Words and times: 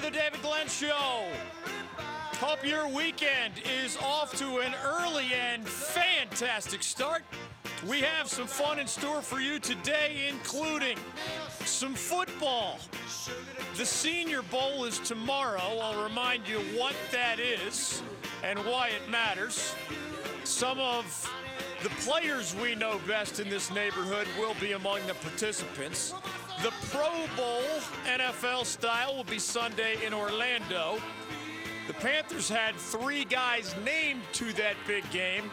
to 0.00 0.04
the 0.04 0.10
David 0.10 0.40
Glenn 0.42 0.68
Show. 0.68 1.24
Hope 2.34 2.64
your 2.64 2.86
weekend 2.88 3.54
is 3.82 3.96
off 3.96 4.36
to 4.38 4.58
an 4.58 4.74
early 4.84 5.26
and 5.32 5.66
fantastic 5.66 6.82
start. 6.82 7.22
We 7.88 8.00
have 8.02 8.28
some 8.28 8.46
fun 8.46 8.78
in 8.78 8.86
store 8.86 9.22
for 9.22 9.40
you 9.40 9.58
today, 9.58 10.28
including 10.28 10.98
some 11.64 11.94
football. 11.94 12.78
The 13.76 13.84
Senior 13.84 14.42
Bowl 14.42 14.84
is 14.84 14.98
tomorrow. 15.00 15.60
I'll 15.60 16.02
remind 16.02 16.46
you 16.46 16.58
what 16.78 16.94
that 17.10 17.40
is 17.40 18.02
and 18.44 18.58
why 18.60 18.88
it 18.88 19.10
matters. 19.10 19.74
Some 20.44 20.78
of 20.78 21.32
the 21.82 21.90
players 21.90 22.54
we 22.56 22.74
know 22.74 23.00
best 23.08 23.40
in 23.40 23.48
this 23.48 23.72
neighborhood 23.72 24.28
will 24.38 24.54
be 24.60 24.72
among 24.72 25.06
the 25.06 25.14
participants. 25.14 26.14
The 26.62 26.72
Pro 26.90 27.26
Bowl, 27.36 27.62
NFL 28.04 28.66
style, 28.66 29.14
will 29.14 29.22
be 29.22 29.38
Sunday 29.38 30.04
in 30.04 30.12
Orlando. 30.12 30.98
The 31.86 31.92
Panthers 31.94 32.48
had 32.48 32.74
three 32.74 33.24
guys 33.24 33.76
named 33.84 34.22
to 34.32 34.52
that 34.54 34.74
big 34.84 35.08
game, 35.12 35.52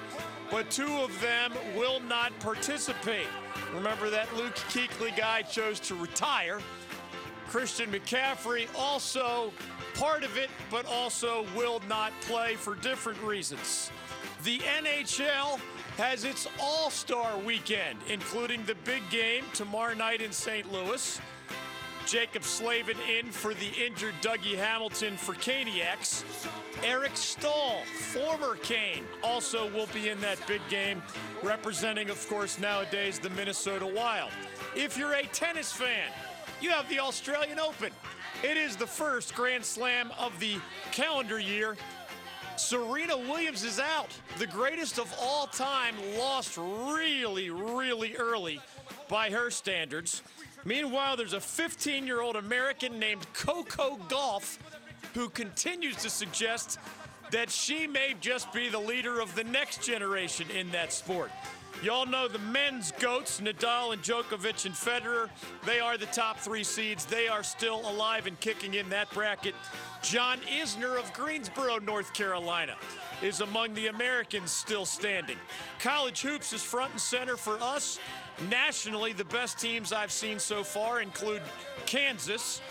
but 0.49 0.71
two 0.71 0.91
of 0.97 1.21
them 1.21 1.53
will 1.77 1.99
not 1.99 2.37
participate. 2.39 3.27
Remember 3.71 4.09
that 4.09 4.35
Luke 4.35 4.55
Kuechly 4.55 5.15
guy 5.15 5.43
chose 5.43 5.79
to 5.81 5.93
retire. 5.93 6.59
Christian 7.49 7.91
McCaffrey 7.91 8.67
also 8.75 9.53
part 9.93 10.23
of 10.23 10.37
it, 10.37 10.49
but 10.71 10.87
also 10.87 11.45
will 11.55 11.81
not 11.87 12.13
play 12.21 12.55
for 12.55 12.73
different 12.73 13.21
reasons. 13.21 13.91
The 14.43 14.57
NHL 14.57 15.59
has 15.97 16.25
its 16.25 16.47
All 16.59 16.89
Star 16.89 17.37
weekend, 17.39 17.99
including 18.09 18.63
the 18.65 18.75
big 18.83 19.01
game 19.09 19.43
tomorrow 19.53 19.93
night 19.93 20.21
in 20.21 20.31
St. 20.31 20.71
Louis. 20.71 21.19
Jaccob 22.05 22.43
Slavin 22.43 22.97
in 23.09 23.31
for 23.31 23.55
the 23.55 23.69
injured 23.83 24.13
Dougie 24.21 24.55
Hamilton 24.55 25.17
for 25.17 25.33
Caniacs. 25.33 26.23
Eric 26.83 27.15
Staal, 27.15 27.81
former 28.11 28.57
Cane, 28.57 29.03
also 29.23 29.71
will 29.71 29.87
be 29.87 30.09
in 30.09 30.21
that 30.21 30.37
big 30.45 30.61
game, 30.69 31.01
representing, 31.41 32.11
of 32.11 32.29
course, 32.29 32.59
nowadays 32.59 33.17
the 33.17 33.31
Minnesota 33.31 33.87
Wild. 33.87 34.29
If 34.75 34.97
you're 34.97 35.13
a 35.13 35.23
tennis 35.27 35.71
fan, 35.71 36.11
you 36.61 36.69
have 36.69 36.87
the 36.89 36.99
Australian 36.99 37.59
Open. 37.59 37.89
It 38.43 38.57
is 38.57 38.75
the 38.75 38.85
first 38.85 39.33
Grand 39.33 39.65
Slam 39.65 40.11
of 40.19 40.39
the 40.39 40.57
calendar 40.91 41.39
year. 41.39 41.75
Serena 42.57 43.17
Williams 43.17 43.63
is 43.63 43.79
out. 43.79 44.09
The 44.39 44.47
greatest 44.47 44.97
of 44.97 45.13
all 45.19 45.47
time 45.47 45.95
lost 46.17 46.57
really, 46.57 47.49
really 47.49 48.15
early 48.15 48.59
by 49.09 49.29
her 49.29 49.49
standards. 49.51 50.21
Meanwhile, 50.63 51.17
there's 51.17 51.33
a 51.33 51.39
15 51.39 52.07
year 52.07 52.21
old 52.21 52.35
American 52.35 52.99
named 52.99 53.25
Coco 53.33 53.97
Gauff 54.07 54.57
who 55.13 55.29
continues 55.29 55.95
to 55.97 56.09
suggest 56.09 56.79
that 57.31 57.49
she 57.49 57.87
may 57.87 58.15
just 58.21 58.51
be 58.53 58.69
the 58.69 58.79
leader 58.79 59.19
of 59.19 59.33
the 59.35 59.43
next 59.43 59.83
generation 59.83 60.47
in 60.51 60.71
that 60.71 60.93
sport. 60.93 61.31
Y'all 61.83 62.05
know 62.05 62.27
the 62.27 62.39
men's 62.39 62.91
goats, 62.99 63.41
Nadal 63.41 63.93
and 63.93 64.01
Djokovic 64.01 64.65
and 64.65 64.73
Federer. 64.73 65.29
They 65.65 65.79
are 65.79 65.97
the 65.97 66.07
top 66.07 66.39
three 66.39 66.63
seeds. 66.63 67.05
They 67.05 67.27
are 67.27 67.43
still 67.43 67.81
alive 67.89 68.27
and 68.27 68.39
kicking 68.39 68.75
in 68.75 68.89
that 68.89 69.11
bracket. 69.11 69.53
John 70.01 70.39
Isner 70.41 70.97
of 70.97 71.11
Greensboro, 71.13 71.79
North 71.79 72.13
Carolina, 72.13 72.75
is 73.21 73.41
among 73.41 73.73
the 73.73 73.87
Americans 73.87 74.51
still 74.51 74.85
standing. 74.85 75.37
College 75.79 76.21
hoops 76.21 76.53
is 76.53 76.63
front 76.63 76.91
and 76.93 77.01
center 77.01 77.37
for 77.37 77.61
us. 77.61 77.99
Nationally, 78.49 79.13
the 79.13 79.25
best 79.25 79.59
teams 79.59 79.93
I've 79.93 80.11
seen 80.11 80.39
so 80.39 80.63
far 80.63 81.01
include 81.01 81.41
Kansas, 81.85 82.61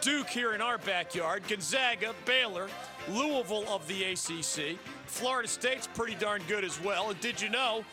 Duke 0.00 0.28
here 0.28 0.52
in 0.52 0.60
our 0.60 0.78
backyard, 0.78 1.46
Gonzaga, 1.48 2.14
Baylor, 2.24 2.68
Louisville 3.08 3.68
of 3.68 3.86
the 3.86 4.04
ACC. 4.04 4.78
Florida 5.06 5.48
State's 5.48 5.86
pretty 5.86 6.14
darn 6.16 6.42
good 6.48 6.64
as 6.64 6.80
well. 6.82 7.10
And 7.10 7.20
did 7.20 7.40
you 7.40 7.50
know 7.50 7.84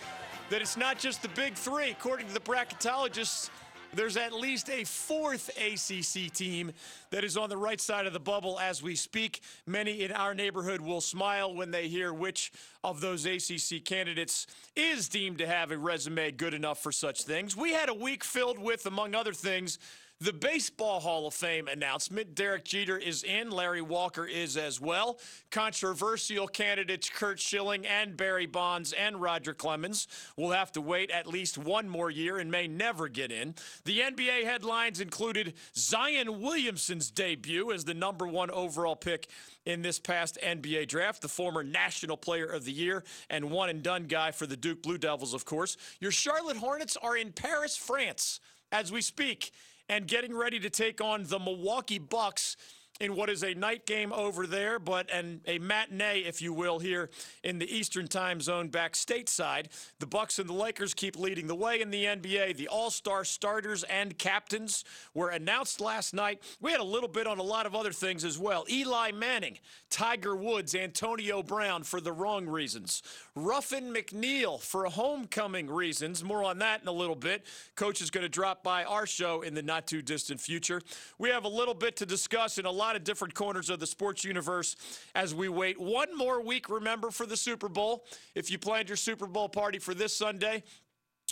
that 0.52 0.62
it's 0.62 0.76
not 0.76 1.00
just 1.00 1.22
the 1.22 1.30
big 1.30 1.54
three? 1.54 1.92
According 1.92 2.28
to 2.28 2.34
the 2.34 2.42
bracketologists, 2.42 3.50
there's 3.94 4.18
at 4.18 4.34
least 4.34 4.70
a 4.70 4.84
fourth 4.84 5.50
ACC 5.58 6.30
team 6.34 6.74
that 7.10 7.24
is 7.24 7.38
on 7.38 7.50
the 7.50 7.56
right 7.56 7.80
side 7.80 8.06
of 8.06 8.12
the 8.12 8.20
bubble 8.20 8.60
as 8.60 8.84
we 8.84 8.96
speak. 8.96 9.40
Many 9.66 10.04
in 10.04 10.12
our 10.12 10.34
neighborhood 10.34 10.82
will 10.82 11.00
smile 11.00 11.54
when 11.56 11.72
they 11.72 11.88
hear 11.88 12.14
which 12.14 12.52
of 12.84 13.00
those 13.00 13.26
ACC 13.26 13.86
candidates 13.86 14.46
is 14.76 15.08
deemed 15.08 15.38
to 15.38 15.48
have 15.48 15.72
a 15.72 15.78
resume 15.78 16.32
good 16.32 16.54
enough 16.54 16.84
for 16.84 16.92
such 16.92 17.24
things. 17.24 17.56
We 17.56 17.72
had 17.72 17.88
a 17.88 17.94
week 17.94 18.22
filled 18.22 18.60
with, 18.60 18.86
among 18.86 19.16
other 19.16 19.34
things, 19.34 19.80
the 20.22 20.32
Baseball 20.32 21.00
Hall 21.00 21.26
of 21.26 21.34
Fame 21.34 21.68
announcement. 21.68 22.36
Derek 22.36 22.64
Jeter 22.64 22.96
is 22.96 23.24
in. 23.24 23.50
Larry 23.50 23.82
Walker 23.82 24.24
is 24.24 24.56
as 24.56 24.80
well. 24.80 25.18
Controversial 25.50 26.48
candidates 26.48 27.10
Curt 27.10 27.40
Schilling 27.40 27.88
and 27.88 28.16
Barry 28.16 28.46
Bonds 28.46 28.94
and 28.94 29.20
Roger 29.20 29.56
Clemens 29.56 30.08
will 30.38 30.52
have 30.52 30.72
to 30.74 30.82
wait 30.82 31.10
at 31.10 31.26
least 31.26 31.58
one 31.58 31.90
more 31.90 32.12
year 32.12 32.38
and 32.38 32.52
may 32.52 32.68
never 32.68 33.08
get 33.08 33.32
in. 33.32 33.56
The 33.86 34.02
NBA 34.02 34.44
headlines 34.44 35.02
included 35.02 35.56
Zion 35.76 36.40
Williamson's 36.40 37.10
debut 37.10 37.72
as 37.72 37.84
the 37.84 37.96
number 37.96 38.28
one 38.28 38.52
overall 38.52 38.96
pick 38.96 39.28
in 39.66 39.82
this 39.82 39.98
past 39.98 40.38
NBA 40.44 40.88
draft, 40.88 41.24
the 41.24 41.30
former 41.30 41.64
National 41.64 42.16
Player 42.16 42.46
of 42.46 42.64
the 42.64 42.72
Year 42.72 43.04
and 43.32 43.50
one 43.50 43.70
and 43.70 43.82
done 43.82 44.04
guy 44.04 44.30
for 44.30 44.46
the 44.46 44.58
Duke 44.58 44.84
Blue 44.84 45.00
Devils, 45.00 45.34
of 45.34 45.46
course. 45.46 45.78
Your 46.00 46.12
Charlotte 46.12 46.58
Hornets 46.58 46.96
are 47.02 47.18
in 47.18 47.32
Paris, 47.32 47.76
France 47.76 48.40
as 48.72 48.92
we 48.92 49.02
speak 49.02 49.52
and 49.90 50.08
getting 50.08 50.36
ready 50.36 50.60
to 50.60 50.70
take 50.70 51.02
on 51.02 51.24
the 51.26 51.40
Milwaukee 51.40 52.00
Bucks 52.00 52.56
in 53.00 53.16
what 53.16 53.30
is 53.30 53.44
a 53.44 53.54
night 53.56 53.86
game 53.86 54.14
over 54.14 54.46
there, 54.46 54.78
but 54.78 55.10
an, 55.12 55.42
a 55.48 55.58
matinee, 55.58 56.20
if 56.20 56.42
you 56.42 56.54
will, 56.54 56.78
here 56.78 57.10
in 57.44 57.58
the 57.58 57.76
Eastern 57.76 58.08
Time 58.08 58.40
Zone 58.40 58.68
back 58.68 58.94
stateside. 58.94 59.66
The 60.00 60.06
Bucks 60.06 60.38
and 60.38 60.48
the 60.48 60.54
Lakers 60.54 60.94
keep 60.94 61.18
leading 61.18 61.48
the 61.48 61.56
way 61.56 61.82
in 61.82 61.90
the 61.90 62.06
NBA. 62.06 62.58
The 62.58 62.68
All-Star 62.68 63.26
starters 63.26 63.84
and 63.84 64.18
captains 64.18 64.84
were 65.16 65.30
announced 65.30 65.82
last 65.82 66.14
night. 66.14 66.42
We 66.60 66.72
had 66.72 66.80
a 66.80 66.84
little 66.84 67.10
bit 67.10 67.26
on 67.26 67.40
a 67.40 67.44
lot 67.44 67.66
of 67.66 67.74
other 67.74 67.92
things 67.92 68.24
as 68.24 68.38
well. 68.38 68.66
Eli 68.70 69.12
Manning, 69.12 69.58
Tiger 69.90 70.36
Woods, 70.36 70.76
Antonio 70.76 71.42
Brown 71.42 71.84
for 71.84 72.02
the 72.02 72.12
wrong 72.12 72.48
reasons. 72.48 73.02
Ruffin 73.36 73.92
McNeill 73.92 74.62
for 74.62 74.86
homecoming 74.86 75.68
reasons. 75.68 76.24
More 76.24 76.44
on 76.44 76.60
that 76.60 76.84
in 76.84 76.88
a 76.88 76.92
little 76.92 77.16
bit. 77.16 77.48
Coach 77.76 78.02
is 78.02 78.12
going 78.12 78.24
to 78.24 78.30
drop 78.30 78.64
by 78.64 78.84
our 78.84 79.08
show 79.08 79.42
in 79.42 79.56
the 79.56 79.64
not 79.64 79.88
too 79.88 80.04
distant 80.04 80.40
future. 80.40 80.82
We 81.18 81.30
have 81.30 81.46
a 81.46 81.50
little 81.50 81.74
bit 81.74 81.96
to 81.98 82.06
discuss 82.06 82.58
in 82.58 82.66
a 82.66 82.72
lot 82.72 82.91
lot 82.92 82.98
of 82.98 83.06
different 83.06 83.34
corners 83.34 83.70
of 83.70 83.80
the 83.80 83.88
sports 83.88 84.26
universe 84.26 84.76
as 85.16 85.34
we 85.34 85.48
wait 85.48 85.80
one 85.80 86.10
more 86.18 86.42
week, 86.42 86.68
remember, 86.68 87.10
for 87.10 87.26
the 87.26 87.38
Super 87.38 87.70
Bowl. 87.70 88.04
If 88.36 88.52
you 88.52 88.60
planned 88.60 88.90
your 88.90 88.98
Super 88.98 89.28
Bowl 89.28 89.48
party 89.48 89.80
for 89.80 89.94
this 89.94 90.14
Sunday, 90.14 90.62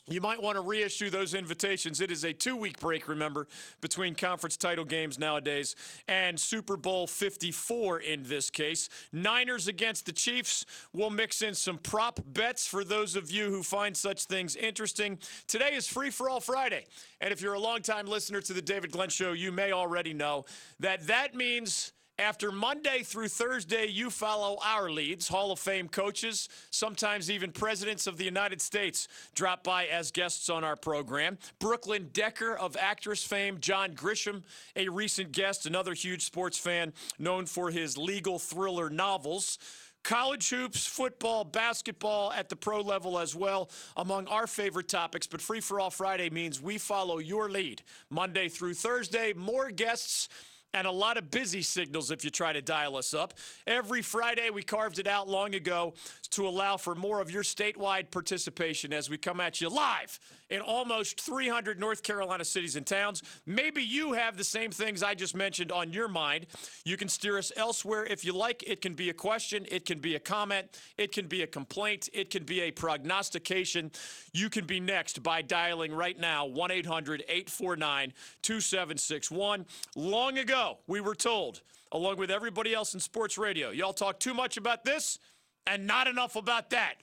you 0.07 0.22
might 0.22 0.42
want 0.42 0.56
to 0.56 0.62
reissue 0.62 1.10
those 1.10 1.34
invitations. 1.34 2.01
It 2.01 2.12
is 2.12 2.24
a 2.24 2.34
two 2.34 2.56
week 2.56 2.80
break, 2.80 3.07
remember, 3.07 3.48
between 3.81 4.16
conference 4.16 4.57
title 4.57 4.86
games 4.86 5.19
nowadays 5.19 5.75
and 6.07 6.40
Super 6.40 6.78
Bowl 6.78 7.07
54 7.07 8.00
in 8.00 8.24
this 8.24 8.50
case. 8.50 8.90
Niners 9.12 9.68
against 9.68 10.06
the 10.06 10.12
Chiefs. 10.12 10.66
We'll 10.94 11.10
mix 11.10 11.42
in 11.42 11.54
some 11.54 11.78
prop 11.78 12.19
bets 12.25 12.68
for 12.68 12.84
those 12.84 13.16
of 13.16 13.31
you 13.31 13.50
who 13.50 13.63
find 13.63 13.96
such 13.96 14.25
things 14.25 14.56
interesting. 14.56 15.19
Today 15.48 15.74
is 15.74 15.88
Free 15.88 16.10
for 16.10 16.30
All 16.30 16.40
Friday. 16.40 16.86
And 17.22 17.31
if 17.31 17.42
you're 17.42 17.54
a 17.54 17.60
longtime 17.60 18.07
listener 18.07 18.42
to 18.42 18.54
the 18.54 18.62
David 18.62 18.92
Glenn 18.92 19.10
Show, 19.10 19.34
you 19.34 19.52
may 19.52 19.72
already 19.72 20.13
know 20.13 20.45
that 20.80 21.06
that 21.07 21.36
means 21.36 21.94
after 22.19 22.51
Monday 22.51 23.01
through 23.04 23.30
Thursday, 23.30 23.88
you 23.88 24.10
follow 24.10 24.57
our 24.63 24.92
leads. 24.92 25.27
Hall 25.27 25.51
of 25.51 25.60
Fame 25.60 25.88
coaches, 25.88 26.50
sometimes 26.69 27.31
even 27.31 27.51
presidents 27.51 28.07
of 28.07 28.18
the 28.18 28.25
United 28.25 28.62
States, 28.62 29.07
drop 29.36 29.63
by 29.63 29.86
as 29.86 30.12
guests 30.12 30.50
on 30.50 30.66
our 30.66 30.75
program. 30.75 31.38
Brooklyn 31.60 32.10
Decker 32.12 32.56
of 32.57 32.75
actress 32.77 33.24
fame, 33.24 33.57
John 33.62 33.94
Grisham, 33.94 34.44
a 34.75 34.89
recent 34.89 35.31
guest, 35.31 35.66
another 35.66 35.94
huge 35.94 36.25
sports 36.25 36.57
fan 36.57 36.92
known 37.18 37.45
for 37.45 37.71
his 37.71 37.98
legal 37.98 38.38
thriller 38.38 38.89
novels 38.89 39.57
college 40.04 40.50
hoops, 40.50 40.86
football, 40.86 41.44
basketball 41.44 42.31
at 42.31 42.50
the 42.50 42.56
pro 42.56 42.81
level 42.81 43.19
as 43.19 43.36
well, 43.36 43.69
among 43.98 44.27
our 44.27 44.48
favorite 44.48 44.88
topics. 44.88 45.27
But 45.27 45.42
Free 45.42 45.60
for 45.60 45.80
All 45.80 45.89
Friday 45.89 46.30
means 46.30 46.62
we 46.62 46.77
follow 46.77 47.18
your 47.18 47.50
lead 47.50 47.81
Monday 48.10 48.48
through 48.48 48.75
Thursday. 48.75 49.33
More 49.33 49.69
guests 49.71 50.30
and 50.74 50.86
a 50.86 50.92
lot 50.92 51.18
of 51.18 51.31
busy 51.31 51.62
signals 51.62 52.12
if 52.12 52.24
you 52.24 52.30
try 52.30 52.54
to 52.54 52.62
dial 52.62 52.95
us 52.95 53.13
up. 53.13 53.33
Every 53.66 54.01
Friday, 54.01 54.50
we 54.50 54.63
carved 54.63 55.00
it 55.00 55.07
out 55.07 55.27
long 55.27 55.56
ago 55.56 55.94
to 56.31 56.48
allow 56.48 56.77
for 56.77 56.95
more 56.95 57.21
of 57.21 57.31
your 57.31 57.44
statewide 57.44 58.12
participation 58.12 58.94
as 58.94 59.10
we 59.10 59.18
come 59.18 59.39
at 59.39 59.62
you 59.62 59.69
live 59.69 60.19
in 60.50 60.62
almost 60.62 61.21
300 61.21 61.80
North 61.80 62.04
Carolina 62.04 62.44
cities 62.44 62.75
and 62.75 62.86
towns. 62.86 63.21
Maybe 63.45 63.83
you 63.83 64.13
have 64.13 64.38
the 64.38 64.44
same 64.44 64.71
things 64.71 65.04
I 65.04 65.13
just 65.13 65.36
mentioned 65.36 65.71
on 65.71 65.94
your 65.94 66.07
mind. 66.07 66.48
You 66.86 66.98
can 66.98 67.07
steer 67.07 67.38
us 67.38 67.51
elsewhere 67.56 68.06
if 68.06 68.25
you 68.25 68.33
like. 68.33 68.63
It 68.68 68.81
can 68.81 68.94
be 68.94 69.10
a 69.10 69.13
question, 69.13 69.66
it 69.69 69.86
can 69.86 70.00
be 70.00 70.16
a 70.16 70.19
comment, 70.19 70.68
it 70.98 71.12
can 71.12 71.27
be 71.27 71.44
a 71.44 71.48
complaint, 71.48 72.10
it 72.13 72.30
can 72.30 72.44
be 72.44 72.62
a 72.62 72.71
prognostication. 72.71 73.92
You 74.33 74.50
can 74.50 74.66
be 74.66 74.80
next 74.80 75.21
by 75.24 75.42
dialing 75.42 75.94
right 75.94 76.19
now 76.19 76.45
1 76.45 76.71
800 76.71 77.24
849 77.27 78.13
2761. 78.42 79.66
Long 79.95 80.38
ago, 80.38 80.58
we 80.88 81.01
were 81.01 81.15
told, 81.15 81.61
along 81.91 82.17
with 82.17 82.31
everybody 82.31 82.73
else 82.73 82.94
in 82.94 83.00
sports 83.00 83.38
radio, 83.38 83.69
y'all 83.69 83.94
talk 83.94 84.19
too 84.19 84.33
much 84.33 84.57
about 84.57 84.83
this 84.83 85.19
and 85.65 85.85
not 85.85 86.07
enough 86.07 86.35
about 86.35 86.69
that. 86.71 86.95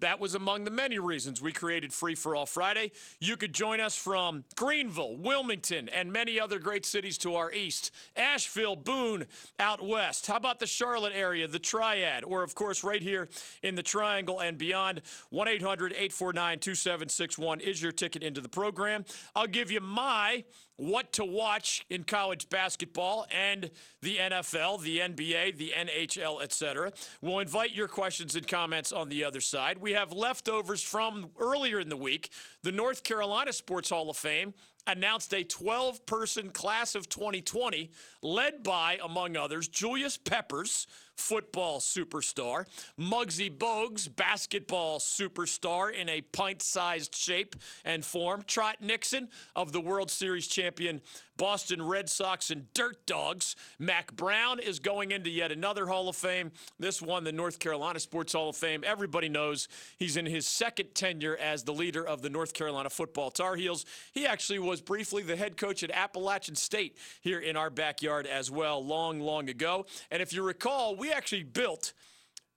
That 0.00 0.18
was 0.18 0.34
among 0.34 0.64
the 0.64 0.70
many 0.70 0.98
reasons 0.98 1.40
we 1.40 1.52
created 1.52 1.92
Free 1.92 2.16
for 2.16 2.34
All 2.34 2.46
Friday. 2.46 2.90
You 3.20 3.36
could 3.36 3.54
join 3.54 3.80
us 3.80 3.96
from 3.96 4.44
Greenville, 4.56 5.16
Wilmington, 5.16 5.88
and 5.88 6.12
many 6.12 6.40
other 6.40 6.58
great 6.58 6.84
cities 6.84 7.16
to 7.18 7.36
our 7.36 7.52
east, 7.52 7.92
Asheville, 8.16 8.74
Boone 8.74 9.26
out 9.60 9.86
west. 9.86 10.26
How 10.26 10.36
about 10.36 10.58
the 10.58 10.66
Charlotte 10.66 11.12
area, 11.14 11.46
the 11.46 11.60
Triad, 11.60 12.24
or 12.24 12.42
of 12.42 12.54
course, 12.54 12.82
right 12.82 13.00
here 13.00 13.28
in 13.62 13.76
the 13.76 13.82
Triangle 13.82 14.40
and 14.40 14.58
beyond? 14.58 15.00
1 15.30 15.48
800 15.48 15.92
849 15.92 16.58
2761 16.58 17.60
is 17.60 17.80
your 17.80 17.92
ticket 17.92 18.22
into 18.22 18.40
the 18.40 18.48
program. 18.48 19.04
I'll 19.36 19.46
give 19.46 19.70
you 19.70 19.80
my 19.80 20.44
what 20.76 21.12
to 21.12 21.24
watch 21.24 21.84
in 21.88 22.04
college 22.04 22.48
basketball 22.48 23.26
and 23.30 23.70
the 24.02 24.16
NFL, 24.16 24.82
the 24.82 24.98
NBA, 24.98 25.56
the 25.56 25.72
NHL, 25.76 26.42
etc. 26.42 26.92
We'll 27.20 27.38
invite 27.38 27.74
your 27.74 27.88
questions 27.88 28.34
and 28.36 28.46
comments 28.46 28.92
on 28.92 29.08
the 29.08 29.24
other 29.24 29.40
side. 29.40 29.78
We 29.78 29.92
have 29.92 30.12
leftovers 30.12 30.82
from 30.82 31.30
earlier 31.38 31.80
in 31.80 31.88
the 31.88 31.96
week. 31.96 32.30
The 32.62 32.72
North 32.72 33.04
Carolina 33.04 33.52
Sports 33.52 33.90
Hall 33.90 34.10
of 34.10 34.16
Fame 34.16 34.54
announced 34.86 35.32
a 35.32 35.44
12 35.44 36.04
person 36.06 36.50
class 36.50 36.94
of 36.94 37.08
2020 37.08 37.90
led 38.22 38.62
by, 38.62 38.98
among 39.02 39.36
others, 39.36 39.68
Julius 39.68 40.16
Peppers, 40.16 40.86
football 41.16 41.80
superstar, 41.80 42.66
Muggsy 42.98 43.50
Bogues, 43.50 44.14
basketball 44.14 44.98
superstar 44.98 45.92
in 45.92 46.08
a 46.08 46.20
pint 46.20 46.62
sized 46.62 47.14
shape 47.14 47.56
and 47.84 48.04
form, 48.04 48.42
Trot 48.46 48.76
Nixon 48.80 49.28
of 49.56 49.72
the 49.72 49.80
World 49.80 50.10
Series 50.10 50.46
champion 50.46 51.00
Boston 51.36 51.82
Red 51.82 52.08
Sox 52.08 52.50
and 52.50 52.72
Dirt 52.74 53.06
Dogs. 53.06 53.56
Mack 53.78 54.14
Brown 54.14 54.60
is 54.60 54.78
going 54.78 55.10
into 55.10 55.30
yet 55.30 55.50
another 55.50 55.86
Hall 55.86 56.08
of 56.08 56.16
Fame. 56.16 56.52
This 56.78 57.02
one, 57.02 57.24
the 57.24 57.32
North 57.32 57.58
Carolina 57.58 57.98
Sports 57.98 58.32
Hall 58.34 58.50
of 58.50 58.56
Fame. 58.56 58.84
Everybody 58.86 59.28
knows 59.28 59.68
he's 59.98 60.16
in 60.16 60.26
his 60.26 60.46
second 60.46 60.94
tenure 60.94 61.36
as 61.36 61.64
the 61.64 61.72
leader 61.72 62.06
of 62.06 62.22
the 62.22 62.30
North 62.30 62.54
Carolina 62.54 62.88
football 62.88 63.30
Tar 63.30 63.56
Heels. 63.56 63.84
He 64.12 64.26
actually 64.26 64.60
was 64.60 64.80
briefly 64.80 65.22
the 65.22 65.36
head 65.36 65.56
coach 65.56 65.82
at 65.82 65.90
Appalachian 65.90 66.54
State 66.54 66.96
here 67.20 67.40
in 67.40 67.56
our 67.56 67.70
backyard 67.70 68.26
as 68.26 68.50
well, 68.50 68.84
long, 68.84 69.20
long 69.20 69.48
ago. 69.48 69.86
And 70.10 70.22
if 70.22 70.32
you 70.32 70.42
recall, 70.42 70.94
we 70.94 71.03
actually 71.12 71.44
built 71.44 71.92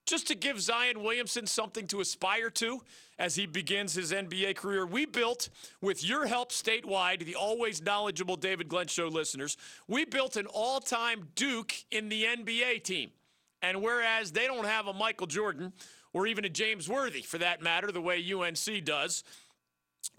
just 0.08 0.26
to 0.28 0.34
give 0.34 0.60
Zion 0.60 1.02
Williamson 1.02 1.46
something 1.46 1.86
to 1.88 2.00
aspire 2.00 2.48
to 2.50 2.80
as 3.18 3.34
he 3.34 3.46
begins 3.46 3.94
his 3.94 4.10
NBA 4.10 4.56
career. 4.56 4.86
We 4.86 5.04
built, 5.04 5.50
with 5.82 6.02
your 6.02 6.26
help 6.26 6.50
statewide, 6.50 7.24
the 7.24 7.34
always 7.34 7.82
knowledgeable 7.82 8.36
David 8.36 8.68
Glenn 8.68 8.86
Show 8.86 9.08
listeners, 9.08 9.58
we 9.86 10.06
built 10.06 10.36
an 10.36 10.46
all 10.46 10.80
time 10.80 11.28
Duke 11.34 11.74
in 11.90 12.08
the 12.08 12.24
NBA 12.24 12.84
team. 12.84 13.10
And 13.60 13.82
whereas 13.82 14.32
they 14.32 14.46
don't 14.46 14.66
have 14.66 14.86
a 14.86 14.94
Michael 14.94 15.26
Jordan 15.26 15.72
or 16.12 16.26
even 16.26 16.44
a 16.44 16.48
James 16.48 16.88
Worthy 16.88 17.22
for 17.22 17.38
that 17.38 17.60
matter, 17.60 17.92
the 17.92 18.00
way 18.00 18.24
UNC 18.32 18.84
does, 18.84 19.24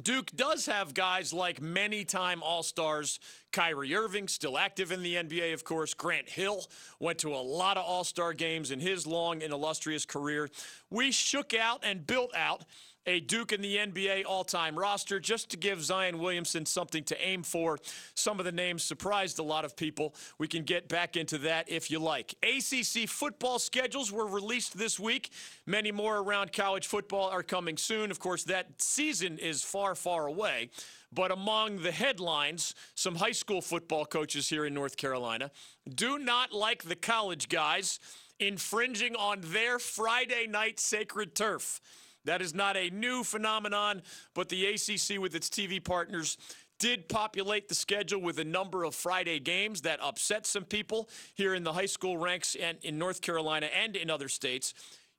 Duke 0.01 0.31
does 0.35 0.65
have 0.65 0.93
guys 0.93 1.33
like 1.33 1.61
many 1.61 2.05
time 2.05 2.41
All 2.41 2.63
Stars 2.63 3.19
Kyrie 3.51 3.93
Irving, 3.95 4.27
still 4.27 4.57
active 4.57 4.91
in 4.91 5.03
the 5.03 5.15
NBA, 5.15 5.53
of 5.53 5.63
course. 5.63 5.93
Grant 5.93 6.29
Hill 6.29 6.63
went 6.99 7.19
to 7.19 7.33
a 7.33 7.37
lot 7.41 7.77
of 7.77 7.83
All 7.83 8.03
Star 8.03 8.33
games 8.33 8.71
in 8.71 8.79
his 8.79 9.05
long 9.05 9.43
and 9.43 9.51
illustrious 9.51 10.05
career. 10.05 10.49
We 10.89 11.11
shook 11.11 11.53
out 11.53 11.83
and 11.83 12.07
built 12.07 12.33
out 12.35 12.63
a 13.09 13.19
Duke 13.19 13.51
in 13.51 13.61
the 13.61 13.75
NBA 13.75 14.23
all 14.27 14.43
time 14.43 14.77
roster 14.77 15.19
just 15.19 15.49
to 15.49 15.57
give 15.57 15.83
Zion 15.83 16.19
Williamson 16.19 16.63
something 16.63 17.03
to 17.05 17.19
aim 17.19 17.41
for. 17.41 17.79
Some 18.13 18.37
of 18.37 18.45
the 18.45 18.51
names 18.51 18.83
surprised 18.83 19.39
a 19.39 19.43
lot 19.43 19.65
of 19.65 19.75
people. 19.75 20.13
We 20.37 20.47
can 20.47 20.63
get 20.63 20.87
back 20.87 21.17
into 21.17 21.39
that 21.39 21.67
if 21.71 21.89
you 21.89 21.97
like. 21.97 22.35
ACC 22.43 23.09
football 23.09 23.57
schedules 23.57 24.11
were 24.11 24.27
released 24.27 24.77
this 24.77 24.99
week. 24.99 25.31
Many 25.65 25.91
more 25.91 26.19
around 26.19 26.53
college 26.53 26.85
football 26.85 27.29
are 27.29 27.41
coming 27.41 27.77
soon. 27.77 28.11
Of 28.11 28.19
course, 28.19 28.43
that 28.43 28.79
season 28.79 29.39
is 29.39 29.63
far, 29.63 29.95
far 29.95 30.27
away. 30.27 30.69
But 31.11 31.31
among 31.31 31.77
the 31.77 31.91
headlines, 31.91 32.75
some 32.93 33.15
high 33.15 33.31
school 33.31 33.63
football 33.63 34.05
coaches 34.05 34.47
here 34.47 34.65
in 34.65 34.75
North 34.75 34.97
Carolina 34.97 35.49
do 35.95 36.19
not 36.19 36.53
like 36.53 36.83
the 36.83 36.95
college 36.95 37.49
guys 37.49 37.99
infringing 38.39 39.15
on 39.15 39.39
their 39.41 39.79
Friday 39.79 40.45
night 40.45 40.79
sacred 40.79 41.33
turf. 41.33 41.81
That 42.25 42.41
is 42.41 42.53
not 42.53 42.77
a 42.77 42.89
new 42.89 43.23
phenomenon, 43.23 44.01
but 44.33 44.49
the 44.49 44.65
ACC 44.65 45.19
with 45.19 45.35
its 45.35 45.49
TV 45.49 45.83
partners 45.83 46.37
did 46.79 47.09
populate 47.09 47.67
the 47.67 47.75
schedule 47.75 48.21
with 48.21 48.39
a 48.39 48.43
number 48.43 48.83
of 48.83 48.95
Friday 48.95 49.39
games 49.39 49.81
that 49.81 49.99
upset 50.01 50.45
some 50.45 50.63
people 50.63 51.09
here 51.35 51.53
in 51.53 51.63
the 51.63 51.73
high 51.73 51.85
school 51.85 52.17
ranks 52.17 52.55
and 52.55 52.77
in 52.83 52.97
North 52.97 53.21
Carolina 53.21 53.67
and 53.67 53.95
in 53.95 54.09
other 54.09 54.29
states. 54.29 54.73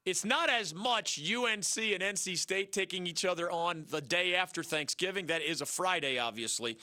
It's 0.06 0.24
not 0.24 0.48
as 0.48 0.74
much 0.74 1.18
UNC 1.18 1.76
and 1.76 2.02
NC 2.02 2.38
State 2.38 2.72
taking 2.72 3.06
each 3.06 3.26
other 3.26 3.50
on 3.50 3.84
the 3.90 4.00
day 4.00 4.34
after 4.34 4.62
Thanksgiving. 4.62 5.26
That 5.26 5.42
is 5.42 5.60
a 5.60 5.66
Friday, 5.66 6.18
obviously 6.18 6.78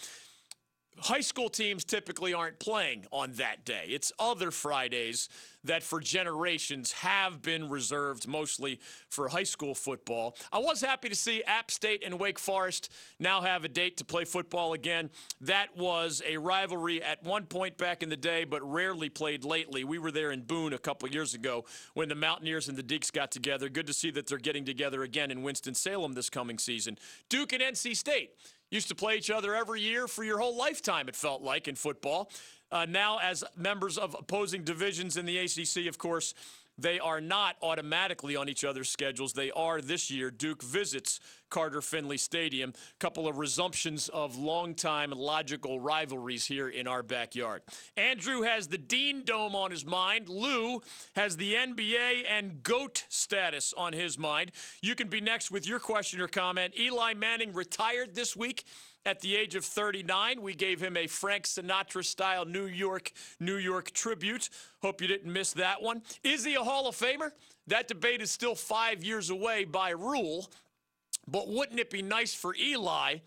high 0.99 1.21
school 1.21 1.49
teams 1.49 1.83
typically 1.83 2.33
aren't 2.33 2.59
playing 2.59 3.05
on 3.11 3.31
that 3.33 3.65
day. 3.65 3.85
It's 3.87 4.11
other 4.19 4.51
Fridays 4.51 5.29
that 5.63 5.83
for 5.83 5.99
generations 5.99 6.91
have 6.93 7.41
been 7.41 7.69
reserved 7.69 8.27
mostly 8.27 8.79
for 9.09 9.27
high 9.27 9.43
school 9.43 9.75
football. 9.75 10.35
I 10.51 10.59
was 10.59 10.81
happy 10.81 11.09
to 11.09 11.15
see 11.15 11.43
App 11.43 11.71
State 11.71 12.03
and 12.05 12.19
Wake 12.19 12.39
Forest 12.39 12.91
now 13.19 13.41
have 13.41 13.65
a 13.65 13.67
date 13.67 13.97
to 13.97 14.05
play 14.05 14.23
football 14.23 14.73
again. 14.73 15.09
That 15.41 15.75
was 15.75 16.21
a 16.25 16.37
rivalry 16.37 17.03
at 17.03 17.23
one 17.23 17.45
point 17.45 17.77
back 17.77 18.01
in 18.01 18.09
the 18.09 18.17
day, 18.17 18.45
but 18.45 18.61
rarely 18.63 19.09
played 19.09 19.43
lately. 19.43 19.83
We 19.83 19.99
were 19.99 20.11
there 20.11 20.31
in 20.31 20.41
Boone 20.41 20.73
a 20.73 20.77
couple 20.77 21.09
years 21.09 21.33
ago 21.33 21.65
when 21.93 22.07
the 22.07 22.15
Mountaineers 22.15 22.69
and 22.69 22.77
the 22.77 22.83
Deacs 22.83 23.11
got 23.11 23.31
together. 23.31 23.67
Good 23.67 23.87
to 23.87 23.93
see 23.93 24.11
that 24.11 24.27
they're 24.27 24.37
getting 24.37 24.65
together 24.65 25.03
again 25.03 25.31
in 25.31 25.43
Winston-Salem 25.43 26.13
this 26.13 26.29
coming 26.29 26.57
season. 26.57 26.97
Duke 27.29 27.51
and 27.53 27.61
NC 27.61 27.95
State 27.95 28.31
used 28.69 28.87
to 28.89 28.95
play 28.95 29.15
each 29.15 29.29
other 29.29 29.55
every 29.55 29.81
year 29.81 30.07
for 30.07 30.23
your 30.23 30.39
whole 30.39 30.55
lifetime, 30.55 31.07
it 31.07 31.15
felt 31.15 31.41
like 31.41 31.67
in 31.67 31.75
football. 31.75 32.29
Uh, 32.71 32.85
now, 32.87 33.17
as 33.19 33.43
members 33.55 33.97
of 33.97 34.15
opposing 34.17 34.63
divisions 34.63 35.15
in 35.15 35.25
the 35.25 35.37
ACC, 35.37 35.87
of 35.87 35.97
course, 35.97 36.33
they 36.77 36.99
are 36.99 37.19
not 37.19 37.55
automatically 37.61 38.35
on 38.35 38.49
each 38.49 38.63
other's 38.63 38.89
schedules. 38.89 39.33
They 39.33 39.51
are 39.51 39.81
this 39.81 40.11
year. 40.11 40.29
Duke 40.29 40.61
visits 40.61 41.19
Carter 41.49 41.81
Finley 41.81 42.17
Stadium. 42.17 42.71
A 42.71 42.99
couple 42.99 43.27
of 43.27 43.37
resumptions 43.37 44.09
of 44.09 44.37
longtime 44.37 45.11
logical 45.11 45.79
rivalries 45.79 46.45
here 46.45 46.69
in 46.69 46.87
our 46.87 47.03
backyard. 47.03 47.61
Andrew 47.95 48.41
has 48.41 48.67
the 48.67 48.77
Dean 48.77 49.23
Dome 49.23 49.55
on 49.55 49.71
his 49.71 49.85
mind. 49.85 50.29
Lou 50.29 50.81
has 51.15 51.37
the 51.37 51.53
NBA 51.53 52.23
and 52.29 52.61
GOAT 52.63 53.05
status 53.09 53.73
on 53.77 53.93
his 53.93 54.17
mind. 54.17 54.51
You 54.81 54.95
can 54.95 55.07
be 55.07 55.21
next 55.21 55.51
with 55.51 55.67
your 55.67 55.79
question 55.79 56.21
or 56.21 56.27
comment. 56.27 56.73
Eli 56.79 57.13
Manning 57.13 57.53
retired 57.53 58.13
this 58.13 58.35
week 58.35 58.65
at 59.07 59.21
the 59.21 59.37
age 59.37 59.55
of 59.55 59.63
39. 59.63 60.41
We 60.41 60.53
gave 60.53 60.81
him 60.81 60.97
a 60.97 61.07
Frank 61.07 61.45
Sinatra 61.45 62.03
style 62.03 62.43
New 62.43 62.65
York, 62.65 63.13
New 63.39 63.55
York 63.55 63.91
tribute. 63.91 64.49
Hope 64.81 65.01
you 65.01 65.07
didn't 65.07 65.31
miss 65.31 65.53
that 65.53 65.81
one. 65.81 66.01
Is 66.23 66.43
he 66.43 66.55
a 66.55 66.59
Hall 66.61 66.89
of 66.89 66.95
Famer? 66.95 67.31
That 67.67 67.87
debate 67.87 68.21
is 68.21 68.29
still 68.29 68.53
five 68.53 69.05
years 69.05 69.29
away 69.29 69.63
by 69.63 69.91
rule. 69.91 70.49
But 71.25 71.47
wouldn't 71.47 71.79
it 71.79 71.89
be 71.89 72.01
nice 72.01 72.33
for 72.33 72.53
Eli 72.55 73.19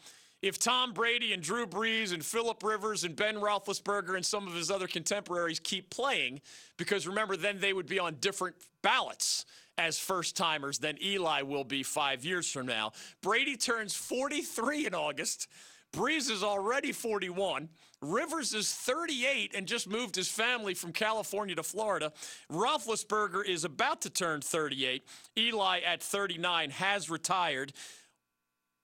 if 0.42 0.58
Tom 0.58 0.92
Brady 0.92 1.32
and 1.32 1.42
Drew 1.42 1.66
Brees 1.66 2.12
and 2.12 2.22
Philip 2.24 2.62
Rivers 2.62 3.04
and 3.04 3.16
Ben 3.16 3.36
Roethlisberger 3.36 4.16
and 4.16 4.24
some 4.24 4.46
of 4.46 4.54
his 4.54 4.70
other 4.70 4.86
contemporaries 4.86 5.60
keep 5.60 5.88
playing? 5.88 6.42
Because 6.76 7.06
remember, 7.06 7.38
then 7.38 7.58
they 7.58 7.72
would 7.72 7.86
be 7.86 7.98
on 7.98 8.16
different 8.20 8.56
ballots 8.82 9.46
as 9.78 9.98
first 9.98 10.36
timers 10.36 10.78
than 10.78 11.02
Eli 11.02 11.40
will 11.40 11.64
be 11.64 11.82
five 11.82 12.22
years 12.22 12.50
from 12.50 12.66
now. 12.66 12.92
Brady 13.22 13.56
turns 13.56 13.94
43 13.94 14.86
in 14.86 14.94
August. 14.94 15.48
Brees 15.92 16.30
is 16.30 16.42
already 16.42 16.92
41. 16.92 17.68
Rivers 18.00 18.54
is 18.54 18.72
38 18.72 19.54
and 19.54 19.66
just 19.66 19.88
moved 19.88 20.16
his 20.16 20.28
family 20.28 20.72
from 20.72 20.92
California 20.92 21.54
to 21.56 21.62
Florida. 21.62 22.12
Roethlisberger 22.50 23.44
is 23.44 23.64
about 23.64 24.00
to 24.02 24.10
turn 24.10 24.40
38. 24.40 25.04
Eli 25.36 25.80
at 25.80 26.02
39 26.02 26.70
has 26.70 27.10
retired. 27.10 27.72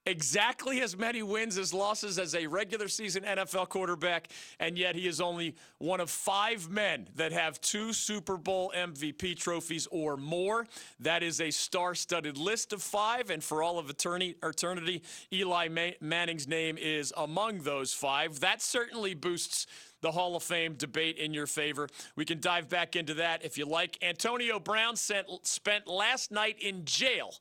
Exactly 0.07 0.81
as 0.81 0.97
many 0.97 1.23
wins 1.23 1.59
as 1.59 1.75
losses 1.75 2.19
as 2.19 2.35
a 2.35 2.47
regular 2.47 2.89
season 2.89 3.25
NFL 3.25 3.69
quarterback, 3.69 4.29
and 4.61 4.79
yet 4.79 4.95
he 4.95 5.07
is 5.07 5.21
only 5.21 5.55
one 5.79 6.01
of 6.01 6.09
five 6.09 6.71
men 6.71 7.09
that 7.17 7.33
have 7.33 7.61
two 7.61 7.93
Super 7.93 8.37
Bowl 8.37 8.73
MVP 8.77 9.37
trophies 9.37 9.87
or 9.91 10.17
more. 10.17 10.67
That 11.01 11.23
is 11.23 11.41
a 11.41 11.51
star 11.51 11.95
studded 11.95 12.39
list 12.39 12.73
of 12.73 12.83
five, 12.83 13.31
and 13.31 13.43
for 13.43 13.63
all 13.63 13.79
of 13.79 13.91
eternity, 13.91 15.03
Eli 15.33 15.69
Manning's 16.01 16.49
name 16.49 16.79
is 16.79 17.13
among 17.17 17.59
those 17.59 17.93
five. 17.93 18.41
That 18.41 18.63
certainly 18.63 19.15
boosts 19.15 19.67
the 20.03 20.13
Hall 20.13 20.37
of 20.37 20.43
Fame 20.43 20.75
debate 20.75 21.19
in 21.19 21.35
your 21.35 21.47
favor. 21.47 21.89
We 22.15 22.25
can 22.25 22.39
dive 22.39 22.69
back 22.69 22.95
into 22.95 23.15
that 23.15 23.45
if 23.45 23.59
you 23.59 23.67
like. 23.67 23.99
Antonio 24.03 24.61
Brown 24.61 24.95
sent, 24.95 25.27
spent 25.43 25.89
last 25.89 26.31
night 26.31 26.59
in 26.61 26.85
jail 26.85 27.35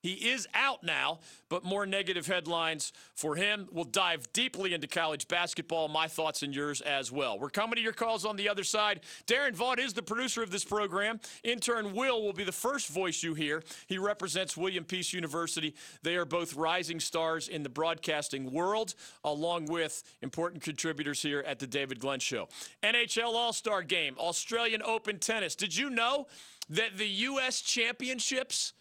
he 0.00 0.12
is 0.30 0.48
out 0.54 0.82
now, 0.82 1.20
but 1.48 1.64
more 1.64 1.86
negative 1.86 2.26
headlines 2.26 2.92
for 3.14 3.36
him. 3.36 3.68
We'll 3.70 3.84
dive 3.84 4.32
deeply 4.32 4.74
into 4.74 4.86
college 4.86 5.28
basketball, 5.28 5.88
my 5.88 6.08
thoughts 6.08 6.42
and 6.42 6.54
yours 6.54 6.80
as 6.80 7.12
well. 7.12 7.38
We're 7.38 7.50
coming 7.50 7.76
to 7.76 7.82
your 7.82 7.92
calls 7.92 8.24
on 8.24 8.36
the 8.36 8.48
other 8.48 8.64
side. 8.64 9.00
Darren 9.26 9.54
Vaught 9.54 9.78
is 9.78 9.92
the 9.92 10.02
producer 10.02 10.42
of 10.42 10.50
this 10.50 10.64
program. 10.64 11.20
Intern 11.44 11.94
Will 11.94 12.22
will 12.22 12.32
be 12.32 12.44
the 12.44 12.52
first 12.52 12.88
voice 12.88 13.22
you 13.22 13.34
hear. 13.34 13.62
He 13.86 13.98
represents 13.98 14.56
William 14.56 14.84
Peace 14.84 15.12
University. 15.12 15.74
They 16.02 16.16
are 16.16 16.24
both 16.24 16.54
rising 16.54 17.00
stars 17.00 17.48
in 17.48 17.62
the 17.62 17.68
broadcasting 17.68 18.50
world, 18.52 18.94
along 19.24 19.66
with 19.66 20.02
important 20.22 20.62
contributors 20.62 21.20
here 21.22 21.44
at 21.46 21.58
the 21.58 21.66
David 21.66 22.00
Glenn 22.00 22.20
Show. 22.20 22.48
NHL 22.82 23.34
All 23.34 23.52
Star 23.52 23.82
Game, 23.82 24.14
Australian 24.18 24.82
Open 24.82 25.18
Tennis. 25.18 25.54
Did 25.54 25.76
you 25.76 25.90
know 25.90 26.26
that 26.68 26.96
the 26.96 27.08
U.S. 27.08 27.60
Championships? 27.60 28.72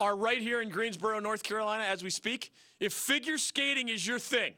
Are 0.00 0.16
right 0.16 0.40
here 0.40 0.60
in 0.60 0.68
Greensboro, 0.68 1.18
North 1.18 1.42
Carolina, 1.42 1.84
as 1.84 2.02
we 2.02 2.10
speak. 2.10 2.52
If 2.80 2.92
figure 2.92 3.38
skating 3.38 3.88
is 3.88 4.06
your 4.06 4.18
thing, 4.18 4.54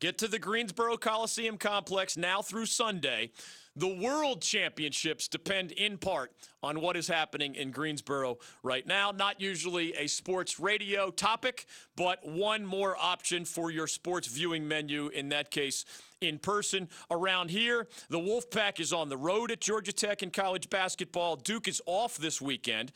get 0.00 0.18
to 0.18 0.28
the 0.28 0.38
Greensboro 0.38 0.96
Coliseum 0.96 1.58
complex 1.58 2.16
now 2.16 2.42
through 2.42 2.66
Sunday. 2.66 3.30
The 3.76 3.86
World 3.86 4.42
Championships 4.42 5.28
depend 5.28 5.70
in 5.70 5.98
part 5.98 6.32
on 6.64 6.80
what 6.80 6.96
is 6.96 7.06
happening 7.06 7.54
in 7.54 7.70
Greensboro 7.70 8.38
right 8.64 8.84
now. 8.84 9.12
Not 9.12 9.40
usually 9.40 9.94
a 9.94 10.08
sports 10.08 10.58
radio 10.58 11.12
topic, 11.12 11.66
but 11.94 12.26
one 12.26 12.66
more 12.66 12.96
option 13.00 13.44
for 13.44 13.70
your 13.70 13.86
sports 13.86 14.26
viewing 14.26 14.66
menu, 14.66 15.06
in 15.08 15.28
that 15.28 15.52
case, 15.52 15.84
in 16.20 16.40
person. 16.40 16.88
Around 17.08 17.50
here, 17.50 17.86
the 18.10 18.18
Wolfpack 18.18 18.80
is 18.80 18.92
on 18.92 19.08
the 19.08 19.16
road 19.16 19.52
at 19.52 19.60
Georgia 19.60 19.92
Tech 19.92 20.24
in 20.24 20.32
college 20.32 20.68
basketball. 20.68 21.36
Duke 21.36 21.68
is 21.68 21.80
off 21.86 22.16
this 22.16 22.42
weekend. 22.42 22.90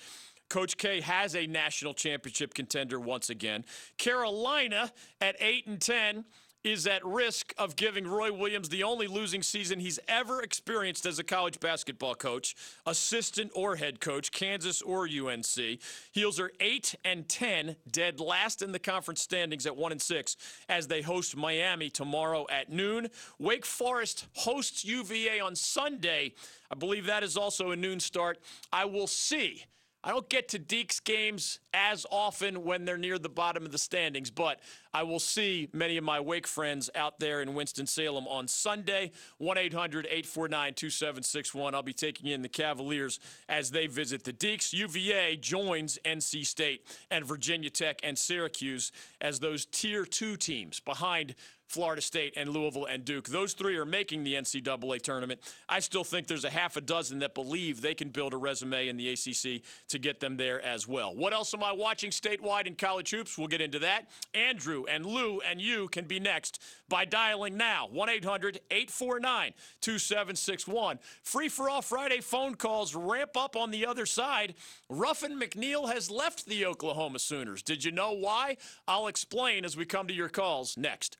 Coach 0.52 0.76
K 0.76 1.00
has 1.00 1.34
a 1.34 1.46
national 1.46 1.94
championship 1.94 2.52
contender 2.52 3.00
once 3.00 3.30
again. 3.30 3.64
Carolina 3.96 4.92
at 5.18 5.34
8 5.40 5.66
and 5.66 5.80
10 5.80 6.26
is 6.62 6.86
at 6.86 7.02
risk 7.06 7.54
of 7.56 7.74
giving 7.74 8.06
Roy 8.06 8.30
Williams 8.30 8.68
the 8.68 8.82
only 8.82 9.06
losing 9.06 9.42
season 9.42 9.80
he's 9.80 9.98
ever 10.08 10.42
experienced 10.42 11.06
as 11.06 11.18
a 11.18 11.24
college 11.24 11.58
basketball 11.58 12.14
coach, 12.14 12.54
assistant 12.84 13.50
or 13.54 13.76
head 13.76 13.98
coach, 13.98 14.30
Kansas 14.30 14.82
or 14.82 15.08
UNC. 15.08 15.80
Heels 16.12 16.38
are 16.38 16.52
8 16.60 16.96
and 17.02 17.26
10, 17.30 17.76
dead 17.90 18.20
last 18.20 18.60
in 18.60 18.72
the 18.72 18.78
conference 18.78 19.22
standings 19.22 19.64
at 19.64 19.74
1 19.74 19.92
and 19.92 20.02
6 20.02 20.36
as 20.68 20.86
they 20.86 21.00
host 21.00 21.34
Miami 21.34 21.88
tomorrow 21.88 22.44
at 22.50 22.70
noon. 22.70 23.08
Wake 23.38 23.64
Forest 23.64 24.26
hosts 24.34 24.84
UVA 24.84 25.40
on 25.40 25.56
Sunday. 25.56 26.34
I 26.70 26.74
believe 26.74 27.06
that 27.06 27.22
is 27.22 27.38
also 27.38 27.70
a 27.70 27.76
noon 27.76 28.00
start. 28.00 28.38
I 28.70 28.84
will 28.84 29.06
see 29.06 29.64
I 30.04 30.10
don't 30.10 30.28
get 30.28 30.48
to 30.48 30.58
Deacs 30.58 31.02
games 31.02 31.60
as 31.72 32.04
often 32.10 32.64
when 32.64 32.84
they're 32.84 32.98
near 32.98 33.20
the 33.20 33.28
bottom 33.28 33.64
of 33.64 33.70
the 33.70 33.78
standings, 33.78 34.32
but 34.32 34.58
I 34.92 35.04
will 35.04 35.20
see 35.20 35.68
many 35.72 35.96
of 35.96 36.02
my 36.02 36.18
Wake 36.18 36.48
friends 36.48 36.90
out 36.96 37.20
there 37.20 37.40
in 37.40 37.54
Winston-Salem 37.54 38.26
on 38.26 38.48
Sunday. 38.48 39.12
1 39.38 39.58
800 39.58 40.06
849 40.06 40.74
2761. 40.74 41.74
I'll 41.74 41.82
be 41.84 41.92
taking 41.92 42.26
in 42.26 42.42
the 42.42 42.48
Cavaliers 42.48 43.20
as 43.48 43.70
they 43.70 43.86
visit 43.86 44.24
the 44.24 44.32
Deacs. 44.32 44.72
UVA 44.72 45.36
joins 45.36 46.00
NC 46.04 46.46
State 46.46 46.84
and 47.10 47.24
Virginia 47.24 47.70
Tech 47.70 48.00
and 48.02 48.18
Syracuse 48.18 48.90
as 49.20 49.38
those 49.38 49.66
tier 49.66 50.04
two 50.04 50.36
teams 50.36 50.80
behind 50.80 51.36
Florida 51.72 52.02
State, 52.02 52.34
and 52.36 52.50
Louisville 52.50 52.84
and 52.84 53.02
Duke. 53.02 53.28
Those 53.28 53.54
three 53.54 53.78
are 53.78 53.86
making 53.86 54.24
the 54.24 54.34
NCAA 54.34 55.00
tournament. 55.00 55.40
I 55.70 55.80
still 55.80 56.04
think 56.04 56.26
there's 56.26 56.44
a 56.44 56.50
half 56.50 56.76
a 56.76 56.82
dozen 56.82 57.20
that 57.20 57.34
believe 57.34 57.80
they 57.80 57.94
can 57.94 58.10
build 58.10 58.34
a 58.34 58.36
resume 58.36 58.88
in 58.88 58.98
the 58.98 59.08
ACC 59.08 59.62
to 59.88 59.98
get 59.98 60.20
them 60.20 60.36
there 60.36 60.60
as 60.60 60.86
well. 60.86 61.16
What 61.16 61.32
else 61.32 61.54
am 61.54 61.64
I 61.64 61.72
watching 61.72 62.10
statewide 62.10 62.66
in 62.66 62.74
college 62.74 63.10
hoops? 63.10 63.38
We'll 63.38 63.48
get 63.48 63.62
into 63.62 63.78
that. 63.78 64.10
Andrew 64.34 64.84
and 64.86 65.06
Lou 65.06 65.40
and 65.40 65.62
you 65.62 65.88
can 65.88 66.04
be 66.04 66.20
next 66.20 66.60
by 66.90 67.06
dialing 67.06 67.56
now 67.56 67.88
1 67.90 68.08
800 68.10 68.60
849 68.70 69.54
2761. 69.80 70.98
Free 71.22 71.48
for 71.48 71.70
all 71.70 71.80
Friday 71.80 72.20
phone 72.20 72.54
calls 72.54 72.94
ramp 72.94 73.34
up 73.34 73.56
on 73.56 73.70
the 73.70 73.86
other 73.86 74.04
side. 74.04 74.54
Ruffin 74.90 75.40
McNeill 75.40 75.90
has 75.90 76.10
left 76.10 76.44
the 76.44 76.66
Oklahoma 76.66 77.18
Sooners. 77.18 77.62
Did 77.62 77.82
you 77.82 77.92
know 77.92 78.12
why? 78.12 78.58
I'll 78.86 79.06
explain 79.06 79.64
as 79.64 79.74
we 79.74 79.86
come 79.86 80.06
to 80.08 80.14
your 80.14 80.28
calls 80.28 80.76
next. 80.76 81.16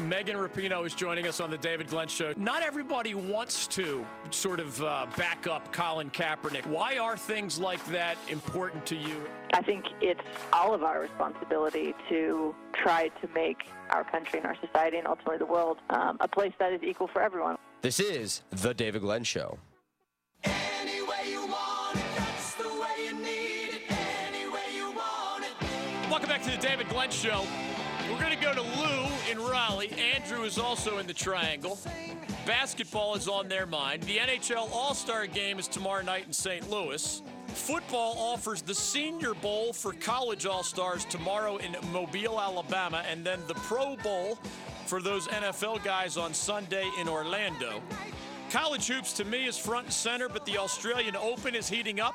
Megan 0.00 0.36
Rapinoe 0.36 0.84
is 0.84 0.94
joining 0.94 1.26
us 1.26 1.40
on 1.40 1.50
the 1.50 1.58
David 1.58 1.88
Glenn 1.88 2.08
Show. 2.08 2.32
Not 2.36 2.62
everybody 2.62 3.14
wants 3.14 3.66
to 3.68 4.04
sort 4.30 4.60
of 4.60 4.82
uh, 4.82 5.06
back 5.16 5.46
up 5.46 5.72
Colin 5.72 6.10
Kaepernick. 6.10 6.66
Why 6.66 6.98
are 6.98 7.16
things 7.16 7.58
like 7.58 7.84
that 7.86 8.16
important 8.28 8.84
to 8.86 8.96
you? 8.96 9.22
I 9.52 9.62
think 9.62 9.84
it's 10.00 10.20
all 10.52 10.74
of 10.74 10.82
our 10.82 11.00
responsibility 11.00 11.94
to 12.08 12.54
try 12.72 13.08
to 13.20 13.28
make 13.34 13.64
our 13.90 14.04
country 14.04 14.40
and 14.40 14.46
our 14.46 14.56
society 14.56 14.98
and 14.98 15.06
ultimately 15.06 15.38
the 15.38 15.46
world 15.46 15.78
um, 15.90 16.16
a 16.20 16.28
place 16.28 16.52
that 16.58 16.72
is 16.72 16.82
equal 16.82 17.06
for 17.06 17.22
everyone. 17.22 17.56
This 17.82 18.00
is 18.00 18.42
the 18.50 18.74
David 18.74 19.02
Glenn 19.02 19.24
Show. 19.24 19.58
Welcome 26.10 26.28
back 26.28 26.42
to 26.42 26.50
the 26.50 26.58
David 26.60 26.88
Glenn 26.88 27.10
Show. 27.10 27.44
We're 28.14 28.20
going 28.20 28.38
to 28.38 28.44
go 28.44 28.54
to 28.54 28.62
Lou 28.62 29.08
in 29.28 29.38
Raleigh. 29.40 29.90
Andrew 30.14 30.44
is 30.44 30.56
also 30.56 30.98
in 30.98 31.08
the 31.08 31.12
triangle. 31.12 31.80
Basketball 32.46 33.16
is 33.16 33.26
on 33.26 33.48
their 33.48 33.66
mind. 33.66 34.04
The 34.04 34.18
NHL 34.18 34.70
All 34.70 34.94
Star 34.94 35.26
game 35.26 35.58
is 35.58 35.66
tomorrow 35.66 36.04
night 36.04 36.24
in 36.24 36.32
St. 36.32 36.70
Louis. 36.70 37.22
Football 37.48 38.14
offers 38.16 38.62
the 38.62 38.74
Senior 38.74 39.34
Bowl 39.34 39.72
for 39.72 39.94
college 39.94 40.46
All 40.46 40.62
Stars 40.62 41.04
tomorrow 41.06 41.56
in 41.56 41.74
Mobile, 41.92 42.40
Alabama, 42.40 43.02
and 43.10 43.24
then 43.24 43.40
the 43.48 43.54
Pro 43.54 43.96
Bowl 43.96 44.38
for 44.86 45.02
those 45.02 45.26
NFL 45.26 45.82
guys 45.82 46.16
on 46.16 46.32
Sunday 46.32 46.88
in 47.00 47.08
Orlando. 47.08 47.82
College 48.54 48.86
hoops 48.86 49.12
to 49.14 49.24
me 49.24 49.46
is 49.46 49.58
front 49.58 49.86
and 49.86 49.92
center, 49.92 50.28
but 50.28 50.46
the 50.46 50.58
Australian 50.58 51.16
Open 51.16 51.56
is 51.56 51.68
heating 51.68 51.98
up. 51.98 52.14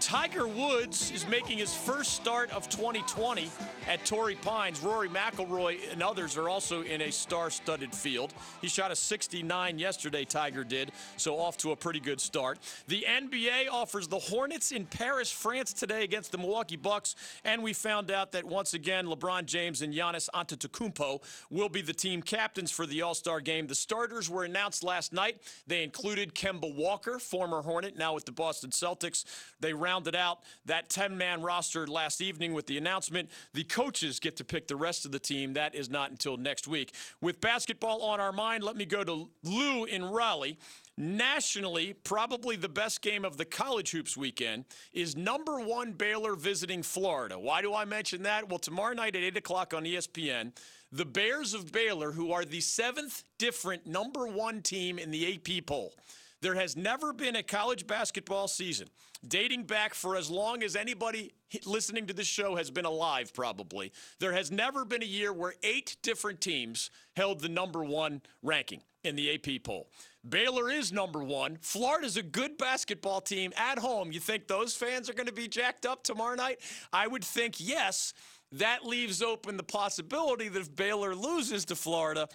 Tiger 0.00 0.46
Woods 0.46 1.10
is 1.10 1.26
making 1.26 1.58
his 1.58 1.74
first 1.74 2.12
start 2.12 2.50
of 2.52 2.68
2020 2.68 3.50
at 3.88 4.04
Torrey 4.04 4.36
Pines. 4.36 4.80
Rory 4.80 5.08
McIlroy 5.08 5.92
and 5.92 6.02
others 6.02 6.36
are 6.36 6.48
also 6.48 6.82
in 6.82 7.02
a 7.02 7.10
star-studded 7.10 7.92
field. 7.92 8.32
He 8.60 8.68
shot 8.68 8.92
a 8.92 8.96
69 8.96 9.78
yesterday, 9.78 10.24
Tiger 10.24 10.62
did, 10.62 10.92
so 11.16 11.38
off 11.38 11.56
to 11.58 11.72
a 11.72 11.76
pretty 11.76 11.98
good 11.98 12.20
start. 12.20 12.58
The 12.86 13.04
NBA 13.08 13.68
offers 13.70 14.06
the 14.06 14.18
Hornets 14.18 14.70
in 14.70 14.86
Paris, 14.86 15.32
France 15.32 15.72
today 15.72 16.04
against 16.04 16.30
the 16.30 16.38
Milwaukee 16.38 16.76
Bucks, 16.76 17.16
and 17.44 17.62
we 17.62 17.72
found 17.72 18.12
out 18.12 18.32
that 18.32 18.44
once 18.44 18.74
again 18.74 19.06
LeBron 19.06 19.46
James 19.46 19.82
and 19.82 19.92
Giannis 19.92 20.28
Antetokounmpo 20.32 21.20
will 21.50 21.68
be 21.68 21.82
the 21.82 21.92
team 21.92 22.22
captains 22.22 22.70
for 22.70 22.86
the 22.86 23.02
All-Star 23.02 23.40
game. 23.40 23.66
The 23.66 23.74
starters 23.74 24.30
were 24.30 24.44
announced 24.44 24.84
last 24.84 25.12
night. 25.12 25.40
They 25.66 25.82
included 25.82 26.34
Kemba 26.34 26.74
Walker, 26.74 27.18
former 27.18 27.62
Hornet, 27.62 27.96
now 27.96 28.14
with 28.14 28.24
the 28.24 28.32
Boston 28.32 28.70
Celtics. 28.70 29.24
They 29.60 29.72
rounded 29.72 30.16
out 30.16 30.40
that 30.66 30.88
10 30.88 31.16
man 31.16 31.42
roster 31.42 31.86
last 31.86 32.20
evening 32.20 32.52
with 32.52 32.66
the 32.66 32.78
announcement. 32.78 33.30
The 33.54 33.64
coaches 33.64 34.20
get 34.20 34.36
to 34.36 34.44
pick 34.44 34.68
the 34.68 34.76
rest 34.76 35.04
of 35.04 35.12
the 35.12 35.18
team. 35.18 35.54
That 35.54 35.74
is 35.74 35.90
not 35.90 36.10
until 36.10 36.36
next 36.36 36.68
week. 36.68 36.94
With 37.20 37.40
basketball 37.40 38.02
on 38.02 38.20
our 38.20 38.32
mind, 38.32 38.64
let 38.64 38.76
me 38.76 38.84
go 38.84 39.04
to 39.04 39.28
Lou 39.42 39.84
in 39.84 40.04
Raleigh. 40.04 40.58
Nationally, 41.00 41.92
probably 41.92 42.56
the 42.56 42.68
best 42.68 43.02
game 43.02 43.24
of 43.24 43.36
the 43.36 43.44
college 43.44 43.92
hoops 43.92 44.16
weekend 44.16 44.64
is 44.92 45.16
number 45.16 45.60
one 45.60 45.92
Baylor 45.92 46.34
visiting 46.34 46.82
Florida. 46.82 47.38
Why 47.38 47.62
do 47.62 47.72
I 47.72 47.84
mention 47.84 48.24
that? 48.24 48.48
Well, 48.48 48.58
tomorrow 48.58 48.94
night 48.94 49.14
at 49.14 49.22
8 49.22 49.36
o'clock 49.36 49.74
on 49.74 49.84
ESPN, 49.84 50.50
the 50.90 51.04
Bears 51.04 51.54
of 51.54 51.72
Baylor, 51.72 52.12
who 52.12 52.32
are 52.32 52.44
the 52.44 52.60
seventh 52.60 53.24
different 53.38 53.86
number 53.86 54.26
one 54.26 54.62
team 54.62 54.98
in 54.98 55.10
the 55.10 55.34
AP 55.34 55.66
poll, 55.66 55.94
there 56.40 56.54
has 56.54 56.76
never 56.76 57.12
been 57.12 57.36
a 57.36 57.42
college 57.42 57.86
basketball 57.86 58.48
season 58.48 58.88
dating 59.26 59.64
back 59.64 59.94
for 59.94 60.16
as 60.16 60.30
long 60.30 60.62
as 60.62 60.76
anybody 60.76 61.32
listening 61.66 62.06
to 62.06 62.14
this 62.14 62.26
show 62.26 62.56
has 62.56 62.70
been 62.70 62.84
alive, 62.84 63.32
probably. 63.34 63.92
There 64.20 64.32
has 64.32 64.50
never 64.50 64.84
been 64.84 65.02
a 65.02 65.06
year 65.06 65.32
where 65.32 65.54
eight 65.62 65.96
different 66.02 66.40
teams 66.40 66.90
held 67.16 67.40
the 67.40 67.48
number 67.48 67.82
one 67.82 68.22
ranking 68.42 68.82
in 69.02 69.16
the 69.16 69.34
AP 69.34 69.62
poll. 69.64 69.88
Baylor 70.28 70.70
is 70.70 70.92
number 70.92 71.22
one. 71.22 71.58
Florida's 71.60 72.16
a 72.16 72.22
good 72.22 72.58
basketball 72.58 73.20
team 73.20 73.52
at 73.56 73.78
home. 73.78 74.12
You 74.12 74.20
think 74.20 74.46
those 74.46 74.74
fans 74.74 75.08
are 75.08 75.14
going 75.14 75.26
to 75.26 75.32
be 75.32 75.48
jacked 75.48 75.86
up 75.86 76.02
tomorrow 76.02 76.34
night? 76.34 76.60
I 76.92 77.06
would 77.06 77.24
think 77.24 77.56
yes. 77.58 78.12
That 78.52 78.84
leaves 78.84 79.22
open 79.22 79.56
the 79.56 79.62
possibility 79.62 80.48
that 80.48 80.60
if 80.60 80.74
Baylor 80.74 81.14
loses 81.14 81.64
to 81.66 81.76
Florida, 81.76 82.28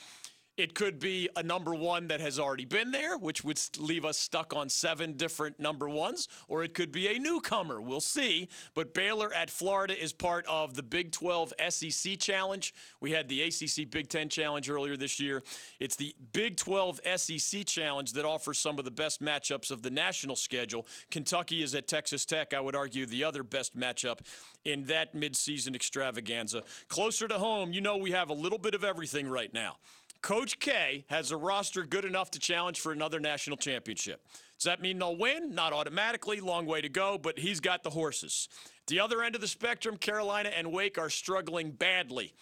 it 0.57 0.75
could 0.75 0.99
be 0.99 1.29
a 1.35 1.41
number 1.41 1.73
one 1.73 2.07
that 2.07 2.19
has 2.19 2.39
already 2.39 2.65
been 2.65 2.91
there, 2.91 3.17
which 3.17 3.43
would 3.43 3.59
leave 3.79 4.05
us 4.05 4.17
stuck 4.17 4.55
on 4.55 4.69
seven 4.69 5.13
different 5.13 5.59
number 5.59 5.89
ones, 5.89 6.27
or 6.47 6.63
it 6.63 6.73
could 6.73 6.91
be 6.91 7.07
a 7.07 7.19
newcomer. 7.19 7.81
We'll 7.81 8.01
see. 8.01 8.49
But 8.75 8.93
Baylor 8.93 9.33
at 9.33 9.49
Florida 9.49 10.01
is 10.01 10.13
part 10.13 10.45
of 10.47 10.75
the 10.75 10.83
Big 10.83 11.11
12 11.11 11.53
SEC 11.69 12.19
Challenge. 12.19 12.73
We 12.99 13.11
had 13.11 13.27
the 13.27 13.41
ACC 13.41 13.89
Big 13.89 14.09
10 14.09 14.29
Challenge 14.29 14.69
earlier 14.69 14.95
this 14.95 15.19
year. 15.19 15.41
It's 15.79 15.95
the 15.95 16.15
Big 16.33 16.57
12 16.57 16.99
SEC 17.15 17.65
Challenge 17.65 18.13
that 18.13 18.25
offers 18.25 18.59
some 18.59 18.77
of 18.77 18.85
the 18.85 18.91
best 18.91 19.21
matchups 19.23 19.71
of 19.71 19.81
the 19.81 19.89
national 19.89 20.35
schedule. 20.35 20.85
Kentucky 21.09 21.63
is 21.63 21.73
at 21.73 21.87
Texas 21.87 22.25
Tech, 22.25 22.53
I 22.53 22.59
would 22.59 22.75
argue, 22.75 23.05
the 23.05 23.23
other 23.23 23.43
best 23.43 23.77
matchup 23.77 24.19
in 24.65 24.85
that 24.85 25.15
midseason 25.15 25.75
extravaganza. 25.75 26.63
Closer 26.87 27.27
to 27.27 27.39
home, 27.39 27.73
you 27.73 27.81
know 27.81 27.97
we 27.97 28.11
have 28.11 28.29
a 28.29 28.33
little 28.33 28.59
bit 28.59 28.75
of 28.75 28.83
everything 28.83 29.27
right 29.27 29.53
now. 29.53 29.77
Coach 30.23 30.57
K 30.59 31.03
has 31.09 31.31
a 31.31 31.37
roster 31.37 31.83
good 31.83 32.05
enough 32.05 32.31
to 32.31 32.39
challenge 32.39 32.79
for 32.79 32.93
another 32.93 33.19
national 33.19 33.57
championship. 33.57 34.25
Does 34.57 34.63
that 34.63 34.81
mean 34.81 34.97
they'll 34.97 35.17
win? 35.17 35.53
Not 35.53 35.73
automatically, 35.73 36.39
long 36.39 36.65
way 36.65 36.79
to 36.79 36.87
go, 36.87 37.17
but 37.17 37.37
he's 37.37 37.59
got 37.59 37.83
the 37.83 37.89
horses. 37.89 38.47
The 38.87 39.01
other 39.01 39.21
end 39.21 39.35
of 39.35 39.41
the 39.41 39.49
spectrum, 39.49 39.97
Carolina 39.97 40.49
and 40.55 40.71
Wake 40.71 40.97
are 40.97 41.09
struggling 41.09 41.71
badly. 41.71 42.33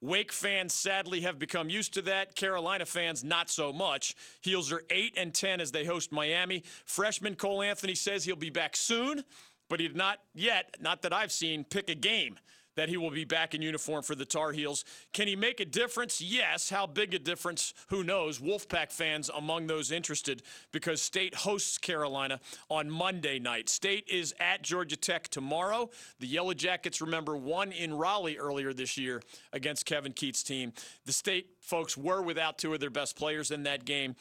Wake 0.00 0.32
fans 0.32 0.72
sadly 0.72 1.20
have 1.20 1.38
become 1.38 1.68
used 1.68 1.92
to 1.94 2.02
that. 2.02 2.36
Carolina 2.36 2.86
fans 2.86 3.22
not 3.22 3.50
so 3.50 3.70
much. 3.70 4.14
Heels 4.40 4.72
are 4.72 4.82
8 4.88 5.12
and 5.18 5.34
10 5.34 5.60
as 5.60 5.70
they 5.70 5.84
host 5.84 6.12
Miami. 6.12 6.64
Freshman 6.86 7.34
Cole 7.34 7.62
Anthony 7.62 7.94
says 7.94 8.24
he'll 8.24 8.36
be 8.36 8.48
back 8.48 8.74
soon, 8.74 9.22
but 9.68 9.78
he 9.78 9.88
did 9.88 9.96
not 9.96 10.20
yet, 10.34 10.74
not 10.80 11.02
that 11.02 11.12
I've 11.12 11.32
seen, 11.32 11.64
pick 11.64 11.90
a 11.90 11.94
game 11.94 12.38
that 12.76 12.88
he 12.88 12.96
will 12.96 13.10
be 13.10 13.24
back 13.24 13.54
in 13.54 13.62
uniform 13.62 14.02
for 14.02 14.14
the 14.14 14.24
Tar 14.24 14.52
Heels. 14.52 14.84
Can 15.12 15.26
he 15.26 15.34
make 15.34 15.60
a 15.60 15.64
difference? 15.64 16.20
Yes. 16.20 16.70
How 16.70 16.86
big 16.86 17.14
a 17.14 17.18
difference? 17.18 17.74
Who 17.88 18.04
knows? 18.04 18.38
Wolfpack 18.38 18.92
fans 18.92 19.30
among 19.34 19.66
those 19.66 19.90
interested 19.90 20.42
because 20.72 21.02
State 21.02 21.34
hosts 21.34 21.78
Carolina 21.78 22.38
on 22.68 22.90
Monday 22.90 23.38
night. 23.38 23.68
State 23.68 24.06
is 24.08 24.34
at 24.38 24.62
Georgia 24.62 24.96
Tech 24.96 25.28
tomorrow. 25.28 25.90
The 26.20 26.26
Yellow 26.26 26.54
Jackets, 26.54 27.00
remember, 27.00 27.36
won 27.36 27.72
in 27.72 27.94
Raleigh 27.94 28.38
earlier 28.38 28.72
this 28.72 28.96
year 28.96 29.22
against 29.52 29.86
Kevin 29.86 30.12
Keatts' 30.12 30.44
team. 30.44 30.72
The 31.06 31.12
State 31.12 31.48
folks 31.60 31.96
were 31.96 32.22
without 32.22 32.58
two 32.58 32.74
of 32.74 32.80
their 32.80 32.90
best 32.90 33.16
players 33.16 33.50
in 33.50 33.64
that 33.64 33.84
game. 33.84 34.14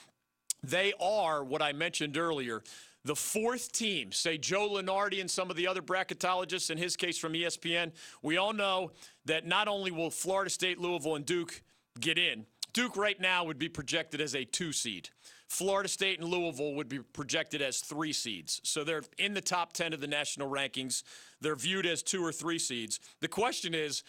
They 0.64 0.94
are 1.00 1.44
what 1.44 1.62
I 1.62 1.74
mentioned 1.74 2.18
earlier 2.18 2.64
the 3.06 3.16
fourth 3.16 3.72
team, 3.72 4.12
say 4.12 4.38
Joe 4.38 4.68
Lunardi 4.68 5.22
and 5.22 5.30
some 5.30 5.52
of 5.52 5.56
the 5.56 5.68
other 5.68 5.82
bracketologists, 5.82 6.72
in 6.72 6.78
his 6.78 6.96
case 6.96 7.20
from 7.20 7.34
ESPN, 7.34 7.92
we 8.24 8.38
all 8.38 8.52
know 8.52 8.92
that 9.26 9.46
not 9.46 9.68
only 9.68 9.92
will 9.92 10.10
Florida 10.10 10.50
State, 10.50 10.80
Louisville, 10.80 11.16
and 11.16 11.26
Duke 11.26 11.62
get 12.00 12.18
in, 12.18 12.48
Duke 12.74 12.98
right 12.98 13.22
now 13.22 13.46
would 13.46 13.60
be 13.60 13.70
projected 13.70 14.20
as 14.20 14.36
a 14.36 14.44
two 14.44 14.74
seed. 14.74 15.10
Florida 15.48 15.88
State 15.88 16.20
and 16.20 16.28
Louisville 16.28 16.74
would 16.74 16.90
be 16.90 17.00
projected 17.00 17.62
as 17.62 17.80
three 17.80 18.12
seeds. 18.12 18.60
So 18.64 18.84
they're 18.84 19.04
in 19.20 19.36
the 19.36 19.42
top 19.42 19.74
10 19.74 19.94
of 19.94 20.02
the 20.02 20.08
national 20.08 20.50
rankings. 20.50 21.04
They're 21.40 21.56
viewed 21.56 21.86
as 21.86 22.02
two 22.02 22.26
or 22.26 22.32
three 22.32 22.60
seeds. 22.60 23.00
The 23.22 23.28
question 23.28 23.76
is, 23.76 24.04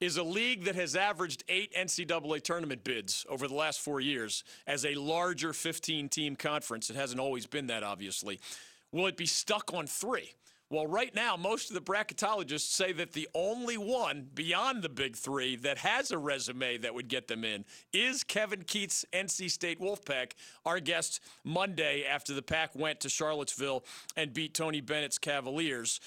is 0.00 0.16
a 0.16 0.22
league 0.22 0.64
that 0.64 0.74
has 0.74 0.96
averaged 0.96 1.44
eight 1.48 1.74
NCAA 1.74 2.42
tournament 2.42 2.84
bids 2.84 3.26
over 3.28 3.46
the 3.46 3.54
last 3.54 3.80
four 3.80 4.00
years 4.00 4.44
as 4.66 4.84
a 4.84 4.94
larger 4.94 5.52
15 5.52 6.08
team 6.08 6.36
conference. 6.36 6.90
It 6.90 6.96
hasn't 6.96 7.20
always 7.20 7.46
been 7.46 7.66
that, 7.66 7.82
obviously. 7.82 8.40
Will 8.92 9.06
it 9.06 9.16
be 9.16 9.26
stuck 9.26 9.72
on 9.74 9.86
three? 9.86 10.34
Well, 10.72 10.86
right 10.86 11.12
now, 11.16 11.36
most 11.36 11.68
of 11.68 11.74
the 11.74 11.80
bracketologists 11.80 12.60
say 12.60 12.92
that 12.92 13.12
the 13.12 13.28
only 13.34 13.76
one 13.76 14.28
beyond 14.32 14.82
the 14.82 14.88
big 14.88 15.16
three 15.16 15.56
that 15.56 15.78
has 15.78 16.12
a 16.12 16.18
resume 16.18 16.78
that 16.78 16.94
would 16.94 17.08
get 17.08 17.26
them 17.26 17.44
in 17.44 17.64
is 17.92 18.22
Kevin 18.22 18.62
Keatts' 18.62 19.04
NC 19.12 19.50
State 19.50 19.80
Wolfpack, 19.80 20.34
our 20.64 20.78
guest 20.78 21.18
Monday 21.42 22.04
after 22.04 22.34
the 22.34 22.42
Pack 22.42 22.76
went 22.76 23.00
to 23.00 23.08
Charlottesville 23.08 23.84
and 24.16 24.32
beat 24.32 24.54
Tony 24.54 24.80
Bennett's 24.80 25.18
Cavaliers. 25.18 25.98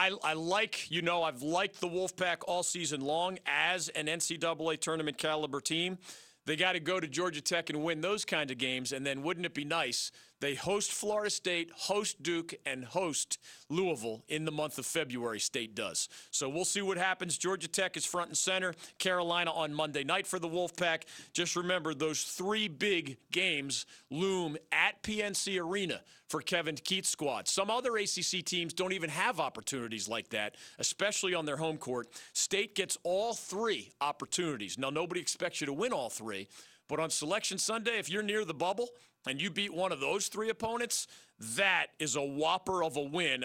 I, 0.00 0.12
I, 0.24 0.32
like, 0.32 0.90
you 0.90 1.02
know, 1.02 1.22
I've 1.22 1.42
liked 1.42 1.78
the 1.78 1.86
Wolfpack 1.86 2.38
all 2.48 2.62
season 2.62 3.02
long 3.02 3.38
as 3.44 3.90
an 3.90 4.06
NCAA 4.06 4.80
tournament 4.80 5.18
caliber 5.18 5.60
team. 5.60 5.98
They 6.46 6.56
got 6.56 6.72
to 6.72 6.80
go 6.80 6.98
to 6.98 7.06
Georgia 7.06 7.42
Tech 7.42 7.68
and 7.68 7.84
win 7.84 8.00
those 8.00 8.24
kind 8.24 8.50
of 8.50 8.56
games. 8.56 8.92
And 8.92 9.04
then 9.04 9.22
wouldn't 9.22 9.44
it 9.44 9.52
be 9.52 9.66
nice 9.66 10.10
they 10.40 10.54
host 10.54 10.92
Florida 10.92 11.30
State, 11.30 11.70
host 11.74 12.22
Duke, 12.22 12.54
and 12.64 12.84
host 12.84 13.38
Louisville 13.68 14.22
in 14.28 14.44
the 14.44 14.50
month 14.50 14.78
of 14.78 14.86
February. 14.86 15.38
State 15.40 15.74
does. 15.74 16.08
So 16.30 16.48
we'll 16.48 16.64
see 16.64 16.82
what 16.82 16.96
happens. 16.96 17.38
Georgia 17.38 17.68
Tech 17.68 17.96
is 17.96 18.04
front 18.04 18.28
and 18.28 18.38
center. 18.38 18.74
Carolina 18.98 19.52
on 19.52 19.74
Monday 19.74 20.04
night 20.04 20.26
for 20.26 20.38
the 20.38 20.48
Wolfpack. 20.48 21.02
Just 21.32 21.56
remember 21.56 21.94
those 21.94 22.22
three 22.22 22.68
big 22.68 23.18
games 23.30 23.86
loom 24.10 24.56
at 24.72 25.02
PNC 25.02 25.62
Arena 25.62 26.00
for 26.30 26.40
Kevin 26.40 26.76
Keatts' 26.76 27.06
squad. 27.06 27.48
Some 27.48 27.70
other 27.70 27.96
ACC 27.96 28.44
teams 28.44 28.72
don't 28.72 28.92
even 28.92 29.10
have 29.10 29.40
opportunities 29.40 30.08
like 30.08 30.28
that, 30.30 30.54
especially 30.78 31.34
on 31.34 31.44
their 31.44 31.56
home 31.56 31.76
court. 31.76 32.08
State 32.32 32.76
gets 32.76 32.96
all 33.02 33.34
three 33.34 33.92
opportunities. 34.00 34.78
Now, 34.78 34.90
nobody 34.90 35.20
expects 35.20 35.60
you 35.60 35.66
to 35.66 35.72
win 35.72 35.92
all 35.92 36.08
three, 36.08 36.48
but 36.90 36.98
on 36.98 37.08
Selection 37.08 37.56
Sunday, 37.56 37.98
if 37.98 38.10
you're 38.10 38.22
near 38.22 38.44
the 38.44 38.52
bubble, 38.52 38.88
and 39.26 39.40
you 39.40 39.48
beat 39.48 39.72
one 39.72 39.92
of 39.92 40.00
those 40.00 40.26
three 40.26 40.50
opponents, 40.50 41.06
that 41.38 41.86
is 41.98 42.16
a 42.16 42.22
whopper 42.22 42.82
of 42.82 42.96
a 42.96 43.02
win, 43.02 43.44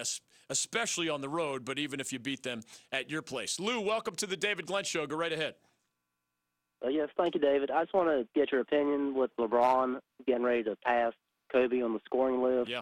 especially 0.50 1.10
on 1.10 1.22
the 1.22 1.30
road, 1.30 1.64
but 1.64 1.78
even 1.78 2.00
if 2.00 2.12
you 2.12 2.18
beat 2.18 2.44
them 2.44 2.62
at 2.92 3.10
your 3.10 3.22
place. 3.22 3.60
Lou, 3.60 3.80
welcome 3.80 4.16
to 4.16 4.26
the 4.26 4.36
David 4.36 4.66
Glenn 4.66 4.84
Show. 4.84 5.06
Go 5.06 5.16
right 5.16 5.32
ahead. 5.32 5.54
Uh, 6.84 6.90
yes, 6.90 7.10
thank 7.18 7.36
you, 7.36 7.42
David. 7.42 7.70
I 7.72 7.84
just 7.84 7.94
want 7.94 8.10
to 8.10 8.28
get 8.38 8.52
your 8.52 8.62
opinion 8.62 9.14
with 9.16 9.32
LeBron 9.40 10.00
getting 10.26 10.44
ready 10.44 10.64
to 10.64 10.76
pass 10.84 11.14
Kobe 11.52 11.82
on 11.82 11.94
the 11.94 12.00
scoring 12.06 12.42
list. 12.42 12.70
Yeah. 12.70 12.82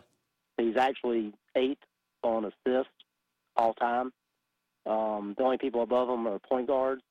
He's 0.57 0.77
actually 0.77 1.33
eighth 1.55 1.83
on 2.23 2.45
assists 2.45 2.93
all 3.57 3.73
time. 3.73 4.13
Um, 4.85 5.35
the 5.37 5.43
only 5.43 5.57
people 5.57 5.83
above 5.83 6.09
him 6.09 6.27
are 6.27 6.39
point 6.39 6.67
guards. 6.67 7.01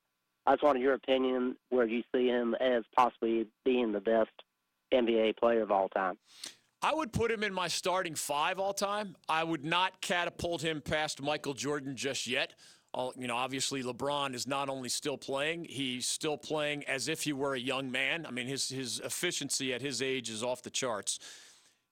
I 0.46 0.52
just 0.52 0.62
wanted 0.62 0.82
your 0.82 0.94
opinion 0.94 1.56
where 1.70 1.86
you 1.86 2.02
see 2.14 2.26
him 2.26 2.54
as 2.60 2.84
possibly 2.96 3.46
being 3.64 3.92
the 3.92 4.00
best 4.00 4.30
NBA 4.92 5.36
player 5.36 5.62
of 5.62 5.70
all 5.70 5.88
time. 5.88 6.18
I 6.82 6.92
would 6.92 7.12
put 7.12 7.30
him 7.30 7.44
in 7.44 7.54
my 7.54 7.68
starting 7.68 8.16
five 8.16 8.58
all 8.58 8.74
time. 8.74 9.14
I 9.28 9.44
would 9.44 9.64
not 9.64 10.00
catapult 10.00 10.62
him 10.62 10.80
past 10.80 11.22
Michael 11.22 11.54
Jordan 11.54 11.96
just 11.96 12.26
yet. 12.26 12.54
You 13.16 13.26
know, 13.28 13.36
obviously 13.36 13.82
LeBron 13.82 14.34
is 14.34 14.46
not 14.46 14.68
only 14.68 14.88
still 14.88 15.16
playing, 15.16 15.64
he's 15.64 16.06
still 16.06 16.36
playing 16.36 16.84
as 16.84 17.08
if 17.08 17.22
he 17.22 17.32
were 17.32 17.54
a 17.54 17.58
young 17.58 17.90
man. 17.90 18.26
I 18.26 18.32
mean, 18.32 18.48
his 18.48 18.68
his 18.68 19.00
efficiency 19.00 19.72
at 19.72 19.80
his 19.80 20.02
age 20.02 20.28
is 20.28 20.42
off 20.42 20.62
the 20.62 20.70
charts. 20.70 21.18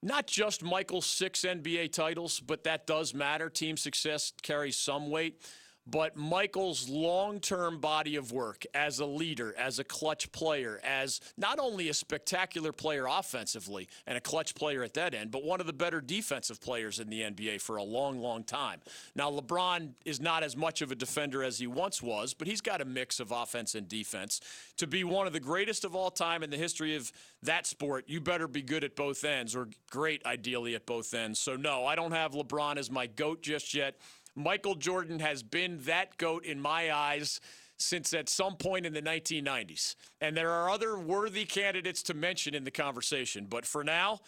Not 0.03 0.27
just 0.27 0.63
Michael's 0.63 1.07
six 1.07 1.43
NBA 1.43 1.93
titles, 1.93 2.41
but 2.41 2.65
that 2.65 2.87
does 2.87 3.15
matter. 3.15 3.49
Team 3.49 3.77
success 3.77 4.33
carries 4.43 4.77
some 4.77 5.09
weight. 5.09 5.41
But 5.91 6.17
Michael's 6.17 6.89
long 6.89 7.41
term 7.41 7.81
body 7.81 8.17
of 8.17 8.33
work 8.33 8.65
as 8.75 9.01
a 9.01 9.07
leader, 9.07 9.55
as 9.59 9.79
a 9.79 9.85
clutch 9.85 10.31
player, 10.31 10.81
as 10.85 11.21
not 11.37 11.59
only 11.59 11.89
a 11.89 11.95
spectacular 11.95 12.73
player 12.73 13.07
offensively 13.09 13.89
and 14.07 14.17
a 14.17 14.21
clutch 14.21 14.55
player 14.55 14.83
at 14.85 14.95
that 14.95 15.15
end, 15.15 15.31
but 15.31 15.43
one 15.43 15.61
of 15.61 15.67
the 15.67 15.73
better 15.73 16.01
defensive 16.01 16.61
players 16.61 17.01
in 17.01 17.09
the 17.09 17.23
NBA 17.23 17.61
for 17.61 17.77
a 17.77 17.83
long, 17.83 18.21
long 18.21 18.45
time. 18.45 18.81
Now, 19.17 19.31
LeBron 19.31 19.91
is 20.05 20.21
not 20.21 20.43
as 20.43 20.57
much 20.57 20.83
of 20.83 20.93
a 20.93 20.95
defender 20.95 21.43
as 21.43 21.59
he 21.59 21.67
once 21.67 22.03
was, 22.03 22.35
but 22.35 22.47
he's 22.47 22.61
got 22.61 22.81
a 22.81 22.85
mix 22.85 23.19
of 23.19 23.33
offense 23.33 23.75
and 23.75 23.89
defense. 23.89 24.41
To 24.77 24.87
be 24.87 25.03
one 25.03 25.27
of 25.27 25.33
the 25.33 25.41
greatest 25.41 25.85
of 25.85 25.97
all 25.97 26.11
time 26.11 26.43
in 26.43 26.51
the 26.51 26.57
history 26.57 26.95
of 26.95 27.11
that 27.43 27.67
sport, 27.67 28.05
you 28.07 28.21
better 28.21 28.47
be 28.47 28.63
good 28.63 28.85
at 28.85 28.95
both 28.95 29.25
ends 29.25 29.57
or 29.57 29.69
great, 29.91 30.25
ideally, 30.25 30.75
at 30.75 30.87
both 30.87 31.13
ends. 31.15 31.41
So, 31.41 31.57
no, 31.57 31.85
I 31.85 31.95
don't 31.95 32.13
have 32.13 32.33
LeBron 32.33 32.77
as 32.77 32.91
my 32.91 33.07
GOAT 33.07 33.43
just 33.43 33.75
yet. 33.75 33.97
Michael 34.35 34.75
Jordan 34.75 35.21
has 35.21 35.43
been 35.43 35.79
that 35.83 36.17
GOAT 36.19 36.45
in 36.45 36.61
my 36.61 36.93
eyes 36.93 37.41
since 37.79 38.13
at 38.13 38.29
some 38.29 38.57
point 38.57 38.87
in 38.87 38.93
the 38.93 39.03
1990s. 39.03 39.95
And 40.21 40.37
there 40.37 40.51
are 40.51 40.71
other 40.71 40.99
worthy 40.99 41.45
candidates 41.45 42.03
to 42.05 42.15
mention 42.15 42.55
in 42.55 42.65
the 42.65 42.71
conversation. 42.71 43.47
But 43.49 43.65
for 43.65 43.83
now, 43.83 44.21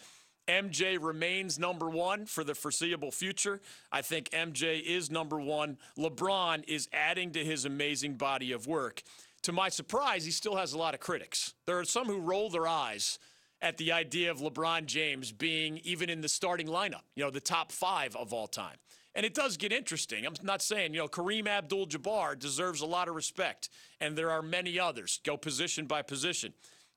MJ 0.47 0.97
remains 0.99 1.57
number 1.57 1.89
one 1.89 2.25
for 2.25 2.43
the 2.43 2.55
foreseeable 2.55 3.11
future. 3.11 3.61
I 3.91 4.01
think 4.01 4.29
MJ 4.31 4.81
is 4.81 5.09
number 5.09 5.39
one. 5.39 5.77
LeBron 5.97 6.63
is 6.67 6.89
adding 6.91 7.31
to 7.31 7.45
his 7.45 7.65
amazing 7.65 8.15
body 8.15 8.51
of 8.51 8.67
work. 8.67 9.03
To 9.43 9.51
my 9.51 9.69
surprise, 9.69 10.25
he 10.25 10.31
still 10.31 10.55
has 10.55 10.73
a 10.73 10.77
lot 10.77 10.93
of 10.93 10.99
critics. 10.99 11.53
There 11.65 11.79
are 11.79 11.85
some 11.85 12.07
who 12.07 12.19
roll 12.19 12.49
their 12.49 12.67
eyes 12.67 13.19
at 13.61 13.77
the 13.77 13.93
idea 13.93 14.31
of 14.31 14.39
LeBron 14.39 14.85
James 14.85 15.31
being 15.31 15.79
even 15.83 16.09
in 16.09 16.21
the 16.21 16.27
starting 16.27 16.67
lineup, 16.67 17.03
you 17.15 17.23
know, 17.23 17.31
the 17.31 17.39
top 17.39 17.71
five 17.71 18.15
of 18.15 18.33
all 18.33 18.47
time. 18.47 18.77
And 19.15 19.25
it 19.25 19.33
does 19.33 19.57
get 19.57 19.71
interesting. 19.71 20.25
I'm 20.25 20.33
not 20.41 20.61
saying, 20.61 20.93
you 20.93 20.99
know, 20.99 21.07
Kareem 21.07 21.47
Abdul 21.47 21.87
Jabbar 21.87 22.37
deserves 22.37 22.81
a 22.81 22.85
lot 22.85 23.07
of 23.07 23.15
respect, 23.15 23.69
and 24.01 24.17
there 24.17 24.31
are 24.31 24.41
many 24.41 24.79
others. 24.79 25.19
Go 25.23 25.37
position 25.37 25.85
by 25.85 26.01
position. 26.01 26.53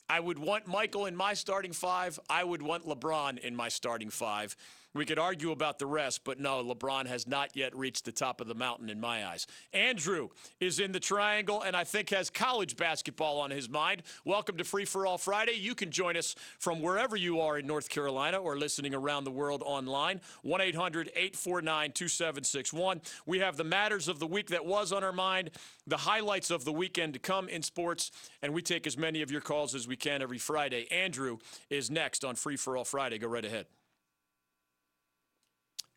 I 0.08 0.20
would 0.20 0.38
want 0.38 0.66
Michael 0.66 1.06
in 1.06 1.16
my 1.16 1.34
starting 1.34 1.72
five. 1.72 2.18
I 2.30 2.44
would 2.44 2.62
want 2.62 2.86
LeBron 2.86 3.38
in 3.38 3.56
my 3.56 3.68
starting 3.68 4.08
five. 4.08 4.56
We 4.96 5.04
could 5.04 5.18
argue 5.18 5.50
about 5.50 5.78
the 5.78 5.84
rest, 5.84 6.22
but 6.24 6.40
no, 6.40 6.64
LeBron 6.64 7.06
has 7.06 7.26
not 7.26 7.54
yet 7.54 7.76
reached 7.76 8.06
the 8.06 8.12
top 8.12 8.40
of 8.40 8.46
the 8.46 8.54
mountain 8.54 8.88
in 8.88 8.98
my 8.98 9.26
eyes. 9.26 9.46
Andrew 9.74 10.30
is 10.58 10.80
in 10.80 10.92
the 10.92 11.00
triangle 11.00 11.60
and 11.60 11.76
I 11.76 11.84
think 11.84 12.08
has 12.10 12.30
college 12.30 12.78
basketball 12.78 13.38
on 13.38 13.50
his 13.50 13.68
mind. 13.68 14.04
Welcome 14.24 14.56
to 14.56 14.64
Free 14.64 14.86
for 14.86 15.06
All 15.06 15.18
Friday. 15.18 15.52
You 15.52 15.74
can 15.74 15.90
join 15.90 16.16
us 16.16 16.34
from 16.58 16.80
wherever 16.80 17.14
you 17.14 17.42
are 17.42 17.58
in 17.58 17.66
North 17.66 17.90
Carolina 17.90 18.38
or 18.38 18.56
listening 18.56 18.94
around 18.94 19.24
the 19.24 19.30
world 19.30 19.62
online. 19.66 20.22
1 20.40 20.62
800 20.62 21.08
849 21.08 21.92
2761. 21.92 23.02
We 23.26 23.40
have 23.40 23.58
the 23.58 23.64
matters 23.64 24.08
of 24.08 24.18
the 24.18 24.26
week 24.26 24.48
that 24.48 24.64
was 24.64 24.92
on 24.92 25.04
our 25.04 25.12
mind, 25.12 25.50
the 25.86 25.98
highlights 25.98 26.50
of 26.50 26.64
the 26.64 26.72
weekend 26.72 27.12
to 27.12 27.18
come 27.18 27.50
in 27.50 27.62
sports, 27.62 28.10
and 28.40 28.54
we 28.54 28.62
take 28.62 28.86
as 28.86 28.96
many 28.96 29.20
of 29.20 29.30
your 29.30 29.42
calls 29.42 29.74
as 29.74 29.86
we 29.86 29.96
can 29.96 30.22
every 30.22 30.38
Friday. 30.38 30.90
Andrew 30.90 31.36
is 31.68 31.90
next 31.90 32.24
on 32.24 32.34
Free 32.34 32.56
for 32.56 32.78
All 32.78 32.84
Friday. 32.84 33.18
Go 33.18 33.28
right 33.28 33.44
ahead. 33.44 33.66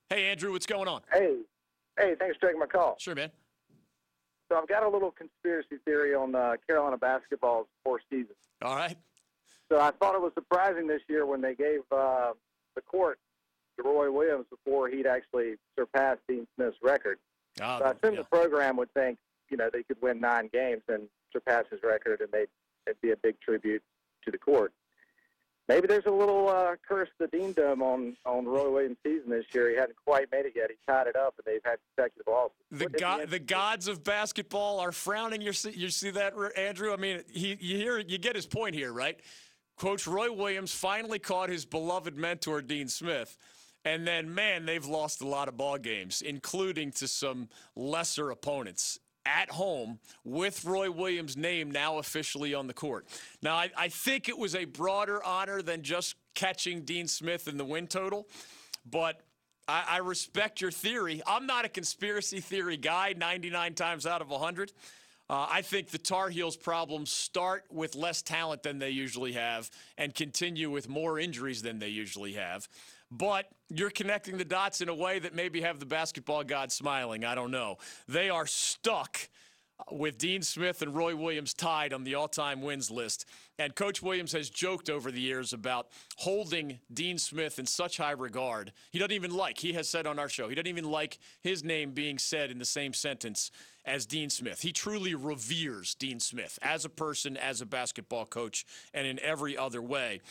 Hey, 0.10 0.32
Andrew, 0.32 0.52
what's 0.52 0.65
going 0.65 0.88
on? 0.88 1.02
Hey, 1.13 1.36
hey, 2.00 2.15
thanks 2.19 2.38
for 2.39 2.48
taking 2.48 2.60
my 2.60 2.65
call. 2.65 2.95
Sure, 3.00 3.13
man. 3.13 3.30
So 4.52 4.58
I've 4.58 4.67
got 4.67 4.82
a 4.82 4.89
little 4.89 5.12
conspiracy 5.12 5.78
theory 5.86 6.15
on 6.15 6.34
uh, 6.34 6.56
Carolina 6.65 6.98
basketball's 6.98 7.67
four 7.84 8.02
seasons. 8.10 8.38
All 8.63 8.76
right. 8.76 8.98
So 9.72 9.80
I 9.80 9.91
thought 9.91 10.15
it 10.15 10.22
was 10.22 10.32
surprising 10.34 10.88
this 10.88 11.02
year 11.08 11.28
when 11.28 11.41
they 11.41 11.54
gave 11.54 11.82
uh, 11.91 12.32
the 12.76 12.82
court 12.82 13.19
to 13.78 13.84
Roy 13.84 14.12
Williams 14.12 14.48
before 14.50 14.89
he'd 14.89 15.06
actually 15.06 15.58
surpassed 15.78 16.22
Dean 16.28 16.48
Smith's 16.56 16.78
record. 16.82 17.19
Uh, 17.62 17.78
So 17.78 17.86
I 17.86 17.91
assume 17.91 18.15
yeah. 18.15 18.22
the 18.22 18.28
program 18.32 18.78
would 18.78 18.91
think, 18.95 19.19
you 19.52 19.58
know, 19.58 19.69
they 19.72 19.84
could 19.84 20.02
win 20.02 20.19
nine 20.19 20.50
games 20.52 20.82
and 20.88 21.04
surpass 21.32 21.65
his 21.69 21.82
record, 21.84 22.22
and 22.22 22.32
they'd, 22.32 22.48
it'd 22.88 23.00
be 23.02 23.12
a 23.12 23.17
big 23.17 23.39
tribute 23.41 23.84
to 24.26 24.32
the 24.32 24.39
court. 24.39 24.74
Maybe 25.69 25.86
there's 25.86 26.08
a 26.08 26.12
little 26.12 26.49
uh, 26.49 26.77
curse 26.86 27.10
to 27.19 27.27
the 27.27 27.38
Dean 27.38 27.53
Dome 27.53 27.84
on 27.84 28.17
on 28.25 28.45
Roy 28.45 28.71
Williams' 28.71 28.97
season 29.05 29.29
this 29.29 29.45
year. 29.53 29.69
He 29.69 29.75
hadn't 29.75 29.97
quite 30.03 30.25
made 30.32 30.47
it 30.47 30.53
yet. 30.55 30.71
He 30.71 30.77
tied 30.88 31.05
it 31.05 31.15
up, 31.15 31.36
and 31.38 31.45
they've 31.45 31.62
had 31.63 31.77
consecutive 31.95 32.25
losses. 32.27 32.55
The 32.71 32.89
god, 32.89 33.29
the 33.29 33.38
gods 33.38 33.88
of 33.88 34.03
basketball 34.03 34.79
are 34.79 34.91
frowning. 34.91 35.41
You 35.41 35.53
see, 35.53 35.69
you 35.69 35.89
see 35.89 36.10
that, 36.10 36.34
Andrew? 36.58 36.91
I 36.91 36.97
mean, 36.97 37.21
he, 37.32 37.55
you 37.62 37.77
hear, 37.77 37.99
you 37.99 38.17
get 38.17 38.36
his 38.36 38.47
point 38.47 38.73
here, 38.73 38.91
right? 38.91 39.19
Coach 39.77 40.08
Roy 40.08 40.32
Williams 40.32 40.73
finally 40.73 41.19
caught 41.19 41.49
his 41.49 41.65
beloved 41.65 42.17
mentor 42.17 42.63
Dean 42.63 42.88
Smith, 42.88 43.38
and 43.86 44.08
then 44.08 44.34
man, 44.34 44.65
they've 44.65 44.88
lost 44.88 45.21
a 45.21 45.27
lot 45.27 45.47
of 45.47 45.55
ball 45.55 45.77
games, 45.77 46.23
including 46.23 46.91
to 46.93 47.08
some 47.08 47.47
lesser 47.75 48.32
opponents 48.32 48.99
at 49.25 49.51
home 49.51 49.99
with 50.23 50.65
Roy 50.65 50.89
Williams' 50.89 51.38
name 51.38 51.71
now 51.71 51.97
officially 51.97 52.53
on 52.53 52.67
the 52.67 52.73
court. 52.73 53.05
Now, 53.41 53.55
I, 53.55 53.69
I 53.77 53.88
think 53.89 54.29
it 54.29 54.38
was 54.38 54.55
a 54.55 54.65
broader 54.65 55.23
honor 55.23 55.62
than 55.62 55.84
just 55.84 56.15
catching 56.36 56.82
Dean 56.82 57.08
Smith 57.08 57.47
in 57.47 57.58
the 57.58 57.65
win 57.65 57.88
total, 57.88 58.27
but 58.89 59.21
I, 59.67 59.84
I 59.88 59.97
respect 59.97 60.62
your 60.62 60.71
theory. 60.71 61.21
I'm 61.27 61.45
not 61.45 61.65
a 61.65 61.69
conspiracy 61.69 62.39
theory 62.39 62.77
guy 62.77 63.13
99 63.15 63.75
times 63.75 64.05
out 64.05 64.21
of 64.21 64.29
100. 64.29 64.71
Uh, 65.29 65.45
I 65.47 65.62
think 65.62 65.89
the 65.89 65.99
Tar 65.99 66.29
Heels' 66.29 66.58
problems 66.58 67.12
start 67.12 67.65
with 67.69 67.93
less 67.93 68.23
talent 68.23 68.63
than 68.63 68.79
they 68.79 68.89
usually 68.89 69.34
have 69.34 69.69
and 69.95 70.13
continue 70.15 70.71
with 70.71 70.89
more 70.89 71.19
injuries 71.19 71.62
than 71.62 71.77
they 71.77 71.89
usually 71.89 72.34
have. 72.34 72.67
But 73.12 73.48
you're 73.69 73.89
connecting 73.89 74.38
the 74.38 74.45
dots 74.45 74.82
in 74.82 74.89
a 74.89 74.95
way 74.95 75.19
that 75.19 75.34
maybe 75.34 75.62
have 75.62 75.80
the 75.80 75.86
basketball 75.86 76.43
gods 76.43 76.76
smiling. 76.76 77.26
I 77.26 77.36
don't 77.36 77.52
know. 77.52 77.78
They 78.08 78.30
are 78.30 78.45
stuck 78.45 79.30
with 79.91 80.17
Dean 80.17 80.41
Smith 80.41 80.82
and 80.82 80.93
Roy 80.93 81.15
Williams 81.15 81.54
tied 81.54 81.93
on 81.93 82.04
the 82.04 82.15
all 82.15 82.28
time 82.28 82.62
wins 82.62 82.91
list. 82.91 83.26
And 83.58 83.76
Coach 83.76 84.02
Williams 84.02 84.32
has 84.34 84.50
joked 84.50 84.89
over 84.89 85.12
the 85.12 85.19
years 85.22 85.54
about 85.54 85.88
holding 86.17 86.80
Dean 86.93 87.17
Smith 87.17 87.60
in 87.60 87.65
such 87.65 87.98
high 87.98 88.12
regard. 88.12 88.72
He 88.91 89.00
doesn't 89.00 89.12
even 89.12 89.34
like, 89.34 89.58
he 89.58 89.74
has 89.74 89.88
said 89.89 90.06
on 90.06 90.19
our 90.19 90.30
show, 90.30 90.50
he 90.50 90.56
doesn't 90.56 90.67
even 90.67 90.89
like 90.89 91.17
his 91.41 91.63
name 91.63 91.91
being 91.91 92.17
said 92.17 92.52
in 92.52 92.60
the 92.60 92.65
same 92.65 92.93
sentence 92.93 93.52
as 93.86 94.06
Dean 94.06 94.30
Smith. 94.30 94.62
He 94.62 94.72
truly 94.72 95.15
reveres 95.15 95.95
Dean 95.95 96.19
Smith 96.19 96.60
as 96.62 96.86
a 96.86 96.89
person, 96.89 97.38
as 97.38 97.62
a 97.62 97.65
basketball 97.65 98.26
coach, 98.26 98.65
and 98.93 99.08
in 99.08 99.19
every 99.19 99.58
other 99.58 99.82
way. 99.82 100.22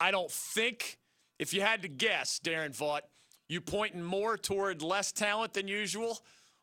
I 0.00 0.10
don't 0.10 0.30
think, 0.30 0.98
if 1.38 1.54
you 1.54 1.60
had 1.60 1.82
to 1.82 1.88
guess, 1.88 2.40
Darren 2.42 2.76
Vaught, 2.76 3.02
you 3.48 3.60
pointing 3.60 4.02
more 4.02 4.36
toward 4.36 4.82
less 4.82 5.12
talent 5.12 5.54
than 5.54 5.68
usual, 5.68 6.18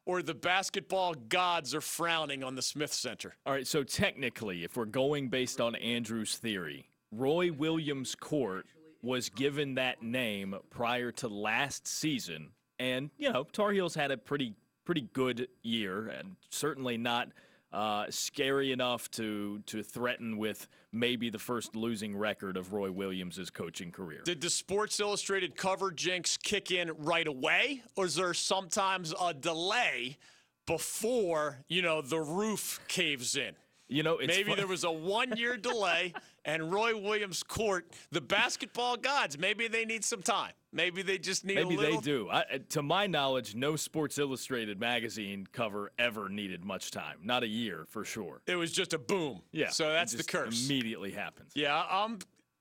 or 0.06 0.22
the 0.22 0.36
basketball 0.36 1.16
gods 1.16 1.74
are 1.74 1.82
frowning 1.82 2.44
on 2.44 2.56
the 2.56 2.62
Smith 2.62 2.94
Center? 2.94 3.36
All 3.46 3.54
right, 3.54 3.66
so 3.66 3.84
technically, 3.84 4.64
if 4.64 4.78
we're 4.78 4.86
going 4.86 5.30
based 5.30 5.60
on 5.60 5.76
Andrew's 5.76 6.38
theory, 6.38 6.90
Roy 7.12 7.52
Williams 7.52 8.16
Court 8.16 8.68
was 9.02 9.30
given 9.30 9.76
that 9.76 10.02
name 10.04 10.56
prior 10.70 11.12
to 11.14 11.28
last 11.28 11.88
season, 11.88 12.50
and 12.80 13.10
you 13.18 13.32
know 13.32 13.46
Tar 13.52 13.72
Heels 13.72 13.96
had 13.96 14.12
a 14.12 14.18
pretty 14.18 14.54
pretty 14.84 15.08
good 15.14 15.48
year, 15.64 16.08
and 16.08 16.36
certainly 16.50 16.98
not 16.98 17.30
uh, 17.76 18.06
scary 18.10 18.72
enough 18.72 19.12
to 19.12 19.60
to 19.66 19.84
threaten 19.84 20.38
with 20.38 20.68
maybe 20.94 21.30
the 21.30 21.38
first 21.38 21.76
losing 21.76 22.16
record 22.16 22.56
of 22.56 22.72
Roy 22.72 22.90
Williams' 22.90 23.50
coaching 23.50 23.92
career. 23.92 24.22
Did 24.24 24.40
the 24.40 24.50
Sports 24.50 25.00
Illustrated 25.00 25.58
cover 25.58 25.92
jinx 25.92 26.38
kick 26.38 26.72
in 26.72 26.92
right 26.98 27.28
away, 27.28 27.84
or 27.98 28.06
is 28.06 28.16
there 28.16 28.34
sometimes 28.34 29.14
a 29.22 29.34
delay 29.34 30.18
before 30.66 31.60
you 31.68 31.82
know 31.82 32.02
the 32.02 32.20
roof 32.20 32.80
caves 32.88 33.36
in? 33.36 33.54
You 33.88 34.04
know, 34.04 34.18
it's 34.18 34.28
maybe 34.36 34.50
fun- 34.50 34.58
there 34.58 34.68
was 34.68 34.84
a 34.84 34.92
one-year 34.92 35.58
delay, 35.72 36.14
and 36.46 36.72
Roy 36.72 36.98
Williams 36.98 37.44
Court, 37.44 37.86
the 38.10 38.22
basketball 38.22 38.96
gods, 38.98 39.38
maybe 39.38 39.68
they 39.68 39.86
need 39.86 40.04
some 40.04 40.24
time. 40.24 40.54
Maybe 40.76 41.04
they 41.04 41.18
just 41.18 41.46
need 41.46 41.56
Maybe 41.56 41.76
a 41.76 41.80
little. 41.80 42.02
they 42.02 42.06
do. 42.06 42.30
I, 42.30 42.40
uh, 42.42 42.44
to 42.70 42.84
my 42.84 43.08
knowledge, 43.08 43.56
no 43.56 43.78
Sports 43.78 44.18
Illustrated 44.20 44.78
magazine 44.78 45.48
cover 45.54 45.90
ever 45.98 46.28
needed 46.28 46.66
much 46.66 46.92
time. 46.92 47.20
Not 47.24 47.44
a 47.44 47.48
year 47.48 47.86
for 47.90 48.04
sure. 48.04 48.42
It 48.46 48.58
was 48.58 48.74
just 48.74 48.94
a 48.94 49.00
boom. 49.00 49.42
Yeah. 49.54 49.70
So 49.70 49.90
that's 49.90 50.12
the 50.12 50.24
curse. 50.24 50.66
Immediately 50.66 51.12
happens. 51.12 51.54
Yeah, 51.56 51.82
I'm 51.90 52.20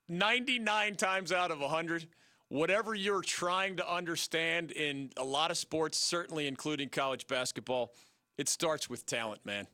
99 0.09 0.95
times 0.95 1.33
out 1.33 1.51
of 1.51 1.59
100. 1.59 2.07
Whatever 2.51 2.95
you're 2.95 3.21
trying 3.21 3.77
to 3.79 3.93
understand 3.93 4.71
in 4.71 5.11
a 5.17 5.25
lot 5.25 5.51
of 5.51 5.59
sports, 5.59 5.99
certainly 5.99 6.47
including 6.47 6.91
college 6.91 7.27
basketball, 7.27 7.93
it 8.39 8.49
starts 8.49 8.89
with 8.89 9.07
talent, 9.07 9.45
man. 9.45 9.67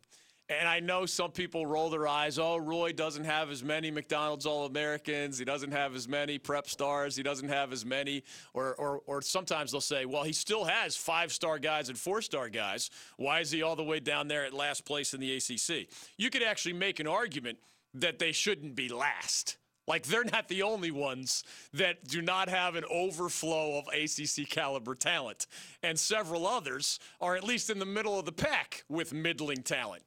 And 0.50 0.66
I 0.66 0.80
know 0.80 1.06
some 1.06 1.30
people 1.30 1.64
roll 1.64 1.90
their 1.90 2.08
eyes. 2.08 2.36
Oh, 2.36 2.56
Roy 2.56 2.92
doesn't 2.92 3.22
have 3.22 3.50
as 3.50 3.62
many 3.62 3.92
McDonald's 3.92 4.46
All 4.46 4.66
Americans. 4.66 5.38
He 5.38 5.44
doesn't 5.44 5.70
have 5.70 5.94
as 5.94 6.08
many 6.08 6.38
prep 6.38 6.68
stars. 6.68 7.14
He 7.14 7.22
doesn't 7.22 7.48
have 7.48 7.72
as 7.72 7.86
many. 7.86 8.24
Or, 8.52 8.74
or, 8.74 9.00
or 9.06 9.22
sometimes 9.22 9.70
they'll 9.70 9.80
say, 9.80 10.06
well, 10.06 10.24
he 10.24 10.32
still 10.32 10.64
has 10.64 10.96
five 10.96 11.32
star 11.32 11.60
guys 11.60 11.88
and 11.88 11.96
four 11.96 12.20
star 12.20 12.48
guys. 12.48 12.90
Why 13.16 13.38
is 13.38 13.52
he 13.52 13.62
all 13.62 13.76
the 13.76 13.84
way 13.84 14.00
down 14.00 14.26
there 14.26 14.44
at 14.44 14.52
last 14.52 14.84
place 14.84 15.14
in 15.14 15.20
the 15.20 15.36
ACC? 15.36 15.86
You 16.18 16.30
could 16.30 16.42
actually 16.42 16.72
make 16.72 16.98
an 16.98 17.06
argument 17.06 17.58
that 17.94 18.18
they 18.18 18.32
shouldn't 18.32 18.74
be 18.74 18.88
last. 18.88 19.56
Like 19.86 20.02
they're 20.04 20.24
not 20.24 20.48
the 20.48 20.62
only 20.62 20.90
ones 20.90 21.44
that 21.74 22.08
do 22.08 22.22
not 22.22 22.48
have 22.48 22.74
an 22.74 22.84
overflow 22.90 23.78
of 23.78 23.86
ACC 23.88 24.48
caliber 24.48 24.96
talent. 24.96 25.46
And 25.84 25.96
several 25.96 26.44
others 26.44 26.98
are 27.20 27.36
at 27.36 27.44
least 27.44 27.70
in 27.70 27.78
the 27.78 27.86
middle 27.86 28.18
of 28.18 28.24
the 28.24 28.32
pack 28.32 28.82
with 28.88 29.12
middling 29.12 29.62
talent. 29.62 30.02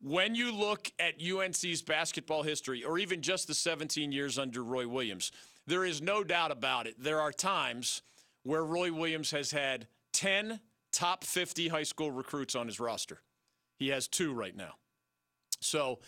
When 0.00 0.34
you 0.34 0.52
look 0.52 0.90
at 0.98 1.14
UNC's 1.20 1.82
basketball 1.82 2.42
history, 2.42 2.84
or 2.84 2.98
even 2.98 3.22
just 3.22 3.46
the 3.46 3.54
17 3.54 4.12
years 4.12 4.38
under 4.38 4.62
Roy 4.62 4.86
Williams, 4.86 5.32
there 5.66 5.84
is 5.84 6.02
no 6.02 6.22
doubt 6.22 6.50
about 6.50 6.86
it. 6.86 6.94
There 6.98 7.20
are 7.20 7.32
times 7.32 8.02
where 8.42 8.64
Roy 8.64 8.92
Williams 8.92 9.30
has 9.30 9.50
had 9.50 9.88
10 10.12 10.60
top 10.92 11.24
50 11.24 11.68
high 11.68 11.82
school 11.82 12.10
recruits 12.10 12.54
on 12.54 12.66
his 12.66 12.78
roster. 12.78 13.20
He 13.78 13.88
has 13.88 14.06
two 14.06 14.32
right 14.32 14.56
now. 14.56 14.74
So, 15.60 15.98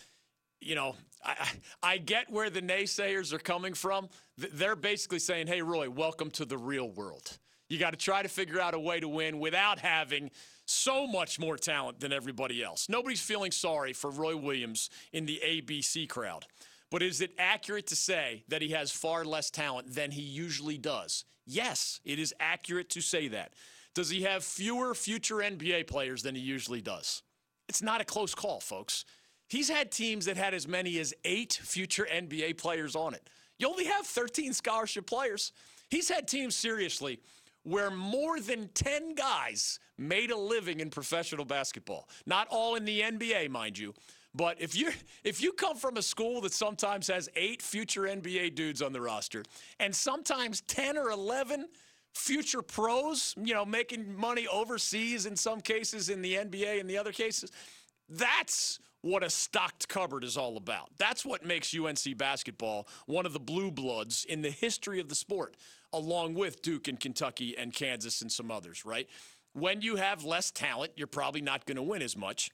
you 0.61 0.74
know, 0.74 0.94
I, 1.24 1.48
I 1.83 1.98
get 1.98 2.31
where 2.31 2.51
the 2.51 2.62
naysayers 2.62 3.33
are 3.33 3.38
coming 3.38 3.74
from. 3.74 4.09
They're 4.37 4.77
basically 4.77 5.18
saying, 5.18 5.46
hey, 5.46 5.62
Roy, 5.62 5.90
welcome 5.90 6.31
to 6.33 6.44
the 6.44 6.59
real 6.59 6.88
world. 6.90 7.38
You 7.68 7.79
got 7.79 7.90
to 7.90 7.98
try 7.98 8.22
to 8.22 8.29
figure 8.29 8.61
out 8.61 8.74
a 8.74 8.79
way 8.79 9.01
to 9.01 9.09
win 9.09 9.38
without 9.40 9.79
having 9.79 10.31
so 10.69 11.07
much 11.07 11.39
more 11.39 11.57
talent 11.57 12.01
than 12.01 12.13
everybody 12.13 12.63
else. 12.63 12.89
Nobody's 12.89 13.21
feeling 13.21 13.51
sorry 13.51 13.93
for 13.93 14.11
Roy 14.11 14.37
Williams 14.37 14.91
in 15.13 15.27
the 15.27 15.41
ABC 15.45 16.09
crowd. 16.09 16.47
But 16.91 17.03
is 17.03 17.21
it 17.21 17.33
accurate 17.39 17.87
to 17.89 17.97
say 17.97 18.45
that 18.49 18.63
he 18.63 18.71
has 18.71 18.91
far 18.91 19.25
less 19.25 19.51
talent 19.51 19.95
than 19.95 20.11
he 20.11 20.23
usually 20.23 20.79
does? 20.79 21.25
Yes, 21.47 22.01
it 22.05 22.19
is 22.19 22.35
accurate 22.41 22.91
to 22.91 23.01
say 23.01 23.29
that. 23.29 23.53
Does 23.95 24.11
he 24.11 24.23
have 24.23 24.45
fewer 24.45 24.95
future 24.95 25.37
NBA 25.37 25.87
players 25.87 26.23
than 26.23 26.35
he 26.35 26.41
usually 26.41 26.81
does? 26.81 27.23
It's 27.69 27.83
not 27.83 28.01
a 28.01 28.05
close 28.05 28.35
call, 28.35 28.61
folks. 28.61 29.05
He's 29.49 29.69
had 29.69 29.91
teams 29.91 30.27
that 30.27 30.37
had 30.37 30.55
as 30.55 30.69
many 30.69 30.99
as 30.99 31.15
eight 31.25 31.59
future 31.63 32.07
NBA 32.11 32.59
players 32.59 32.95
on 32.95 33.15
it. 33.15 33.29
You 33.59 33.69
only 33.69 33.87
have 33.87 34.07
13 34.07 34.53
scholarship 34.53 35.07
players. 35.07 35.53
He's 35.91 36.09
had 36.09 36.29
teams, 36.29 36.55
seriously, 36.55 37.21
where 37.69 37.91
more 37.91 38.41
than 38.41 38.69
10 38.75 39.15
guys 39.15 39.79
made 39.99 40.31
a 40.31 40.37
living 40.37 40.81
in 40.81 40.91
professional 40.91 41.45
basketball. 41.45 42.09
Not 42.27 42.49
all 42.49 42.77
in 42.77 42.85
the 42.85 43.01
NBA, 43.01 43.51
mind 43.51 43.79
you, 43.79 43.95
But 44.35 44.61
if 44.61 44.75
you 44.77 44.93
if 45.25 45.43
you 45.43 45.53
come 45.53 45.77
from 45.77 45.97
a 45.97 46.03
school 46.03 46.41
that 46.43 46.53
sometimes 46.53 47.09
has 47.09 47.29
eight 47.35 47.61
future 47.63 48.03
NBA 48.03 48.55
dudes 48.55 48.83
on 48.83 48.93
the 48.93 49.01
roster 49.01 49.43
and 49.81 49.95
sometimes 49.95 50.61
10 50.63 50.97
or 50.97 51.11
11 51.11 51.67
future 52.15 52.63
pros, 52.63 53.35
you 53.43 53.55
know, 53.55 53.65
making 53.65 54.17
money 54.17 54.47
overseas 54.47 55.27
in 55.27 55.37
some 55.37 55.61
cases 55.61 56.09
in 56.09 56.23
the 56.23 56.35
NBA 56.35 56.81
in 56.81 56.87
the 56.87 56.97
other 56.99 57.13
cases, 57.13 57.51
that's 58.09 58.79
what 59.03 59.23
a 59.23 59.31
stocked 59.31 59.89
cupboard 59.89 60.25
is 60.25 60.37
all 60.37 60.57
about. 60.57 60.91
That's 60.99 61.25
what 61.25 61.45
makes 61.45 61.75
UNC 61.75 62.17
basketball 62.17 62.89
one 63.07 63.27
of 63.27 63.33
the 63.33 63.41
blue 63.41 63.71
bloods 63.71 64.25
in 64.29 64.43
the 64.43 64.51
history 64.51 65.01
of 65.01 65.09
the 65.09 65.15
sport, 65.15 65.57
along 65.93 66.35
with 66.35 66.63
Duke 66.63 66.89
and 66.89 66.99
Kentucky 66.99 67.57
and 67.57 67.73
Kansas 67.73 68.23
and 68.23 68.31
some 68.31 68.51
others, 68.51 68.85
right? 68.85 69.09
When 69.53 69.81
you 69.81 69.97
have 69.97 70.25
less 70.25 70.51
talent, 70.51 70.93
you're 70.97 71.07
probably 71.07 71.41
not 71.41 71.65
going 71.65 71.77
to 71.77 71.83
win 71.83 72.03
as 72.03 72.17
much. 72.17 72.51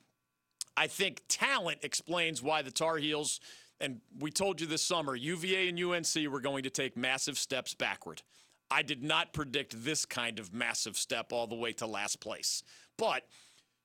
I 0.76 0.86
think 0.86 1.22
talent 1.28 1.78
explains 1.82 2.42
why 2.42 2.62
the 2.62 2.70
Tar 2.70 2.96
Heels, 2.96 3.40
and 3.80 4.00
we 4.18 4.30
told 4.30 4.60
you 4.60 4.66
this 4.66 4.82
summer, 4.82 5.14
UVA 5.14 5.68
and 5.68 5.78
UNC 5.78 6.30
were 6.30 6.40
going 6.40 6.64
to 6.64 6.70
take 6.70 6.96
massive 6.96 7.38
steps 7.38 7.74
backward. 7.74 8.22
I 8.70 8.82
did 8.82 9.02
not 9.02 9.32
predict 9.32 9.84
this 9.84 10.04
kind 10.04 10.38
of 10.38 10.52
massive 10.52 10.96
step 10.96 11.32
all 11.32 11.46
the 11.46 11.54
way 11.54 11.72
to 11.74 11.86
last 11.86 12.20
place. 12.20 12.62
But 12.96 13.24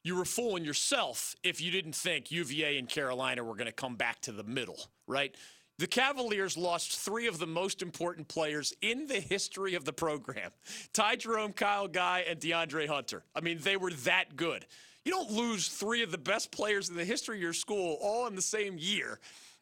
you 0.04 0.16
were 0.16 0.26
fooling 0.26 0.64
yourself 0.64 1.36
if 1.44 1.62
you 1.62 1.72
didn't 1.72 1.96
think 1.96 2.32
UVA 2.32 2.78
and 2.78 2.88
Carolina 2.88 3.44
were 3.44 3.56
going 3.56 3.68
to 3.68 3.72
come 3.72 3.96
back 3.96 4.22
to 4.22 4.32
the 4.32 4.44
middle, 4.44 4.80
right? 5.08 5.36
The 5.78 5.88
Cavaliers 5.88 6.58
lost 6.58 7.00
three 7.00 7.28
of 7.28 7.40
the 7.40 7.48
most 7.48 7.82
important 7.82 8.28
players 8.28 8.74
in 8.82 9.08
the 9.08 9.20
history 9.22 9.76
of 9.76 9.86
the 9.86 9.94
program 9.94 10.52
Ty 10.94 11.16
Jerome, 11.16 11.54
Kyle 11.54 11.88
Guy, 11.88 12.26
and 12.28 12.40
DeAndre 12.40 12.88
Hunter. 12.88 13.24
I 13.34 13.42
mean, 13.42 13.60
they 13.62 13.78
were 13.78 13.92
that 13.92 14.36
good. 14.36 14.66
You 15.06 15.12
don't 15.14 15.32
lose 15.32 15.70
three 15.70 16.04
of 16.04 16.12
the 16.12 16.18
best 16.18 16.52
players 16.52 16.90
in 16.90 16.96
the 16.96 17.06
history 17.06 17.38
of 17.38 17.42
your 17.42 17.54
school 17.54 17.98
all 18.02 18.28
in 18.28 18.36
the 18.36 18.42
same 18.42 18.76
year, 18.78 19.20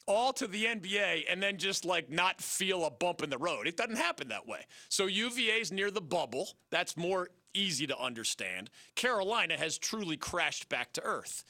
all 0.07 0.33
to 0.33 0.47
the 0.47 0.65
NBA, 0.65 1.25
and 1.29 1.41
then 1.41 1.57
just 1.57 1.85
like 1.85 2.09
not 2.09 2.41
feel 2.41 2.85
a 2.85 2.89
bump 2.89 3.21
in 3.21 3.29
the 3.29 3.37
road. 3.37 3.67
It 3.67 3.77
doesn't 3.77 3.97
happen 3.97 4.29
that 4.29 4.47
way. 4.47 4.65
So 4.89 5.05
UVA's 5.05 5.71
near 5.71 5.91
the 5.91 6.01
bubble. 6.01 6.49
That's 6.71 6.97
more 6.97 7.29
easy 7.53 7.87
to 7.87 7.97
understand. 7.99 8.69
Carolina 8.95 9.57
has 9.57 9.77
truly 9.77 10.17
crashed 10.17 10.69
back 10.69 10.93
to 10.93 11.03
earth. 11.03 11.43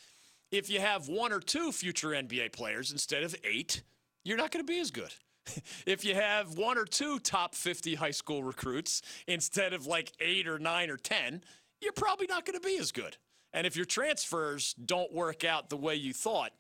If 0.52 0.70
you 0.70 0.80
have 0.80 1.08
one 1.10 1.34
or 1.34 1.40
two 1.40 1.72
future 1.72 2.10
NBA 2.10 2.54
players 2.54 2.92
instead 2.92 3.24
of 3.24 3.36
eight, 3.44 3.84
you're 4.24 4.38
not 4.38 4.52
going 4.52 4.66
to 4.66 4.72
be 4.72 4.80
as 4.80 4.92
good. 4.92 5.14
if 5.86 6.06
you 6.06 6.16
have 6.16 6.58
one 6.58 6.78
or 6.78 6.86
two 6.86 7.20
top 7.20 7.56
50 7.56 7.96
high 7.96 8.12
school 8.12 8.44
recruits 8.44 9.02
instead 9.28 9.74
of 9.74 9.86
like 9.86 10.12
eight 10.20 10.48
or 10.48 10.60
nine 10.60 10.90
or 10.90 10.98
10, 10.98 11.42
you're 11.82 11.94
probably 11.94 12.28
not 12.28 12.46
going 12.46 12.60
to 12.60 12.66
be 12.66 12.78
as 12.78 12.92
good. 12.92 13.18
And 13.54 13.66
if 13.66 13.76
your 13.76 13.86
transfers 13.86 14.74
don't 14.74 15.14
work 15.14 15.44
out 15.44 15.70
the 15.70 15.78
way 15.78 15.96
you 15.96 16.14
thought, 16.14 16.52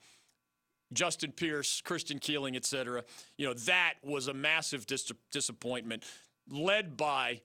Justin 0.93 1.31
Pierce, 1.31 1.81
Christian 1.81 2.19
Keeling, 2.19 2.55
et 2.55 2.65
cetera, 2.65 3.03
you 3.37 3.45
know, 3.45 3.53
that 3.53 3.95
was 4.03 4.27
a 4.27 4.33
massive 4.33 4.85
dis- 4.85 5.11
disappointment 5.31 6.03
led 6.49 6.95
by 6.95 7.41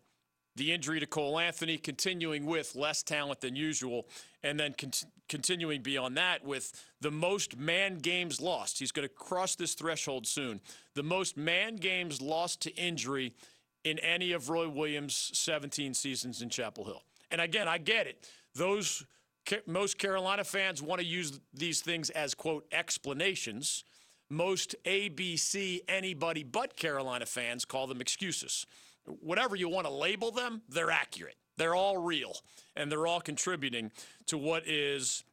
the 0.57 0.73
injury 0.73 1.01
to 1.01 1.07
Cole 1.07 1.39
Anthony, 1.39 1.79
continuing 1.79 2.45
with 2.45 2.75
less 2.75 3.03
talent 3.03 3.41
than 3.41 3.57
usual, 3.57 4.07
and 4.43 4.59
then 4.61 4.75
con- 4.77 4.93
continuing 5.29 5.83
beyond 5.83 6.17
that 6.17 6.45
with 6.45 6.73
the 7.01 7.11
most 7.11 7.57
man 7.57 7.99
games 7.99 8.41
lost. 8.41 8.79
He's 8.79 8.93
going 8.93 9.09
to 9.09 9.15
cross 9.15 9.57
this 9.57 9.75
threshold 9.75 10.27
soon. 10.27 10.61
The 10.95 11.03
most 11.03 11.37
man 11.37 11.77
games 11.77 12.21
lost 12.21 12.61
to 12.63 12.75
injury 12.75 13.33
in 13.85 13.99
any 14.01 14.33
of 14.33 14.51
Roy 14.51 14.69
Williams' 14.69 15.31
17 15.35 15.95
seasons 15.95 16.43
in 16.43 16.51
Chapel 16.51 16.85
Hill. 16.85 17.03
And 17.31 17.41
again, 17.41 17.67
I 17.67 17.79
get 17.79 18.07
it. 18.07 18.29
Those 18.55 19.05
most 19.67 19.99
Carolina 19.99 20.45
fans 20.45 20.83
want 20.83 21.01
to 21.01 21.07
use 21.07 21.41
these 21.55 21.81
things 21.81 22.11
as 22.11 22.35
quote 22.35 22.67
explanations. 22.71 23.85
Most 24.29 24.75
ABC 24.85 25.81
anybody 25.89 26.43
but 26.43 26.77
Carolina 26.77 27.27
fans 27.27 27.65
call 27.65 27.87
them 27.87 28.01
excuses 28.01 28.67
whatever 29.07 29.57
you 29.57 29.69
want 29.69 29.87
to 29.87 29.93
label 29.93 30.31
them, 30.31 30.63
they're 30.69 30.91
accurate. 30.91 31.37
They're 31.57 31.75
all 31.75 31.99
real, 31.99 32.35
and 32.77 32.91
they're 32.91 33.07
all 33.07 33.21
contributing 33.21 33.91
to 34.27 34.39
what 34.39 34.67
is 34.67 35.25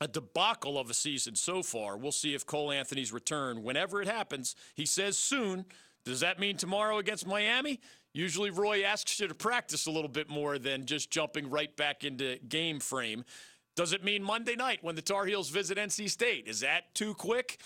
a 0.00 0.08
debacle 0.08 0.78
of 0.78 0.88
a 0.88 0.94
season 0.94 1.36
so 1.36 1.62
far. 1.62 1.96
We'll 1.96 2.12
see 2.12 2.34
if 2.34 2.46
Cole 2.46 2.72
Anthony's 2.72 3.12
return, 3.12 3.62
whenever 3.62 4.00
it 4.00 4.08
happens, 4.08 4.56
he 4.74 4.86
says 4.86 5.18
soon. 5.18 5.66
Does 6.04 6.20
that 6.20 6.38
mean 6.38 6.56
tomorrow 6.56 6.98
against 6.98 7.26
Miami? 7.26 7.80
Usually, 8.12 8.50
Roy 8.50 8.82
asks 8.82 9.20
you 9.20 9.28
to 9.28 9.34
practice 9.34 9.86
a 9.86 9.90
little 9.90 10.08
bit 10.08 10.30
more 10.30 10.58
than 10.58 10.86
just 10.86 11.10
jumping 11.10 11.50
right 11.50 11.74
back 11.76 12.02
into 12.02 12.38
game 12.48 12.80
frame. 12.80 13.24
Does 13.76 13.92
it 13.92 14.02
mean 14.02 14.22
Monday 14.22 14.56
night 14.56 14.80
when 14.82 14.96
the 14.96 15.02
Tar 15.02 15.26
Heels 15.26 15.50
visit 15.50 15.78
NC 15.78 16.10
State? 16.10 16.48
Is 16.48 16.60
that 16.60 16.94
too 16.94 17.14
quick? 17.14 17.60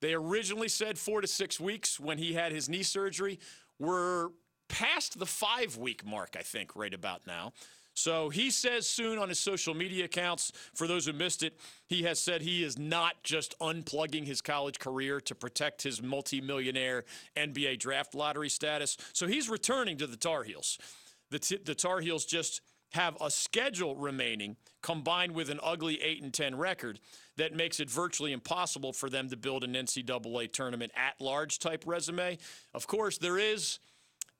They 0.00 0.14
originally 0.14 0.68
said 0.68 0.98
four 0.98 1.20
to 1.20 1.26
six 1.26 1.58
weeks 1.58 1.98
when 1.98 2.18
he 2.18 2.34
had 2.34 2.52
his 2.52 2.68
knee 2.68 2.84
surgery. 2.84 3.40
We're 3.80 4.28
past 4.68 5.18
the 5.18 5.26
five 5.26 5.76
week 5.76 6.06
mark, 6.06 6.36
I 6.38 6.42
think, 6.42 6.76
right 6.76 6.94
about 6.94 7.26
now. 7.26 7.52
So 7.98 8.28
he 8.28 8.50
says 8.50 8.86
soon 8.86 9.18
on 9.18 9.28
his 9.28 9.40
social 9.40 9.74
media 9.74 10.04
accounts, 10.04 10.52
for 10.72 10.86
those 10.86 11.06
who 11.06 11.12
missed 11.12 11.42
it, 11.42 11.58
he 11.88 12.04
has 12.04 12.20
said 12.20 12.42
he 12.42 12.62
is 12.62 12.78
not 12.78 13.24
just 13.24 13.58
unplugging 13.58 14.24
his 14.24 14.40
college 14.40 14.78
career 14.78 15.20
to 15.22 15.34
protect 15.34 15.82
his 15.82 16.00
multimillionaire 16.00 17.04
NBA 17.36 17.80
draft 17.80 18.14
lottery 18.14 18.50
status. 18.50 18.96
So 19.12 19.26
he's 19.26 19.48
returning 19.48 19.96
to 19.96 20.06
the 20.06 20.16
Tar 20.16 20.44
Heels. 20.44 20.78
The, 21.30 21.40
t- 21.40 21.58
the 21.64 21.74
Tar 21.74 21.98
Heels 21.98 22.24
just 22.24 22.60
have 22.92 23.16
a 23.20 23.32
schedule 23.32 23.96
remaining 23.96 24.56
combined 24.80 25.32
with 25.32 25.50
an 25.50 25.58
ugly 25.60 26.00
8 26.00 26.22
and 26.22 26.32
10 26.32 26.56
record 26.56 27.00
that 27.36 27.54
makes 27.54 27.80
it 27.80 27.90
virtually 27.90 28.32
impossible 28.32 28.92
for 28.92 29.10
them 29.10 29.28
to 29.28 29.36
build 29.36 29.64
an 29.64 29.74
NCAA 29.74 30.52
tournament 30.52 30.92
at 30.94 31.20
large 31.20 31.58
type 31.58 31.82
resume. 31.84 32.38
Of 32.74 32.86
course, 32.86 33.18
there 33.18 33.38
is 33.38 33.80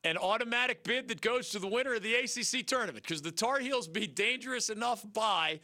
an 0.05 0.17
automatic 0.17 0.85
bid 0.85 1.09
that 1.09 1.21
goes 1.21 1.51
to 1.51 1.59
the 1.59 1.67
winner 1.67 1.95
of 1.95 2.03
the 2.03 2.15
ACC 2.15 2.67
tournament 2.67 3.05
because 3.05 3.23
the 3.23 3.33
Tar 3.33 3.59
Heels 3.59 3.89
be 3.89 4.07
dangerous 4.07 4.71
enough 4.71 5.05
by 5.13 5.61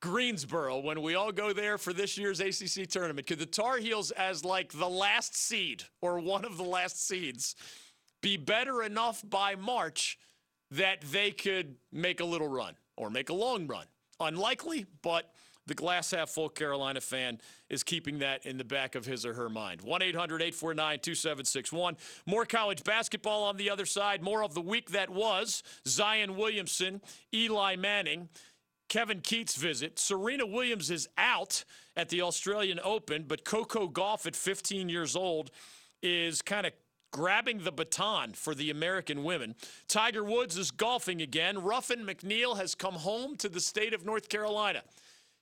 Greensboro 0.00 0.80
when 0.80 1.00
we 1.00 1.14
all 1.14 1.32
go 1.32 1.52
there 1.52 1.78
for 1.78 1.92
this 1.92 2.18
year's 2.18 2.40
ACC 2.40 2.86
tournament. 2.88 3.26
Could 3.26 3.38
the 3.38 3.46
Tar 3.46 3.78
Heels, 3.78 4.10
as 4.10 4.44
like 4.44 4.72
the 4.72 4.88
last 4.88 5.34
seed 5.34 5.84
or 6.02 6.20
one 6.20 6.44
of 6.44 6.58
the 6.58 6.64
last 6.64 7.06
seeds, 7.06 7.56
be 8.20 8.36
better 8.36 8.82
enough 8.82 9.22
by 9.28 9.54
March 9.54 10.18
that 10.70 11.00
they 11.00 11.30
could 11.30 11.76
make 11.90 12.20
a 12.20 12.24
little 12.24 12.48
run 12.48 12.74
or 12.96 13.08
make 13.08 13.30
a 13.30 13.34
long 13.34 13.66
run? 13.66 13.86
Unlikely, 14.20 14.86
but 15.02 15.32
the 15.66 15.74
glass 15.74 16.10
half 16.10 16.30
full 16.30 16.48
Carolina 16.48 17.00
fan 17.00 17.38
is 17.70 17.82
keeping 17.82 18.18
that 18.18 18.44
in 18.44 18.58
the 18.58 18.64
back 18.64 18.94
of 18.94 19.06
his 19.06 19.24
or 19.24 19.34
her 19.34 19.48
mind. 19.48 19.80
1 19.80 20.02
800 20.02 20.42
849 20.42 20.98
2761. 21.00 21.96
More 22.26 22.44
college 22.44 22.84
basketball 22.84 23.44
on 23.44 23.56
the 23.56 23.70
other 23.70 23.86
side. 23.86 24.22
More 24.22 24.44
of 24.44 24.54
the 24.54 24.60
week 24.60 24.90
that 24.90 25.10
was. 25.10 25.62
Zion 25.86 26.36
Williamson, 26.36 27.00
Eli 27.32 27.76
Manning. 27.76 28.28
Kevin 28.88 29.20
Keatts 29.20 29.56
visit. 29.56 29.98
Serena 29.98 30.46
Williams 30.46 30.90
is 30.90 31.08
out 31.16 31.64
at 31.96 32.10
the 32.10 32.22
Australian 32.22 32.78
Open, 32.84 33.24
but 33.26 33.44
Coco 33.44 33.88
Gauff 33.88 34.26
at 34.26 34.36
15 34.36 34.88
years 34.88 35.16
old 35.16 35.50
is 36.02 36.42
kind 36.42 36.66
of 36.66 36.72
grabbing 37.10 37.62
the 37.62 37.72
baton 37.72 38.32
for 38.32 38.54
the 38.56 38.70
American 38.70 39.22
women. 39.22 39.54
Tiger 39.86 40.24
Woods 40.24 40.58
is 40.58 40.70
golfing 40.72 41.22
again. 41.22 41.62
Ruffin 41.62 42.04
McNeill 42.04 42.56
has 42.56 42.74
come 42.74 42.94
home 42.94 43.36
to 43.36 43.48
the 43.48 43.60
state 43.60 43.94
of 43.94 44.04
North 44.04 44.28
Carolina. 44.28 44.82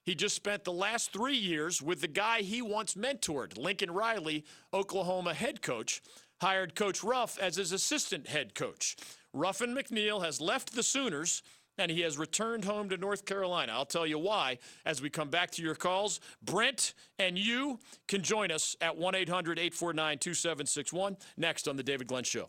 He 0.04 0.14
just 0.14 0.34
spent 0.34 0.64
the 0.64 0.72
last 0.72 1.12
three 1.12 1.36
years 1.36 1.80
with 1.80 2.00
the 2.00 2.08
guy 2.08 2.40
he 2.40 2.60
once 2.60 2.94
mentored, 2.94 3.56
Lincoln 3.56 3.90
Riley, 3.90 4.44
Oklahoma 4.74 5.32
head 5.34 5.62
coach, 5.62 6.02
hired 6.40 6.74
Coach 6.74 7.04
Ruff 7.04 7.38
as 7.38 7.56
his 7.56 7.70
assistant 7.70 8.26
head 8.26 8.54
coach. 8.54 8.96
Ruffin 9.32 9.74
McNeill 9.74 10.24
has 10.24 10.40
left 10.40 10.74
the 10.74 10.82
Sooners 10.82 11.42
and 11.78 11.90
he 11.90 12.00
has 12.00 12.18
returned 12.18 12.64
home 12.64 12.88
to 12.88 12.96
North 12.96 13.24
Carolina. 13.24 13.72
I'll 13.72 13.86
tell 13.86 14.06
you 14.06 14.18
why 14.18 14.58
as 14.84 15.00
we 15.00 15.08
come 15.08 15.30
back 15.30 15.50
to 15.52 15.62
your 15.62 15.74
calls. 15.74 16.20
Brent 16.42 16.94
and 17.18 17.38
you 17.38 17.78
can 18.08 18.22
join 18.22 18.50
us 18.50 18.76
at 18.80 18.96
1 18.96 19.14
800 19.14 19.58
849 19.58 20.18
2761 20.18 21.16
next 21.36 21.68
on 21.68 21.76
The 21.76 21.82
David 21.82 22.08
Glenn 22.08 22.24
Show. 22.24 22.48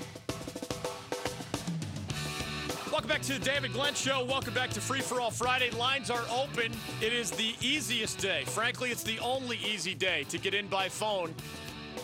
Back 3.11 3.21
to 3.21 3.37
the 3.37 3.43
David 3.43 3.73
Glenn 3.73 3.93
Show. 3.93 4.23
Welcome 4.23 4.53
back 4.53 4.69
to 4.69 4.79
Free 4.79 5.01
for 5.01 5.19
All 5.19 5.31
Friday. 5.31 5.69
Lines 5.71 6.09
are 6.09 6.23
open. 6.33 6.71
It 7.01 7.11
is 7.11 7.29
the 7.29 7.55
easiest 7.59 8.19
day. 8.19 8.45
Frankly, 8.45 8.89
it's 8.89 9.03
the 9.03 9.19
only 9.19 9.57
easy 9.57 9.93
day 9.93 10.23
to 10.29 10.37
get 10.37 10.53
in 10.53 10.67
by 10.67 10.87
phone 10.87 11.33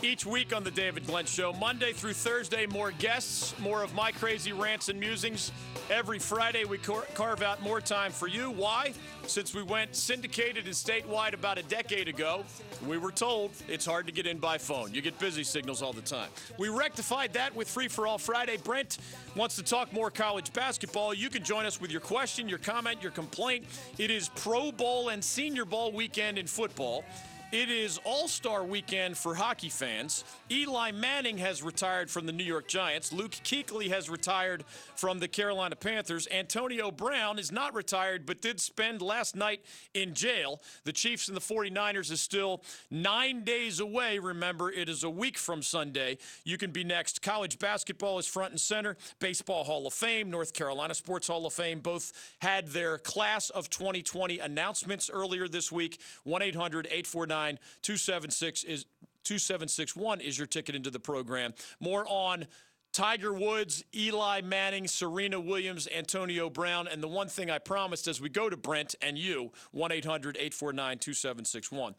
Each 0.03 0.25
week 0.25 0.55
on 0.55 0.63
the 0.63 0.69
David 0.69 1.07
Glenn 1.07 1.25
Show, 1.25 1.53
Monday 1.53 1.91
through 1.91 2.13
Thursday, 2.13 2.67
more 2.67 2.91
guests, 2.91 3.57
more 3.59 3.81
of 3.83 3.95
my 3.95 4.11
crazy 4.11 4.53
rants 4.53 4.89
and 4.89 4.99
musings. 4.99 5.51
Every 5.89 6.19
Friday, 6.19 6.65
we 6.65 6.77
car- 6.77 7.07
carve 7.15 7.41
out 7.41 7.63
more 7.63 7.81
time 7.81 8.11
for 8.11 8.27
you. 8.27 8.51
Why? 8.51 8.93
Since 9.25 9.55
we 9.55 9.63
went 9.63 9.95
syndicated 9.95 10.65
and 10.65 10.73
statewide 10.73 11.33
about 11.33 11.57
a 11.57 11.63
decade 11.63 12.07
ago, 12.07 12.43
we 12.87 12.97
were 12.97 13.11
told 13.11 13.51
it's 13.67 13.85
hard 13.85 14.05
to 14.05 14.11
get 14.11 14.27
in 14.27 14.37
by 14.37 14.59
phone. 14.59 14.93
You 14.93 15.01
get 15.01 15.17
busy 15.17 15.43
signals 15.43 15.81
all 15.81 15.93
the 15.93 16.01
time. 16.01 16.29
We 16.59 16.69
rectified 16.69 17.33
that 17.33 17.55
with 17.55 17.67
Free 17.67 17.87
for 17.87 18.05
All 18.05 18.19
Friday. 18.19 18.57
Brent 18.57 18.99
wants 19.35 19.55
to 19.55 19.63
talk 19.63 19.91
more 19.91 20.11
college 20.11 20.53
basketball. 20.53 21.13
You 21.13 21.29
can 21.29 21.43
join 21.43 21.65
us 21.65 21.81
with 21.81 21.91
your 21.91 22.01
question, 22.01 22.47
your 22.47 22.59
comment, 22.59 23.01
your 23.01 23.11
complaint. 23.11 23.65
It 23.97 24.11
is 24.11 24.29
Pro 24.29 24.71
Bowl 24.71 25.09
and 25.09 25.23
Senior 25.23 25.65
Bowl 25.65 25.91
weekend 25.91 26.37
in 26.37 26.45
football. 26.45 27.03
It 27.53 27.69
is 27.69 27.97
All 28.03 28.27
Star 28.27 28.61
weekend 28.65 29.17
for 29.17 29.33
hockey 29.33 29.69
fans. 29.69 30.25
Eli 30.51 30.91
Manning 30.91 31.37
has 31.37 31.63
retired 31.63 32.11
from 32.11 32.25
the 32.25 32.33
New 32.33 32.43
York 32.43 32.67
Giants. 32.67 33.13
Luke 33.13 33.31
Kuechly 33.31 33.87
has 33.87 34.09
retired 34.09 34.65
from 34.97 35.19
the 35.19 35.29
Carolina 35.29 35.77
Panthers. 35.77 36.27
Antonio 36.29 36.91
Brown 36.91 37.39
is 37.39 37.49
not 37.49 37.73
retired, 37.73 38.25
but 38.25 38.41
did 38.41 38.59
spend 38.59 39.01
last 39.01 39.33
night 39.33 39.61
in 39.93 40.13
jail. 40.13 40.59
The 40.83 40.91
Chiefs 40.91 41.29
and 41.29 41.37
the 41.37 41.41
49ers 41.41 42.11
is 42.11 42.19
still 42.19 42.63
nine 42.91 43.45
days 43.45 43.79
away. 43.79 44.19
Remember, 44.19 44.69
it 44.69 44.89
is 44.89 45.05
a 45.05 45.09
week 45.09 45.37
from 45.37 45.61
Sunday. 45.61 46.17
You 46.43 46.57
can 46.57 46.71
be 46.71 46.83
next. 46.83 47.21
College 47.21 47.59
basketball 47.59 48.19
is 48.19 48.27
front 48.27 48.51
and 48.51 48.59
center. 48.59 48.97
Baseball 49.19 49.63
Hall 49.63 49.87
of 49.87 49.93
Fame, 49.93 50.29
North 50.29 50.53
Carolina 50.53 50.93
Sports 50.93 51.29
Hall 51.29 51.45
of 51.45 51.53
Fame 51.53 51.79
both 51.79 52.11
had 52.41 52.67
their 52.67 52.97
class 52.97 53.49
of 53.51 53.69
2020 53.69 54.39
announcements 54.39 55.09
earlier 55.09 55.47
this 55.47 55.71
week. 55.71 56.01
1 56.25 56.41
800 56.41 56.87
849 56.87 57.36
276 57.81 58.63
is 58.63 58.85
2761 59.23 60.21
is 60.21 60.37
your 60.37 60.47
ticket 60.47 60.75
into 60.75 60.89
the 60.89 60.99
program. 60.99 61.53
More 61.79 62.05
on 62.07 62.47
Tiger 62.93 63.33
Woods, 63.33 63.83
Eli 63.95 64.41
Manning, 64.41 64.87
Serena 64.87 65.39
Williams, 65.39 65.87
Antonio 65.95 66.49
Brown, 66.49 66.87
and 66.87 67.03
the 67.03 67.07
one 67.07 67.27
thing 67.27 67.51
I 67.51 67.59
promised 67.59 68.07
as 68.07 68.19
we 68.19 68.29
go 68.29 68.49
to 68.49 68.57
Brent 68.57 68.95
and 69.01 69.17
you, 69.17 69.51
1 69.71 69.91
800 69.91 70.37
849 70.37 70.97
2761. 70.97 71.95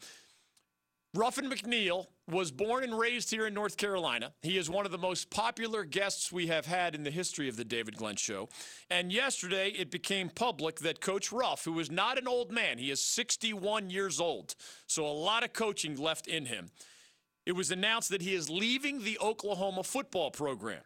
Ruffin 1.14 1.50
McNeill 1.50 2.06
was 2.28 2.50
born 2.50 2.84
and 2.84 2.98
raised 2.98 3.30
here 3.30 3.46
in 3.46 3.54
North 3.54 3.76
Carolina. 3.76 4.32
He 4.42 4.58
is 4.58 4.68
one 4.68 4.84
of 4.84 4.92
the 4.92 4.98
most 4.98 5.30
popular 5.30 5.84
guests 5.84 6.30
we 6.30 6.48
have 6.48 6.66
had 6.66 6.94
in 6.94 7.02
the 7.02 7.10
history 7.10 7.48
of 7.48 7.56
the 7.56 7.64
David 7.64 7.96
Glenn 7.96 8.16
Show. 8.16 8.48
And 8.90 9.10
yesterday 9.10 9.70
it 9.70 9.90
became 9.90 10.28
public 10.28 10.80
that 10.80 11.00
Coach 11.00 11.32
Ruff, 11.32 11.64
who 11.64 11.78
is 11.80 11.90
not 11.90 12.18
an 12.18 12.28
old 12.28 12.52
man, 12.52 12.78
he 12.78 12.90
is 12.90 13.00
61 13.00 13.88
years 13.90 14.20
old, 14.20 14.54
so 14.86 15.06
a 15.06 15.08
lot 15.08 15.42
of 15.42 15.54
coaching 15.54 15.96
left 15.96 16.26
in 16.26 16.46
him. 16.46 16.68
It 17.46 17.52
was 17.52 17.70
announced 17.70 18.10
that 18.10 18.20
he 18.20 18.34
is 18.34 18.50
leaving 18.50 19.02
the 19.02 19.18
Oklahoma 19.20 19.82
football 19.82 20.30
program. 20.30 20.82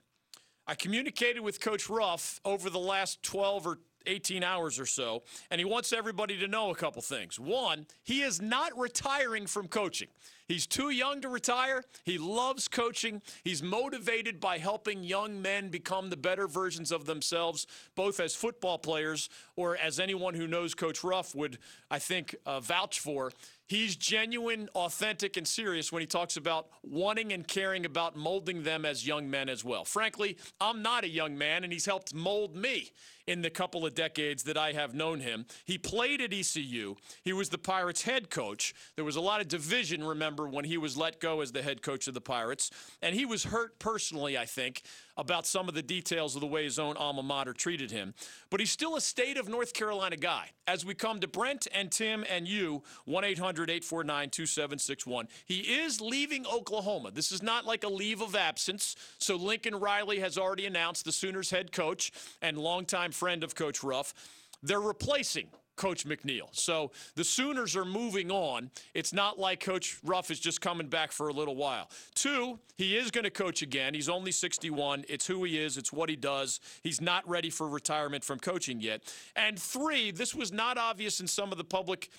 I 0.64 0.76
communicated 0.76 1.40
with 1.40 1.60
Coach 1.60 1.90
Ruff 1.90 2.40
over 2.44 2.70
the 2.70 2.78
last 2.78 3.20
12 3.24 3.66
or 3.66 3.78
18 4.06 4.42
hours 4.42 4.78
or 4.78 4.86
so, 4.86 5.22
and 5.50 5.58
he 5.58 5.64
wants 5.64 5.92
everybody 5.92 6.38
to 6.38 6.48
know 6.48 6.70
a 6.70 6.74
couple 6.74 7.02
things. 7.02 7.38
One, 7.38 7.86
he 8.02 8.22
is 8.22 8.40
not 8.40 8.76
retiring 8.78 9.46
from 9.46 9.68
coaching. 9.68 10.08
He's 10.48 10.66
too 10.66 10.90
young 10.90 11.20
to 11.22 11.28
retire. 11.28 11.82
He 12.04 12.18
loves 12.18 12.68
coaching. 12.68 13.22
He's 13.42 13.62
motivated 13.62 14.38
by 14.38 14.58
helping 14.58 15.02
young 15.02 15.40
men 15.40 15.68
become 15.68 16.10
the 16.10 16.16
better 16.16 16.46
versions 16.46 16.92
of 16.92 17.06
themselves, 17.06 17.66
both 17.94 18.20
as 18.20 18.34
football 18.34 18.78
players 18.78 19.30
or 19.56 19.76
as 19.76 19.98
anyone 19.98 20.34
who 20.34 20.46
knows 20.46 20.74
Coach 20.74 21.02
Ruff 21.02 21.34
would, 21.34 21.58
I 21.90 21.98
think, 21.98 22.34
uh, 22.44 22.60
vouch 22.60 23.00
for. 23.00 23.32
He's 23.72 23.96
genuine, 23.96 24.68
authentic, 24.74 25.38
and 25.38 25.48
serious 25.48 25.90
when 25.90 26.00
he 26.00 26.06
talks 26.06 26.36
about 26.36 26.68
wanting 26.82 27.32
and 27.32 27.48
caring 27.48 27.86
about 27.86 28.14
molding 28.14 28.64
them 28.64 28.84
as 28.84 29.06
young 29.06 29.30
men 29.30 29.48
as 29.48 29.64
well. 29.64 29.86
Frankly, 29.86 30.36
I'm 30.60 30.82
not 30.82 31.04
a 31.04 31.08
young 31.08 31.38
man, 31.38 31.64
and 31.64 31.72
he's 31.72 31.86
helped 31.86 32.12
mold 32.12 32.54
me 32.54 32.92
in 33.26 33.40
the 33.40 33.48
couple 33.48 33.86
of 33.86 33.94
decades 33.94 34.42
that 34.42 34.58
I 34.58 34.72
have 34.72 34.92
known 34.92 35.20
him. 35.20 35.46
He 35.64 35.78
played 35.78 36.20
at 36.20 36.34
ECU. 36.34 36.96
He 37.22 37.32
was 37.32 37.48
the 37.48 37.56
Pirates' 37.56 38.02
head 38.02 38.28
coach. 38.28 38.74
There 38.96 39.06
was 39.06 39.16
a 39.16 39.22
lot 39.22 39.40
of 39.40 39.48
division, 39.48 40.04
remember, 40.04 40.46
when 40.46 40.66
he 40.66 40.76
was 40.76 40.98
let 40.98 41.18
go 41.18 41.40
as 41.40 41.52
the 41.52 41.62
head 41.62 41.80
coach 41.80 42.06
of 42.08 42.12
the 42.12 42.20
Pirates. 42.20 42.70
And 43.00 43.14
he 43.14 43.24
was 43.24 43.44
hurt 43.44 43.78
personally, 43.78 44.36
I 44.36 44.44
think, 44.44 44.82
about 45.16 45.46
some 45.46 45.68
of 45.68 45.74
the 45.74 45.82
details 45.82 46.34
of 46.34 46.40
the 46.40 46.46
way 46.46 46.64
his 46.64 46.78
own 46.78 46.96
alma 46.96 47.22
mater 47.22 47.52
treated 47.52 47.90
him. 47.90 48.14
But 48.50 48.60
he's 48.60 48.70
still 48.70 48.96
a 48.96 49.00
state 49.00 49.36
of 49.36 49.48
North 49.48 49.74
Carolina 49.74 50.16
guy. 50.16 50.50
As 50.66 50.84
we 50.84 50.94
come 50.94 51.20
to 51.20 51.28
Brent 51.28 51.66
and 51.74 51.90
Tim 51.90 52.24
and 52.30 52.46
you, 52.48 52.82
1 53.04 53.24
800 53.24 53.70
849 53.70 54.30
2761, 54.30 55.28
he 55.44 55.60
is 55.60 56.00
leaving 56.00 56.46
Oklahoma. 56.46 57.10
This 57.10 57.32
is 57.32 57.42
not 57.42 57.66
like 57.66 57.84
a 57.84 57.88
leave 57.88 58.22
of 58.22 58.34
absence. 58.34 58.96
So 59.18 59.36
Lincoln 59.36 59.76
Riley 59.76 60.20
has 60.20 60.38
already 60.38 60.66
announced 60.66 61.04
the 61.04 61.12
Sooners 61.12 61.50
head 61.50 61.72
coach 61.72 62.12
and 62.40 62.56
longtime 62.56 63.12
friend 63.12 63.44
of 63.44 63.54
Coach 63.54 63.82
Ruff. 63.82 64.14
They're 64.62 64.80
replacing 64.80 65.48
Coach 65.76 66.06
McNeill. 66.06 66.48
So 66.52 66.90
the 67.14 67.24
Sooners 67.24 67.76
are 67.76 67.84
moving 67.84 68.30
on. 68.30 68.70
It's 68.94 69.12
not 69.12 69.38
like 69.38 69.60
Coach 69.60 69.98
Ruff 70.04 70.30
is 70.30 70.38
just 70.38 70.60
coming 70.60 70.88
back 70.88 71.12
for 71.12 71.28
a 71.28 71.32
little 71.32 71.56
while. 71.56 71.88
Two, 72.14 72.58
he 72.76 72.96
is 72.96 73.10
going 73.10 73.24
to 73.24 73.30
coach 73.30 73.62
again. 73.62 73.94
He's 73.94 74.08
only 74.08 74.32
61. 74.32 75.04
It's 75.08 75.26
who 75.26 75.44
he 75.44 75.58
is, 75.58 75.76
it's 75.76 75.92
what 75.92 76.08
he 76.08 76.16
does. 76.16 76.60
He's 76.82 77.00
not 77.00 77.26
ready 77.28 77.50
for 77.50 77.68
retirement 77.68 78.24
from 78.24 78.38
coaching 78.38 78.80
yet. 78.80 79.02
And 79.34 79.58
three, 79.58 80.10
this 80.10 80.34
was 80.34 80.52
not 80.52 80.78
obvious 80.78 81.20
in 81.20 81.26
some 81.26 81.52
of 81.52 81.58
the 81.58 81.64
public 81.64 82.10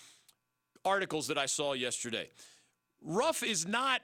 articles 0.86 1.28
that 1.28 1.38
I 1.38 1.46
saw 1.46 1.74
yesterday. 1.74 2.30
Ruff 3.02 3.44
is 3.44 3.68
not 3.68 4.02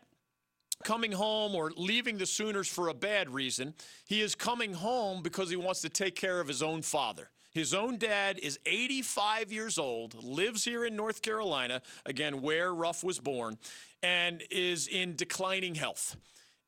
coming 0.83 1.11
home 1.11 1.55
or 1.55 1.71
leaving 1.75 2.17
the 2.17 2.25
Sooners 2.25 2.67
for 2.67 2.87
a 2.87 2.93
bad 2.93 3.29
reason. 3.29 3.73
He 4.05 4.21
is 4.21 4.35
coming 4.35 4.73
home 4.73 5.21
because 5.21 5.49
he 5.49 5.55
wants 5.55 5.81
to 5.81 5.89
take 5.89 6.15
care 6.15 6.39
of 6.39 6.47
his 6.47 6.61
own 6.63 6.81
father. 6.81 7.29
His 7.51 7.73
own 7.73 7.97
dad 7.97 8.39
is 8.39 8.59
85 8.65 9.51
years 9.51 9.77
old, 9.79 10.23
lives 10.23 10.63
here 10.65 10.85
in 10.85 10.95
North 10.95 11.21
Carolina, 11.21 11.81
again, 12.05 12.41
where 12.41 12.73
Ruff 12.73 13.03
was 13.03 13.19
born, 13.19 13.57
and 14.03 14.43
is 14.51 14.87
in 14.87 15.15
declining 15.15 15.75
health. 15.75 16.15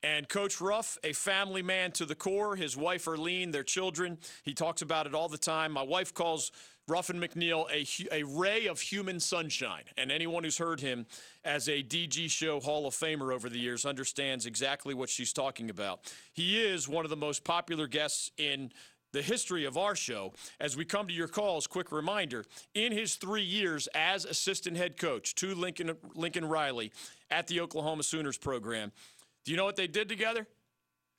And 0.03 0.27
Coach 0.27 0.59
Ruff, 0.59 0.97
a 1.03 1.13
family 1.13 1.61
man 1.61 1.91
to 1.93 2.05
the 2.05 2.15
core, 2.15 2.55
his 2.55 2.75
wife 2.75 3.05
Erlene, 3.05 3.51
their 3.51 3.63
children, 3.63 4.17
he 4.43 4.53
talks 4.53 4.81
about 4.81 5.05
it 5.05 5.13
all 5.13 5.29
the 5.29 5.37
time. 5.37 5.71
My 5.71 5.83
wife 5.83 6.11
calls 6.13 6.51
Ruffin 6.87 7.19
McNeill 7.19 7.67
a, 7.71 8.13
a 8.13 8.23
ray 8.23 8.67
of 8.67 8.81
human 8.81 9.19
sunshine. 9.19 9.83
And 9.97 10.11
anyone 10.11 10.43
who's 10.43 10.57
heard 10.57 10.79
him 10.79 11.05
as 11.45 11.69
a 11.69 11.83
DG 11.83 12.29
Show 12.31 12.59
Hall 12.59 12.87
of 12.87 12.95
Famer 12.95 13.33
over 13.33 13.47
the 13.47 13.59
years 13.59 13.85
understands 13.85 14.45
exactly 14.45 14.93
what 14.93 15.09
she's 15.09 15.31
talking 15.31 15.69
about. 15.69 16.11
He 16.33 16.59
is 16.61 16.89
one 16.89 17.05
of 17.05 17.09
the 17.09 17.15
most 17.15 17.43
popular 17.43 17.87
guests 17.87 18.31
in 18.37 18.71
the 19.11 19.21
history 19.21 19.65
of 19.65 19.77
our 19.77 19.95
show. 19.95 20.33
As 20.59 20.77
we 20.77 20.85
come 20.85 21.07
to 21.07 21.13
your 21.13 21.27
calls, 21.27 21.67
quick 21.67 21.91
reminder 21.91 22.45
in 22.73 22.91
his 22.91 23.15
three 23.15 23.43
years 23.43 23.87
as 23.93 24.25
assistant 24.25 24.77
head 24.77 24.97
coach 24.97 25.35
to 25.35 25.53
Lincoln, 25.55 25.95
Lincoln 26.15 26.45
Riley 26.45 26.91
at 27.29 27.47
the 27.47 27.59
Oklahoma 27.59 28.03
Sooners 28.03 28.37
program, 28.37 28.91
do 29.43 29.51
you 29.51 29.57
know 29.57 29.65
what 29.65 29.75
they 29.75 29.87
did 29.87 30.09
together? 30.09 30.47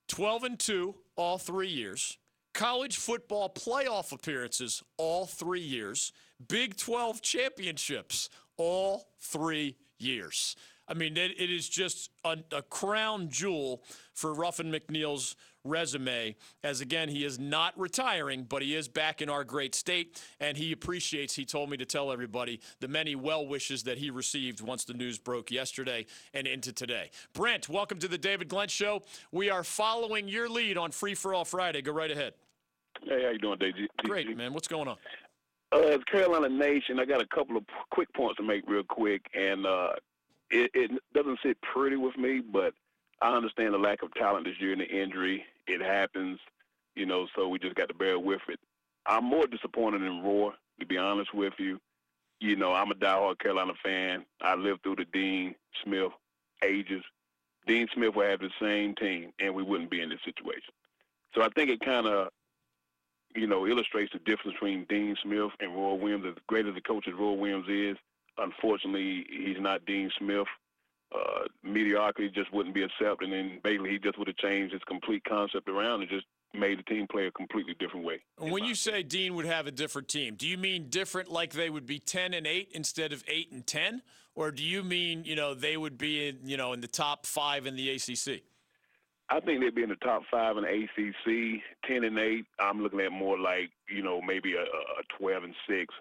12 0.08 0.44
and 0.44 0.58
2 0.58 0.94
all 1.16 1.38
three 1.38 1.68
years. 1.68 2.18
College 2.54 2.96
football 2.96 3.48
playoff 3.48 4.12
appearances 4.12 4.82
all 4.98 5.26
three 5.26 5.60
years. 5.60 6.12
Big 6.48 6.76
12 6.76 7.22
championships 7.22 8.28
all 8.56 9.06
three 9.20 9.76
years. 9.98 10.56
I 10.86 10.94
mean, 10.94 11.16
it, 11.16 11.40
it 11.40 11.50
is 11.50 11.68
just 11.68 12.10
a, 12.24 12.36
a 12.52 12.62
crown 12.62 13.30
jewel 13.30 13.82
for 14.12 14.34
Ruffin 14.34 14.70
McNeill's 14.70 15.36
resume, 15.64 16.36
as 16.62 16.80
again, 16.80 17.08
he 17.08 17.24
is 17.24 17.38
not 17.38 17.78
retiring, 17.78 18.44
but 18.48 18.62
he 18.62 18.74
is 18.74 18.88
back 18.88 19.22
in 19.22 19.28
our 19.28 19.44
great 19.44 19.74
state, 19.74 20.22
and 20.40 20.56
he 20.56 20.72
appreciates, 20.72 21.34
he 21.34 21.44
told 21.44 21.70
me 21.70 21.76
to 21.76 21.84
tell 21.84 22.12
everybody, 22.12 22.60
the 22.80 22.88
many 22.88 23.14
well 23.14 23.46
wishes 23.46 23.82
that 23.84 23.98
he 23.98 24.10
received 24.10 24.60
once 24.60 24.84
the 24.84 24.94
news 24.94 25.18
broke 25.18 25.50
yesterday 25.50 26.06
and 26.34 26.46
into 26.46 26.72
today. 26.72 27.10
Brent, 27.32 27.68
welcome 27.68 27.98
to 27.98 28.08
the 28.08 28.18
David 28.18 28.48
Glenn 28.48 28.68
Show. 28.68 29.02
We 29.30 29.50
are 29.50 29.64
following 29.64 30.28
your 30.28 30.48
lead 30.48 30.76
on 30.76 30.90
Free 30.90 31.14
for 31.14 31.34
All 31.34 31.44
Friday. 31.44 31.82
Go 31.82 31.92
right 31.92 32.10
ahead. 32.10 32.34
Hey, 33.04 33.22
how 33.24 33.30
you 33.30 33.38
doing, 33.38 33.58
DG? 33.58 33.86
Great, 34.04 34.36
man. 34.36 34.52
What's 34.52 34.68
going 34.68 34.88
on? 34.88 34.96
Uh, 35.72 35.78
as 35.78 36.04
Carolina 36.04 36.48
Nation, 36.48 37.00
I 37.00 37.04
got 37.04 37.22
a 37.22 37.26
couple 37.26 37.56
of 37.56 37.64
quick 37.90 38.12
points 38.14 38.36
to 38.36 38.42
make 38.42 38.62
real 38.68 38.82
quick, 38.82 39.22
and 39.34 39.64
uh, 39.64 39.92
it, 40.50 40.70
it 40.74 40.90
doesn't 41.14 41.38
sit 41.42 41.56
pretty 41.62 41.96
with 41.96 42.16
me, 42.18 42.40
but 42.40 42.74
I 43.22 43.36
understand 43.36 43.72
the 43.72 43.78
lack 43.78 44.02
of 44.02 44.12
talent 44.14 44.46
this 44.46 44.60
year 44.60 44.72
and 44.72 44.80
the 44.80 44.86
injury. 44.86 45.44
It 45.68 45.80
happens, 45.80 46.40
you 46.96 47.06
know, 47.06 47.28
so 47.36 47.48
we 47.48 47.60
just 47.60 47.76
got 47.76 47.88
to 47.88 47.94
bear 47.94 48.18
with 48.18 48.40
it. 48.48 48.58
I'm 49.06 49.24
more 49.24 49.46
disappointed 49.46 50.02
in 50.02 50.22
Roy, 50.22 50.50
to 50.80 50.86
be 50.86 50.98
honest 50.98 51.32
with 51.32 51.54
you. 51.58 51.80
You 52.40 52.56
know, 52.56 52.72
I'm 52.72 52.90
a 52.90 52.94
diehard 52.94 53.38
Carolina 53.38 53.74
fan. 53.82 54.26
I 54.40 54.56
lived 54.56 54.82
through 54.82 54.96
the 54.96 55.04
Dean 55.04 55.54
Smith 55.84 56.10
ages. 56.64 57.04
Dean 57.68 57.86
Smith 57.94 58.16
would 58.16 58.28
have 58.28 58.40
the 58.40 58.50
same 58.60 58.96
team, 58.96 59.32
and 59.38 59.54
we 59.54 59.62
wouldn't 59.62 59.90
be 59.90 60.00
in 60.00 60.08
this 60.08 60.18
situation. 60.24 60.74
So 61.32 61.42
I 61.42 61.48
think 61.54 61.70
it 61.70 61.80
kind 61.80 62.08
of, 62.08 62.28
you 63.36 63.46
know, 63.46 63.68
illustrates 63.68 64.12
the 64.12 64.18
difference 64.18 64.54
between 64.54 64.84
Dean 64.88 65.16
Smith 65.22 65.52
and 65.60 65.72
Roy 65.72 65.94
Williams. 65.94 66.26
As 66.26 66.34
great 66.48 66.66
as 66.66 66.74
the 66.74 66.80
coach 66.80 67.06
as 67.06 67.14
Roy 67.14 67.32
Williams 67.32 67.68
is, 67.68 67.96
unfortunately, 68.36 69.26
he's 69.30 69.60
not 69.60 69.86
Dean 69.86 70.10
Smith. 70.18 70.48
Uh, 71.14 71.44
mediocrity 71.62 72.30
just 72.34 72.52
wouldn't 72.52 72.74
be 72.74 72.82
accepted, 72.82 73.32
and 73.32 73.62
basically 73.62 73.90
he 73.90 73.98
just 73.98 74.18
would 74.18 74.28
have 74.28 74.36
changed 74.36 74.72
his 74.72 74.82
complete 74.88 75.22
concept 75.24 75.68
around 75.68 76.00
and 76.00 76.10
just 76.10 76.26
made 76.54 76.78
the 76.78 76.82
team 76.82 77.06
play 77.10 77.26
a 77.26 77.30
completely 77.30 77.74
different 77.78 78.04
way. 78.04 78.20
When 78.38 78.64
you 78.64 78.74
say 78.74 79.02
Dean 79.02 79.34
would 79.34 79.46
have 79.46 79.66
a 79.66 79.70
different 79.70 80.08
team, 80.08 80.34
do 80.34 80.46
you 80.46 80.58
mean 80.58 80.88
different 80.90 81.30
like 81.30 81.52
they 81.52 81.70
would 81.70 81.86
be 81.86 81.98
10 81.98 82.34
and 82.34 82.46
8 82.46 82.70
instead 82.72 83.12
of 83.12 83.24
8 83.26 83.52
and 83.52 83.66
10 83.66 84.02
or 84.34 84.50
do 84.50 84.62
you 84.62 84.82
mean, 84.82 85.24
you 85.24 85.36
know, 85.36 85.54
they 85.54 85.76
would 85.76 85.98
be 85.98 86.28
in, 86.28 86.38
you 86.44 86.56
know, 86.56 86.72
in 86.72 86.80
the 86.80 86.88
top 86.88 87.26
5 87.26 87.66
in 87.66 87.76
the 87.76 87.90
ACC? 87.90 88.42
I 89.28 89.40
think 89.40 89.60
they'd 89.60 89.74
be 89.74 89.82
in 89.82 89.88
the 89.88 89.96
top 89.96 90.22
5 90.30 90.56
in 90.58 90.64
the 90.64 90.68
ACC, 90.68 91.62
10 91.86 92.04
and 92.04 92.18
8. 92.18 92.44
I'm 92.60 92.82
looking 92.82 93.00
at 93.00 93.12
more 93.12 93.38
like, 93.38 93.70
you 93.88 94.02
know, 94.02 94.20
maybe 94.20 94.54
a, 94.54 94.62
a 94.62 95.18
12 95.18 95.44
and 95.44 95.54
6 95.68 95.94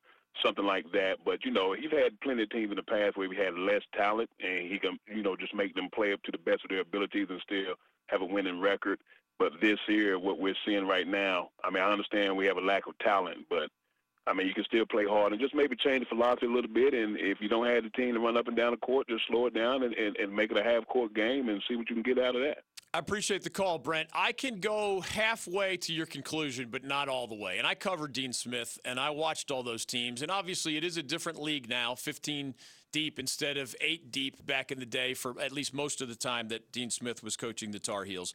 something 0.43 0.65
like 0.65 0.86
that. 0.93 1.17
But 1.25 1.45
you 1.45 1.51
know, 1.51 1.73
he's 1.73 1.91
had 1.91 2.19
plenty 2.21 2.43
of 2.43 2.49
teams 2.49 2.71
in 2.71 2.77
the 2.77 2.84
past 2.84 3.17
where 3.17 3.29
we 3.29 3.36
had 3.36 3.53
less 3.55 3.82
talent, 3.95 4.29
and 4.39 4.71
he 4.71 4.79
can 4.79 4.97
you 5.07 5.23
know 5.23 5.36
just 5.36 5.53
make 5.53 5.75
them 5.75 5.89
play 5.93 6.13
up 6.13 6.21
to 6.23 6.32
the 6.32 6.38
best 6.38 6.63
of 6.63 6.69
their 6.69 6.82
abilities 6.82 7.27
and 7.29 7.41
still 7.41 7.75
have 8.07 8.21
a 8.21 8.25
winning 8.25 8.59
record. 8.59 8.99
But 9.39 9.53
this 9.59 9.79
year, 9.88 10.19
what 10.19 10.39
we're 10.39 10.55
seeing 10.65 10.88
right 10.88 11.07
now, 11.07 11.49
I 11.63 11.71
mean, 11.71 11.82
I 11.82 11.91
understand 11.91 12.38
we 12.38 12.45
have 12.45 12.57
a 12.57 12.61
lack 12.61 12.86
of 12.88 12.97
talent, 12.99 13.47
but 13.49 13.69
I 14.28 14.34
mean, 14.34 14.47
you 14.47 14.53
can 14.53 14.63
still 14.65 14.86
play 14.86 15.05
hard 15.05 15.32
and 15.32 15.41
just 15.41 15.55
maybe 15.55 15.76
change 15.76 16.01
the 16.01 16.15
philosophy 16.15 16.45
a 16.45 16.49
little 16.49 16.72
bit. 16.72 16.93
And 16.93 17.17
if 17.17 17.39
you 17.41 17.49
don't 17.49 17.65
have 17.65 17.84
the 17.84 17.89
team 17.89 18.13
to 18.13 18.19
run 18.19 18.38
up 18.38 18.47
and 18.47 18.55
down 18.55 18.72
the 18.72 18.78
court, 18.78 19.07
just 19.07 19.24
slow 19.28 19.47
it 19.47 19.53
down 19.53 19.84
and, 19.84 19.93
and, 19.95 20.15
and 20.17 20.36
make 20.36 20.51
it 20.51 20.57
a 20.57 20.63
half 20.63 20.86
court 20.88 21.13
game 21.13 21.49
and 21.49 21.61
see 21.67 21.76
what 21.76 21.89
you 21.89 21.95
can 21.95 22.03
get 22.03 22.24
out 22.24 22.36
of 22.36 22.41
that. 22.41 22.59
I 22.93 22.99
appreciate 22.99 23.43
the 23.43 23.49
call, 23.49 23.80
Brent. 23.80 24.09
I 24.13 24.34
can 24.34 24.59
go 24.59 24.99
halfway 24.99 25.78
to 25.78 25.93
your 25.93 26.05
conclusion, 26.05 26.67
but 26.69 26.84
not 26.84 27.07
all 27.07 27.26
the 27.26 27.36
way. 27.36 27.57
And 27.57 27.65
I 27.65 27.74
covered 27.74 28.11
Dean 28.11 28.34
Smith 28.34 28.78
and 28.84 28.99
I 28.99 29.11
watched 29.11 29.49
all 29.49 29.63
those 29.63 29.86
teams. 29.86 30.22
And 30.22 30.30
obviously, 30.30 30.76
it 30.76 30.84
is 30.84 30.97
a 30.97 31.03
different 31.03 31.41
league 31.41 31.69
now 31.69 31.95
15 31.95 32.53
deep 32.91 33.17
instead 33.17 33.57
of 33.57 33.74
eight 33.80 34.11
deep 34.11 34.45
back 34.45 34.72
in 34.72 34.80
the 34.80 34.86
day 34.86 35.13
for 35.13 35.39
at 35.39 35.53
least 35.53 35.74
most 35.74 36.01
of 36.01 36.09
the 36.09 36.15
time 36.15 36.49
that 36.49 36.72
Dean 36.74 36.89
Smith 36.89 37.24
was 37.24 37.38
coaching 37.38 37.72
the 37.72 37.80
Tar 37.80 38.03
Heels. 38.03 38.34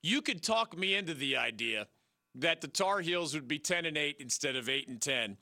You 0.00 0.22
could 0.22 0.42
talk 0.42 0.76
me 0.76 0.94
into 0.94 1.12
the 1.12 1.36
idea 1.36 1.86
that 2.34 2.60
the 2.60 2.68
Tar 2.68 3.00
Heels 3.00 3.34
would 3.34 3.48
be 3.48 3.58
10 3.58 3.86
and 3.86 3.96
8 3.96 4.16
instead 4.20 4.56
of 4.56 4.68
8 4.68 4.88
and 4.88 5.00
10 5.00 5.36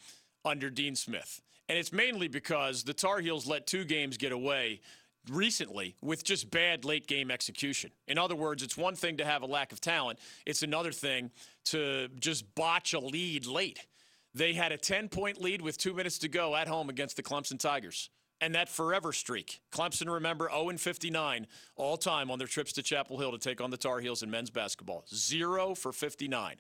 under 0.45 0.71
Dean 0.71 0.95
Smith. 0.95 1.41
And 1.69 1.79
it's 1.79 1.93
mainly 1.93 2.29
because 2.29 2.85
the 2.85 2.95
Tar 2.95 3.21
Heels 3.21 3.47
let 3.47 3.67
two 3.67 3.85
games 3.85 4.17
get 4.17 4.33
away 4.33 4.81
recently 5.29 5.97
with 6.03 6.23
just 6.25 6.51
bad 6.51 6.85
late 6.85 7.07
game 7.07 7.31
execution. 7.31 7.91
In 8.07 8.19
other 8.19 8.37
words, 8.37 8.63
it's 8.63 8.77
one 8.77 8.95
thing 8.95 9.17
to 9.17 9.25
have 9.25 9.43
a 9.43 9.47
lack 9.47 9.73
of 9.73 9.81
talent, 9.81 10.19
it's 10.45 10.63
another 10.63 10.93
thing 10.93 11.31
to 11.67 12.09
just 12.21 12.55
botch 12.55 12.95
a 12.95 13.01
lead 13.01 13.47
late. 13.47 13.87
They 14.35 14.53
had 14.53 14.71
a 14.71 14.77
10 14.77 15.09
point 15.09 15.41
lead 15.41 15.63
with 15.63 15.79
two 15.79 15.95
minutes 15.95 16.19
to 16.19 16.29
go 16.29 16.55
at 16.55 16.69
home 16.69 16.89
against 16.91 17.17
the 17.17 17.23
Clemson 17.23 17.59
Tigers. 17.59 18.11
And 18.41 18.55
that 18.55 18.69
forever 18.69 19.13
streak. 19.13 19.61
Clemson, 19.73 20.13
remember, 20.13 20.51
0 20.51 20.77
59 20.77 21.47
all 21.77 21.97
time 21.97 22.31
on 22.31 22.39
their 22.39 22.47
trips 22.47 22.73
to 22.75 22.83
Chapel 22.83 23.19
Hill 23.19 23.33
to 23.33 23.39
take 23.39 23.61
on 23.61 23.71
the 23.71 23.77
Tar 23.77 24.01
Heels 24.01 24.23
in 24.23 24.31
men's 24.31 24.51
basketball. 24.51 25.05
Zero 25.09 25.75
for 25.75 25.93
59. 25.93 26.57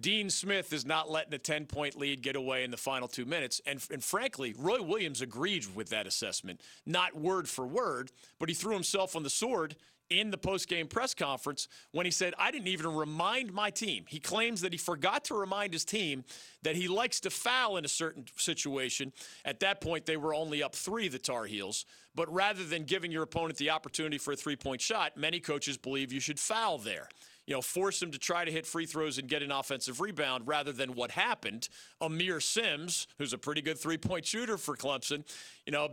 Dean 0.00 0.30
Smith 0.30 0.72
is 0.72 0.86
not 0.86 1.10
letting 1.10 1.34
a 1.34 1.38
10 1.38 1.66
point 1.66 1.96
lead 1.96 2.22
get 2.22 2.36
away 2.36 2.62
in 2.62 2.70
the 2.70 2.76
final 2.76 3.08
two 3.08 3.24
minutes. 3.24 3.60
And, 3.66 3.84
and 3.90 4.02
frankly, 4.02 4.54
Roy 4.56 4.80
Williams 4.80 5.20
agreed 5.20 5.74
with 5.74 5.90
that 5.90 6.06
assessment. 6.06 6.60
Not 6.86 7.18
word 7.18 7.48
for 7.48 7.66
word, 7.66 8.12
but 8.38 8.48
he 8.48 8.54
threw 8.54 8.74
himself 8.74 9.16
on 9.16 9.24
the 9.24 9.30
sword 9.30 9.76
in 10.10 10.30
the 10.30 10.38
post-game 10.38 10.86
press 10.86 11.14
conference 11.14 11.68
when 11.92 12.06
he 12.06 12.12
said, 12.12 12.34
I 12.38 12.50
didn't 12.50 12.68
even 12.68 12.94
remind 12.94 13.52
my 13.52 13.70
team. 13.70 14.04
He 14.08 14.20
claims 14.20 14.60
that 14.62 14.72
he 14.72 14.78
forgot 14.78 15.24
to 15.24 15.34
remind 15.34 15.72
his 15.72 15.84
team 15.84 16.24
that 16.62 16.76
he 16.76 16.88
likes 16.88 17.20
to 17.20 17.30
foul 17.30 17.76
in 17.76 17.84
a 17.84 17.88
certain 17.88 18.24
situation. 18.36 19.12
At 19.44 19.60
that 19.60 19.80
point, 19.80 20.06
they 20.06 20.16
were 20.16 20.34
only 20.34 20.62
up 20.62 20.74
three, 20.74 21.08
the 21.08 21.18
Tar 21.18 21.44
Heels. 21.44 21.84
But 22.14 22.32
rather 22.32 22.64
than 22.64 22.84
giving 22.84 23.12
your 23.12 23.22
opponent 23.22 23.58
the 23.58 23.70
opportunity 23.70 24.18
for 24.18 24.32
a 24.32 24.36
three-point 24.36 24.80
shot, 24.80 25.16
many 25.16 25.40
coaches 25.40 25.76
believe 25.76 26.12
you 26.12 26.20
should 26.20 26.40
foul 26.40 26.78
there 26.78 27.08
you 27.48 27.54
know, 27.54 27.62
force 27.62 28.02
him 28.02 28.10
to 28.10 28.18
try 28.18 28.44
to 28.44 28.52
hit 28.52 28.66
free 28.66 28.84
throws 28.84 29.16
and 29.16 29.26
get 29.26 29.42
an 29.42 29.50
offensive 29.50 30.02
rebound 30.02 30.46
rather 30.46 30.70
than 30.70 30.94
what 30.94 31.10
happened. 31.10 31.70
Aamir 31.98 32.42
Simms, 32.42 33.06
who's 33.16 33.32
a 33.32 33.38
pretty 33.38 33.62
good 33.62 33.78
three 33.78 33.96
point 33.96 34.26
shooter 34.26 34.58
for 34.58 34.76
Clemson, 34.76 35.24
you 35.64 35.72
know, 35.72 35.92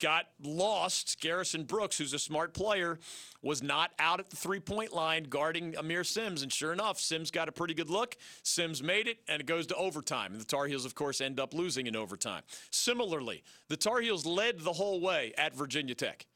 got 0.00 0.26
lost. 0.42 1.20
Garrison 1.20 1.64
Brooks, 1.64 1.98
who's 1.98 2.12
a 2.12 2.18
smart 2.18 2.54
player, 2.54 2.98
was 3.42 3.62
not 3.62 3.92
out 3.98 4.20
at 4.20 4.30
the 4.30 4.36
three 4.36 4.60
point 4.60 4.92
line 4.92 5.24
guarding 5.24 5.72
Aamir 5.72 6.04
Simms. 6.04 6.42
And 6.42 6.52
sure 6.52 6.72
enough, 6.72 6.98
Simms 6.98 7.30
got 7.30 7.48
a 7.48 7.52
pretty 7.52 7.74
good 7.74 7.90
look. 7.90 8.16
Simms 8.42 8.82
made 8.82 9.08
it, 9.08 9.18
and 9.28 9.40
it 9.40 9.46
goes 9.46 9.66
to 9.68 9.74
overtime. 9.74 10.32
And 10.32 10.40
the 10.40 10.46
Tar 10.46 10.66
Heels, 10.66 10.84
of 10.84 10.94
course, 10.94 11.20
end 11.20 11.40
up 11.40 11.54
losing 11.54 11.86
in 11.86 11.96
overtime. 11.96 12.42
Similarly, 12.70 13.42
the 13.68 13.76
Tar 13.76 14.00
Heels 14.00 14.26
led 14.26 14.60
the 14.60 14.72
whole 14.72 15.00
way 15.00 15.32
at 15.36 15.54
Virginia 15.54 15.94
Tech 15.94 16.26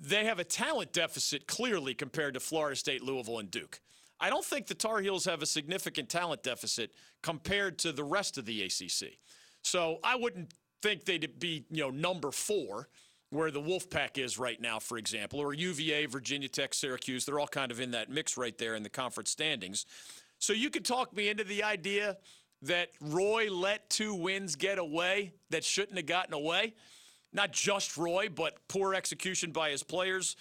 they 0.00 0.24
have 0.24 0.38
a 0.38 0.44
talent 0.44 0.92
deficit 0.92 1.46
clearly 1.46 1.94
compared 1.94 2.34
to 2.34 2.40
Florida 2.40 2.74
State, 2.74 3.02
Louisville, 3.02 3.38
and 3.38 3.50
Duke. 3.50 3.80
I 4.18 4.30
don't 4.30 4.44
think 4.44 4.66
the 4.66 4.74
Tar 4.74 5.00
Heels 5.00 5.24
have 5.26 5.42
a 5.42 5.46
significant 5.46 6.08
talent 6.08 6.42
deficit 6.42 6.92
compared 7.22 7.78
to 7.80 7.92
the 7.92 8.04
rest 8.04 8.38
of 8.38 8.46
the 8.46 8.62
ACC. 8.62 9.18
So 9.62 9.98
I 10.02 10.16
wouldn't 10.16 10.54
think 10.82 11.04
they'd 11.04 11.38
be, 11.38 11.64
you 11.70 11.82
know, 11.82 11.90
number 11.90 12.30
four 12.30 12.88
where 13.30 13.50
the 13.50 13.60
Wolfpack 13.60 14.18
is 14.18 14.38
right 14.38 14.60
now, 14.60 14.80
for 14.80 14.98
example, 14.98 15.38
or 15.38 15.54
UVA, 15.54 16.06
Virginia 16.06 16.48
Tech, 16.48 16.74
Syracuse. 16.74 17.24
They're 17.24 17.38
all 17.38 17.46
kind 17.46 17.70
of 17.70 17.80
in 17.80 17.92
that 17.92 18.10
mix 18.10 18.36
right 18.36 18.56
there 18.58 18.74
in 18.74 18.82
the 18.82 18.88
conference 18.88 19.30
standings. 19.30 19.86
So 20.38 20.52
you 20.52 20.68
could 20.68 20.84
talk 20.84 21.14
me 21.14 21.28
into 21.28 21.44
the 21.44 21.62
idea 21.62 22.16
that 22.62 22.90
Roy 23.00 23.48
let 23.50 23.88
two 23.88 24.14
wins 24.14 24.56
get 24.56 24.78
away 24.78 25.32
that 25.50 25.62
shouldn't 25.62 25.96
have 25.96 26.06
gotten 26.06 26.34
away 26.34 26.74
not 27.32 27.52
just 27.52 27.96
Roy, 27.96 28.28
but 28.28 28.56
poor 28.68 28.94
execution 28.94 29.52
by 29.52 29.70
his 29.70 29.82
players. 29.82 30.36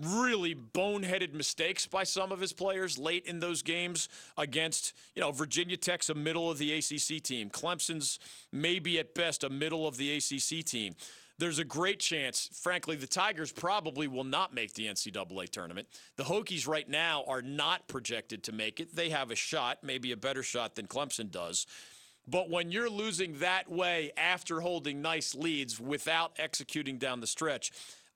Really 0.00 0.54
boneheaded 0.54 1.34
mistakes 1.34 1.86
by 1.86 2.04
some 2.04 2.32
of 2.32 2.40
his 2.40 2.52
players 2.52 2.98
late 2.98 3.26
in 3.26 3.40
those 3.40 3.62
games 3.62 4.08
against, 4.38 4.94
you 5.14 5.20
know, 5.20 5.32
Virginia 5.32 5.76
Tech's 5.76 6.08
a 6.08 6.14
middle 6.14 6.50
of 6.50 6.58
the 6.58 6.72
ACC 6.72 7.22
team. 7.22 7.50
Clemson's 7.50 8.18
maybe 8.52 8.98
at 8.98 9.14
best 9.14 9.44
a 9.44 9.50
middle 9.50 9.86
of 9.86 9.98
the 9.98 10.16
ACC 10.16 10.64
team. 10.64 10.94
There's 11.38 11.58
a 11.58 11.64
great 11.64 11.98
chance, 11.98 12.48
frankly, 12.52 12.96
the 12.96 13.06
Tigers 13.06 13.52
probably 13.52 14.06
will 14.06 14.24
not 14.24 14.54
make 14.54 14.74
the 14.74 14.86
NCAA 14.86 15.48
tournament. 15.48 15.88
The 16.16 16.22
Hokies 16.24 16.68
right 16.68 16.88
now 16.88 17.24
are 17.26 17.42
not 17.42 17.88
projected 17.88 18.44
to 18.44 18.52
make 18.52 18.80
it. 18.80 18.94
They 18.94 19.10
have 19.10 19.30
a 19.30 19.34
shot, 19.34 19.78
maybe 19.82 20.12
a 20.12 20.16
better 20.16 20.42
shot 20.42 20.74
than 20.74 20.86
Clemson 20.86 21.30
does. 21.30 21.66
But 22.28 22.48
when 22.48 22.70
you're 22.70 22.90
losing 22.90 23.40
that 23.40 23.68
way 23.68 24.12
after 24.16 24.60
holding 24.60 25.02
nice 25.02 25.34
leads 25.34 25.80
without 25.80 26.32
executing 26.38 26.98
down 26.98 27.20
the 27.20 27.26
stretch, 27.26 27.72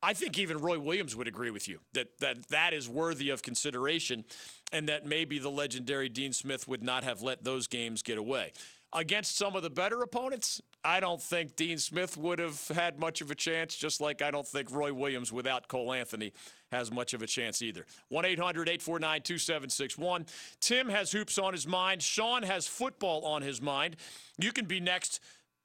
I 0.07 0.15
think 0.15 0.39
even 0.39 0.59
Roy 0.59 0.79
Williams 0.79 1.17
would 1.17 1.27
agree 1.27 1.51
with 1.51 1.67
you 1.67 1.81
that 1.95 2.07
that, 2.21 2.47
that 2.51 2.73
is 2.73 2.89
worthy 2.89 3.31
of 3.31 3.43
consideration 3.43 4.25
and 4.73 4.89
that 4.89 5.05
maybe 5.05 5.41
the 5.41 5.51
legendary 5.51 6.09
Dean 6.09 6.33
Smith 6.33 6.69
would 6.69 6.81
not 6.81 7.03
have 7.03 7.23
let 7.23 7.43
those 7.43 7.67
games 7.67 8.03
get 8.03 8.17
away. 8.17 8.53
Against 8.93 9.37
some 9.37 9.57
of 9.57 9.65
the 9.65 9.69
better 9.69 10.01
opponents, 10.03 10.63
I 10.85 11.01
don't 11.01 11.21
think 11.21 11.57
Dean 11.57 11.79
Smith 11.79 12.17
would 12.17 12.39
have 12.39 12.69
had 12.69 13.01
much 13.01 13.21
of 13.21 13.33
a 13.33 13.35
chance, 13.35 13.75
just 13.75 14.01
like 14.01 14.23
I 14.23 14.31
don't 14.31 14.47
think 14.47 14.71
Roy 14.71 14.93
Williams 14.93 15.33
without 15.33 15.67
Cole 15.67 15.93
Anthony 15.93 16.33
has 16.71 16.93
much 16.93 17.13
of 17.13 17.21
a 17.21 17.27
chance 17.27 17.61
either. 17.61 17.85
1 18.11 18.25
800 18.25 18.69
849 18.69 19.23
2761. 19.23 20.27
Tim 20.61 20.89
has 20.89 21.11
hoops 21.11 21.37
on 21.37 21.53
his 21.53 21.67
mind. 21.67 22.01
Sean 22.01 22.45
has 22.45 22.69
football 22.69 23.25
on 23.25 23.43
his 23.43 23.61
mind. 23.61 23.97
You 24.39 24.53
can 24.53 24.67
be 24.67 24.79
next 24.79 25.19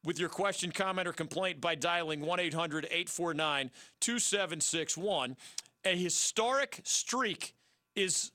with 0.03 0.19
your 0.19 0.29
question, 0.29 0.71
comment, 0.71 1.07
or 1.07 1.13
complaint 1.13 1.61
by 1.61 1.75
dialing 1.75 2.21
1 2.21 2.39
800 2.39 2.85
849 2.85 3.71
2761. 3.99 5.35
A 5.85 5.95
historic 5.95 6.81
streak 6.83 7.53
is 7.95 8.31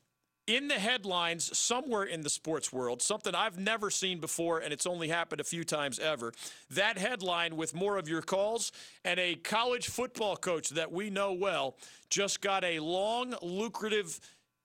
in 0.46 0.68
the 0.68 0.74
headlines 0.74 1.56
somewhere 1.56 2.04
in 2.04 2.20
the 2.20 2.30
sports 2.30 2.72
world, 2.72 3.02
something 3.02 3.34
I've 3.34 3.58
never 3.58 3.90
seen 3.90 4.20
before, 4.20 4.60
and 4.60 4.72
it's 4.72 4.86
only 4.86 5.08
happened 5.08 5.40
a 5.40 5.44
few 5.44 5.64
times 5.64 5.98
ever. 5.98 6.32
That 6.70 6.98
headline 6.98 7.56
with 7.56 7.74
more 7.74 7.96
of 7.96 8.08
your 8.08 8.22
calls 8.22 8.70
and 9.04 9.18
a 9.18 9.34
college 9.34 9.88
football 9.88 10.36
coach 10.36 10.70
that 10.70 10.92
we 10.92 11.10
know 11.10 11.32
well 11.32 11.76
just 12.10 12.40
got 12.40 12.62
a 12.62 12.78
long, 12.78 13.34
lucrative 13.42 14.20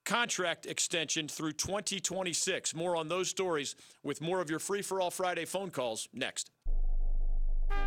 contract 0.05 0.65
extension 0.65 1.27
through 1.27 1.53
2026. 1.53 2.75
More 2.75 2.95
on 2.95 3.07
those 3.07 3.29
stories 3.29 3.75
with 4.03 4.21
more 4.21 4.39
of 4.39 4.49
your 4.49 4.59
free 4.59 4.81
for 4.81 5.01
all 5.01 5.11
Friday 5.11 5.45
phone 5.45 5.71
calls 5.71 6.07
next. 6.13 6.51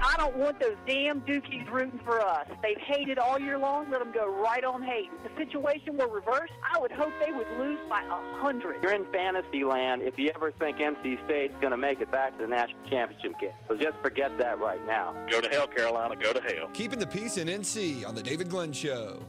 I 0.02 0.16
don't 0.16 0.36
want 0.36 0.60
those 0.60 0.76
damn 0.86 1.22
Dookies 1.22 1.70
rooting 1.72 1.98
for 2.04 2.20
us. 2.20 2.46
They've 2.62 2.78
hated 2.78 3.18
all 3.18 3.38
year 3.38 3.58
long. 3.58 3.90
Let 3.90 4.00
them 4.00 4.12
go 4.12 4.30
right 4.42 4.62
on 4.62 4.82
hating. 4.82 5.10
The 5.22 5.44
situation 5.44 5.96
were 5.96 6.08
reversed. 6.08 6.52
I 6.62 6.78
would 6.78 6.92
hope 6.92 7.12
they 7.24 7.32
would 7.32 7.46
lose 7.58 7.78
by 7.88 8.02
a 8.02 8.38
hundred. 8.40 8.82
You're 8.82 8.94
in 8.94 9.06
fantasy 9.12 9.64
land 9.64 10.02
if 10.02 10.18
you 10.18 10.30
ever 10.34 10.52
think 10.52 10.76
NC 10.76 11.24
State's 11.24 11.54
going 11.60 11.70
to 11.70 11.76
make 11.76 12.00
it 12.00 12.12
back 12.12 12.36
to 12.36 12.42
the 12.44 12.48
national 12.48 12.78
championship 12.90 13.40
game. 13.40 13.50
So 13.66 13.76
just 13.76 13.96
forget 14.02 14.36
that 14.38 14.60
right 14.60 14.84
now. 14.86 15.14
Go 15.30 15.40
to 15.40 15.48
hell, 15.48 15.66
Carolina. 15.66 16.16
Go 16.16 16.32
to 16.32 16.40
hell. 16.40 16.68
Keeping 16.74 16.98
the 16.98 17.06
peace 17.06 17.36
in 17.36 17.48
NC 17.48 18.06
on 18.06 18.14
the 18.14 18.22
David 18.22 18.50
Glenn 18.50 18.72
Show. 18.72 19.24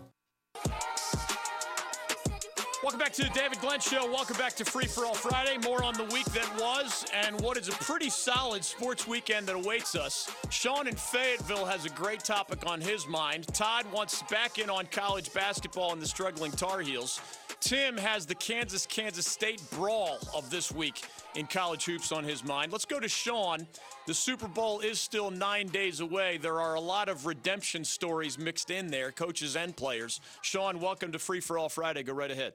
Welcome 2.85 2.99
back 2.99 3.13
to 3.13 3.23
the 3.23 3.31
David 3.31 3.59
Glenn 3.61 3.79
Show. 3.79 4.05
Welcome 4.11 4.37
back 4.37 4.53
to 4.57 4.63
Free 4.63 4.85
for 4.85 5.07
All 5.07 5.15
Friday. 5.15 5.57
More 5.65 5.83
on 5.83 5.95
the 5.95 6.03
week 6.03 6.25
that 6.25 6.47
was 6.61 7.03
and 7.15 7.41
what 7.41 7.57
is 7.57 7.67
a 7.67 7.71
pretty 7.71 8.11
solid 8.11 8.63
sports 8.63 9.07
weekend 9.07 9.47
that 9.47 9.55
awaits 9.55 9.95
us. 9.95 10.29
Sean 10.51 10.85
in 10.85 10.93
Fayetteville 10.93 11.65
has 11.65 11.85
a 11.85 11.89
great 11.89 12.19
topic 12.19 12.59
on 12.67 12.79
his 12.79 13.07
mind. 13.07 13.47
Todd 13.55 13.91
wants 13.91 14.21
back 14.29 14.59
in 14.59 14.69
on 14.69 14.85
college 14.91 15.33
basketball 15.33 15.93
and 15.93 15.99
the 15.99 16.05
struggling 16.05 16.51
Tar 16.51 16.81
Heels. 16.81 17.19
Tim 17.59 17.97
has 17.97 18.27
the 18.27 18.35
Kansas 18.35 18.85
Kansas 18.85 19.25
State 19.25 19.63
brawl 19.71 20.19
of 20.35 20.51
this 20.51 20.71
week 20.71 21.01
in 21.33 21.47
college 21.47 21.85
hoops 21.85 22.11
on 22.11 22.23
his 22.23 22.43
mind. 22.43 22.71
Let's 22.71 22.85
go 22.85 22.99
to 22.99 23.09
Sean. 23.09 23.65
The 24.05 24.13
Super 24.13 24.47
Bowl 24.47 24.81
is 24.81 24.99
still 24.99 25.31
nine 25.31 25.69
days 25.69 26.01
away. 26.01 26.37
There 26.37 26.61
are 26.61 26.75
a 26.75 26.79
lot 26.79 27.09
of 27.09 27.25
redemption 27.25 27.83
stories 27.83 28.37
mixed 28.37 28.69
in 28.69 28.89
there, 28.89 29.11
coaches 29.11 29.55
and 29.55 29.75
players. 29.75 30.21
Sean, 30.43 30.79
welcome 30.79 31.11
to 31.13 31.17
Free 31.17 31.39
for 31.39 31.57
All 31.57 31.69
Friday. 31.69 32.03
Go 32.03 32.13
right 32.13 32.29
ahead. 32.29 32.53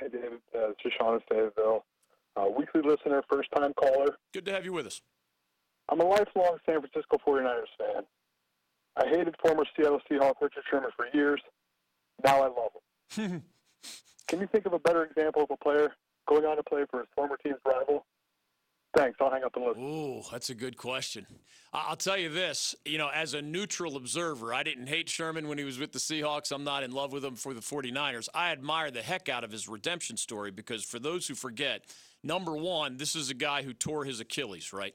Hey, 0.00 0.08
David. 0.08 0.40
Uh, 0.54 0.70
it's 0.70 0.94
Sean 0.96 1.14
in 1.14 1.20
Fayetteville. 1.28 1.84
Uh, 2.36 2.46
weekly 2.56 2.82
listener, 2.82 3.22
first 3.28 3.48
time 3.56 3.72
caller. 3.74 4.16
Good 4.32 4.46
to 4.46 4.52
have 4.52 4.64
you 4.64 4.72
with 4.72 4.86
us. 4.86 5.00
I'm 5.88 6.00
a 6.00 6.04
lifelong 6.04 6.58
San 6.66 6.80
Francisco 6.80 7.18
49ers 7.26 7.64
fan. 7.78 8.02
I 8.96 9.08
hated 9.08 9.34
former 9.44 9.64
Seattle 9.76 10.00
Seahawk 10.10 10.34
Richard 10.40 10.62
Sherman 10.70 10.90
for 10.96 11.06
years. 11.12 11.40
Now 12.24 12.42
I 12.42 12.48
love 12.48 12.70
him. 13.14 13.42
Can 14.28 14.40
you 14.40 14.46
think 14.46 14.66
of 14.66 14.72
a 14.72 14.78
better 14.78 15.04
example 15.04 15.42
of 15.42 15.50
a 15.50 15.56
player 15.56 15.94
going 16.28 16.44
on 16.44 16.56
to 16.56 16.62
play 16.62 16.84
for 16.90 17.00
his 17.00 17.08
former 17.16 17.36
team's 17.42 17.58
rival? 17.64 18.04
Thanks. 18.96 19.18
I'll 19.20 19.30
hang 19.30 19.44
up 19.44 19.54
and 19.56 19.64
listen. 19.64 19.82
Ooh, 19.82 20.22
that's 20.32 20.50
a 20.50 20.54
good 20.54 20.76
question. 20.76 21.26
I'll 21.72 21.96
tell 21.96 22.16
you 22.16 22.30
this, 22.30 22.74
you 22.86 22.96
know, 22.96 23.10
as 23.12 23.34
a 23.34 23.42
neutral 23.42 23.96
observer, 23.96 24.54
I 24.54 24.62
didn't 24.62 24.86
hate 24.86 25.10
Sherman 25.10 25.48
when 25.48 25.58
he 25.58 25.64
was 25.64 25.78
with 25.78 25.92
the 25.92 25.98
Seahawks. 25.98 26.50
I'm 26.50 26.64
not 26.64 26.82
in 26.82 26.92
love 26.92 27.12
with 27.12 27.22
him 27.22 27.34
for 27.34 27.52
the 27.52 27.60
49ers. 27.60 28.28
I 28.34 28.52
admire 28.52 28.90
the 28.90 29.02
heck 29.02 29.28
out 29.28 29.44
of 29.44 29.52
his 29.52 29.68
redemption 29.68 30.16
story 30.16 30.50
because 30.50 30.82
for 30.82 30.98
those 30.98 31.26
who 31.26 31.34
forget, 31.34 31.82
number 32.24 32.56
one, 32.56 32.96
this 32.96 33.14
is 33.14 33.28
a 33.28 33.34
guy 33.34 33.62
who 33.62 33.74
tore 33.74 34.06
his 34.06 34.20
Achilles, 34.20 34.72
right? 34.72 34.94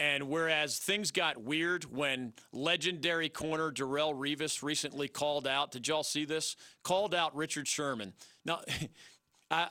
And 0.00 0.28
whereas 0.28 0.78
things 0.78 1.12
got 1.12 1.40
weird 1.42 1.84
when 1.84 2.32
legendary 2.52 3.28
corner 3.28 3.70
Darrelle 3.70 4.14
Revis 4.14 4.62
recently 4.62 5.06
called 5.06 5.46
out, 5.46 5.70
did 5.70 5.86
y'all 5.86 6.02
see 6.02 6.24
this? 6.24 6.56
Called 6.82 7.14
out 7.14 7.36
Richard 7.36 7.68
Sherman. 7.68 8.14
Now, 8.44 8.62
I, 9.50 9.68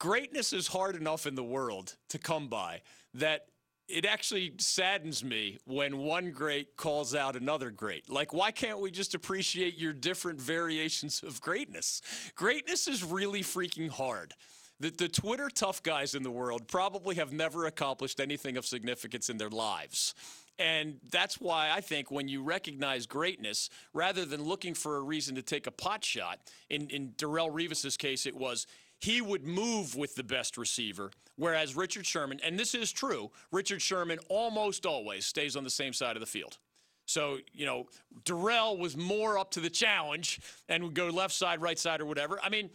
greatness 0.00 0.52
is 0.52 0.66
hard 0.66 0.96
enough 0.96 1.26
in 1.26 1.36
the 1.36 1.44
world 1.44 1.94
to 2.08 2.18
come 2.18 2.48
by 2.48 2.80
that 3.14 3.46
it 3.86 4.04
actually 4.04 4.52
saddens 4.58 5.22
me 5.22 5.58
when 5.64 5.98
one 5.98 6.30
great 6.30 6.76
calls 6.76 7.14
out 7.14 7.36
another 7.36 7.70
great. 7.70 8.08
Like, 8.08 8.32
why 8.32 8.50
can't 8.50 8.80
we 8.80 8.90
just 8.90 9.14
appreciate 9.14 9.76
your 9.76 9.92
different 9.92 10.40
variations 10.40 11.22
of 11.24 11.40
greatness? 11.40 12.00
Greatness 12.36 12.86
is 12.86 13.04
really 13.04 13.42
freaking 13.42 13.88
hard. 13.90 14.32
The, 14.78 14.90
the 14.90 15.08
Twitter 15.08 15.50
tough 15.50 15.82
guys 15.82 16.14
in 16.14 16.22
the 16.22 16.30
world 16.30 16.68
probably 16.68 17.16
have 17.16 17.32
never 17.32 17.66
accomplished 17.66 18.20
anything 18.20 18.56
of 18.56 18.64
significance 18.64 19.28
in 19.28 19.38
their 19.38 19.50
lives. 19.50 20.14
And 20.58 21.00
that's 21.10 21.40
why 21.40 21.70
I 21.70 21.80
think 21.80 22.10
when 22.10 22.28
you 22.28 22.42
recognize 22.42 23.06
greatness, 23.06 23.70
rather 23.92 24.24
than 24.24 24.44
looking 24.44 24.74
for 24.74 24.98
a 24.98 25.00
reason 25.00 25.34
to 25.34 25.42
take 25.42 25.66
a 25.66 25.70
pot 25.70 26.04
shot, 26.04 26.38
in, 26.68 26.88
in 26.90 27.10
Darrelle 27.12 27.52
Revis's 27.52 27.96
case, 27.96 28.24
it 28.24 28.36
was 28.36 28.66
he 29.00 29.20
would 29.22 29.44
move 29.44 29.96
with 29.96 30.14
the 30.14 30.22
best 30.22 30.56
receiver, 30.58 31.10
whereas 31.36 31.74
Richard 31.74 32.06
Sherman, 32.06 32.38
and 32.44 32.58
this 32.58 32.74
is 32.74 32.92
true, 32.92 33.30
Richard 33.50 33.80
Sherman 33.80 34.18
almost 34.28 34.84
always 34.84 35.24
stays 35.24 35.56
on 35.56 35.64
the 35.64 35.70
same 35.70 35.92
side 35.92 36.16
of 36.16 36.20
the 36.20 36.26
field. 36.26 36.58
So, 37.06 37.38
you 37.52 37.66
know, 37.66 37.86
Darrelle 38.24 38.78
was 38.78 38.96
more 38.96 39.38
up 39.38 39.50
to 39.52 39.60
the 39.60 39.70
challenge 39.70 40.40
and 40.68 40.84
would 40.84 40.94
go 40.94 41.08
left 41.08 41.34
side, 41.34 41.60
right 41.60 41.78
side, 41.78 42.00
or 42.00 42.06
whatever. 42.06 42.38
I 42.40 42.50
mean, 42.50 42.70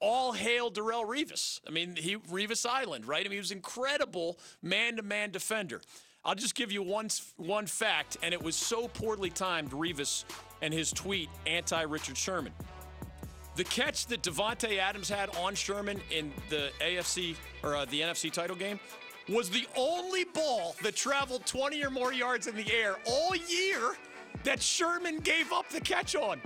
all 0.00 0.32
hail 0.32 0.70
Darrelle 0.70 1.06
Revis. 1.06 1.60
I 1.66 1.70
mean, 1.70 1.96
he 1.96 2.16
Revis 2.16 2.66
Island, 2.68 3.06
right? 3.06 3.20
I 3.20 3.28
mean, 3.28 3.32
he 3.32 3.38
was 3.38 3.52
incredible 3.52 4.38
man-to-man 4.62 5.30
defender. 5.30 5.80
I'll 6.24 6.34
just 6.34 6.56
give 6.56 6.72
you 6.72 6.82
one 6.82 7.08
one 7.36 7.66
fact, 7.66 8.16
and 8.22 8.34
it 8.34 8.42
was 8.42 8.56
so 8.56 8.88
poorly 8.88 9.30
timed, 9.30 9.70
Revis 9.70 10.24
and 10.60 10.74
his 10.74 10.92
tweet 10.92 11.30
anti 11.46 11.80
Richard 11.82 12.18
Sherman. 12.18 12.52
The 13.56 13.64
catch 13.64 14.06
that 14.08 14.22
Davante 14.22 14.78
Adams 14.78 15.08
had 15.08 15.34
on 15.36 15.54
Sherman 15.54 15.98
in 16.10 16.30
the 16.50 16.70
AFC 16.80 17.36
or 17.62 17.74
uh, 17.74 17.86
the 17.86 18.02
NFC 18.02 18.30
title 18.30 18.54
game 18.54 18.78
was 19.30 19.48
the 19.48 19.66
only 19.74 20.24
ball 20.24 20.76
that 20.82 20.94
traveled 20.94 21.46
20 21.46 21.82
or 21.82 21.90
more 21.90 22.12
yards 22.12 22.46
in 22.46 22.54
the 22.54 22.70
air 22.70 22.96
all 23.06 23.34
year 23.34 23.96
that 24.44 24.60
Sherman 24.60 25.20
gave 25.20 25.52
up 25.52 25.68
the 25.70 25.80
catch 25.80 26.14
on. 26.14 26.38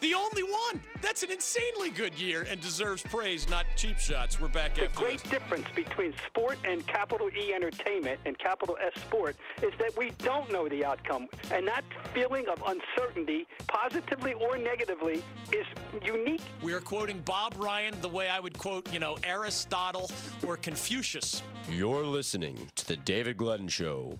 The 0.00 0.14
only 0.14 0.42
one. 0.42 0.80
That's 1.02 1.22
an 1.22 1.30
insanely 1.30 1.90
good 1.90 2.18
year 2.18 2.46
and 2.48 2.60
deserves 2.60 3.02
praise, 3.02 3.48
not 3.50 3.66
cheap 3.76 3.98
shots. 3.98 4.40
We're 4.40 4.48
back 4.48 4.70
at 4.70 4.76
the 4.76 4.84
after 4.84 4.98
great 4.98 5.22
this. 5.22 5.30
difference 5.30 5.66
between 5.74 6.14
sport 6.26 6.58
and 6.64 6.86
capital 6.86 7.28
E 7.36 7.52
entertainment 7.52 8.18
and 8.24 8.38
capital 8.38 8.78
S 8.82 8.98
sport 9.02 9.36
is 9.62 9.72
that 9.78 9.96
we 9.98 10.10
don't 10.18 10.50
know 10.50 10.68
the 10.68 10.84
outcome. 10.84 11.28
And 11.52 11.66
that 11.68 11.84
feeling 12.14 12.46
of 12.48 12.62
uncertainty, 12.66 13.46
positively 13.66 14.32
or 14.34 14.56
negatively, 14.56 15.22
is 15.52 15.66
unique. 16.02 16.42
We 16.62 16.72
are 16.72 16.80
quoting 16.80 17.20
Bob 17.20 17.54
Ryan 17.58 17.94
the 18.00 18.08
way 18.08 18.30
I 18.30 18.40
would 18.40 18.56
quote, 18.56 18.90
you 18.92 19.00
know, 19.00 19.18
Aristotle 19.24 20.10
or 20.46 20.56
Confucius. 20.56 21.42
You're 21.70 22.06
listening 22.06 22.70
to 22.74 22.86
The 22.86 22.96
David 22.96 23.36
Glenn 23.36 23.68
Show. 23.68 24.18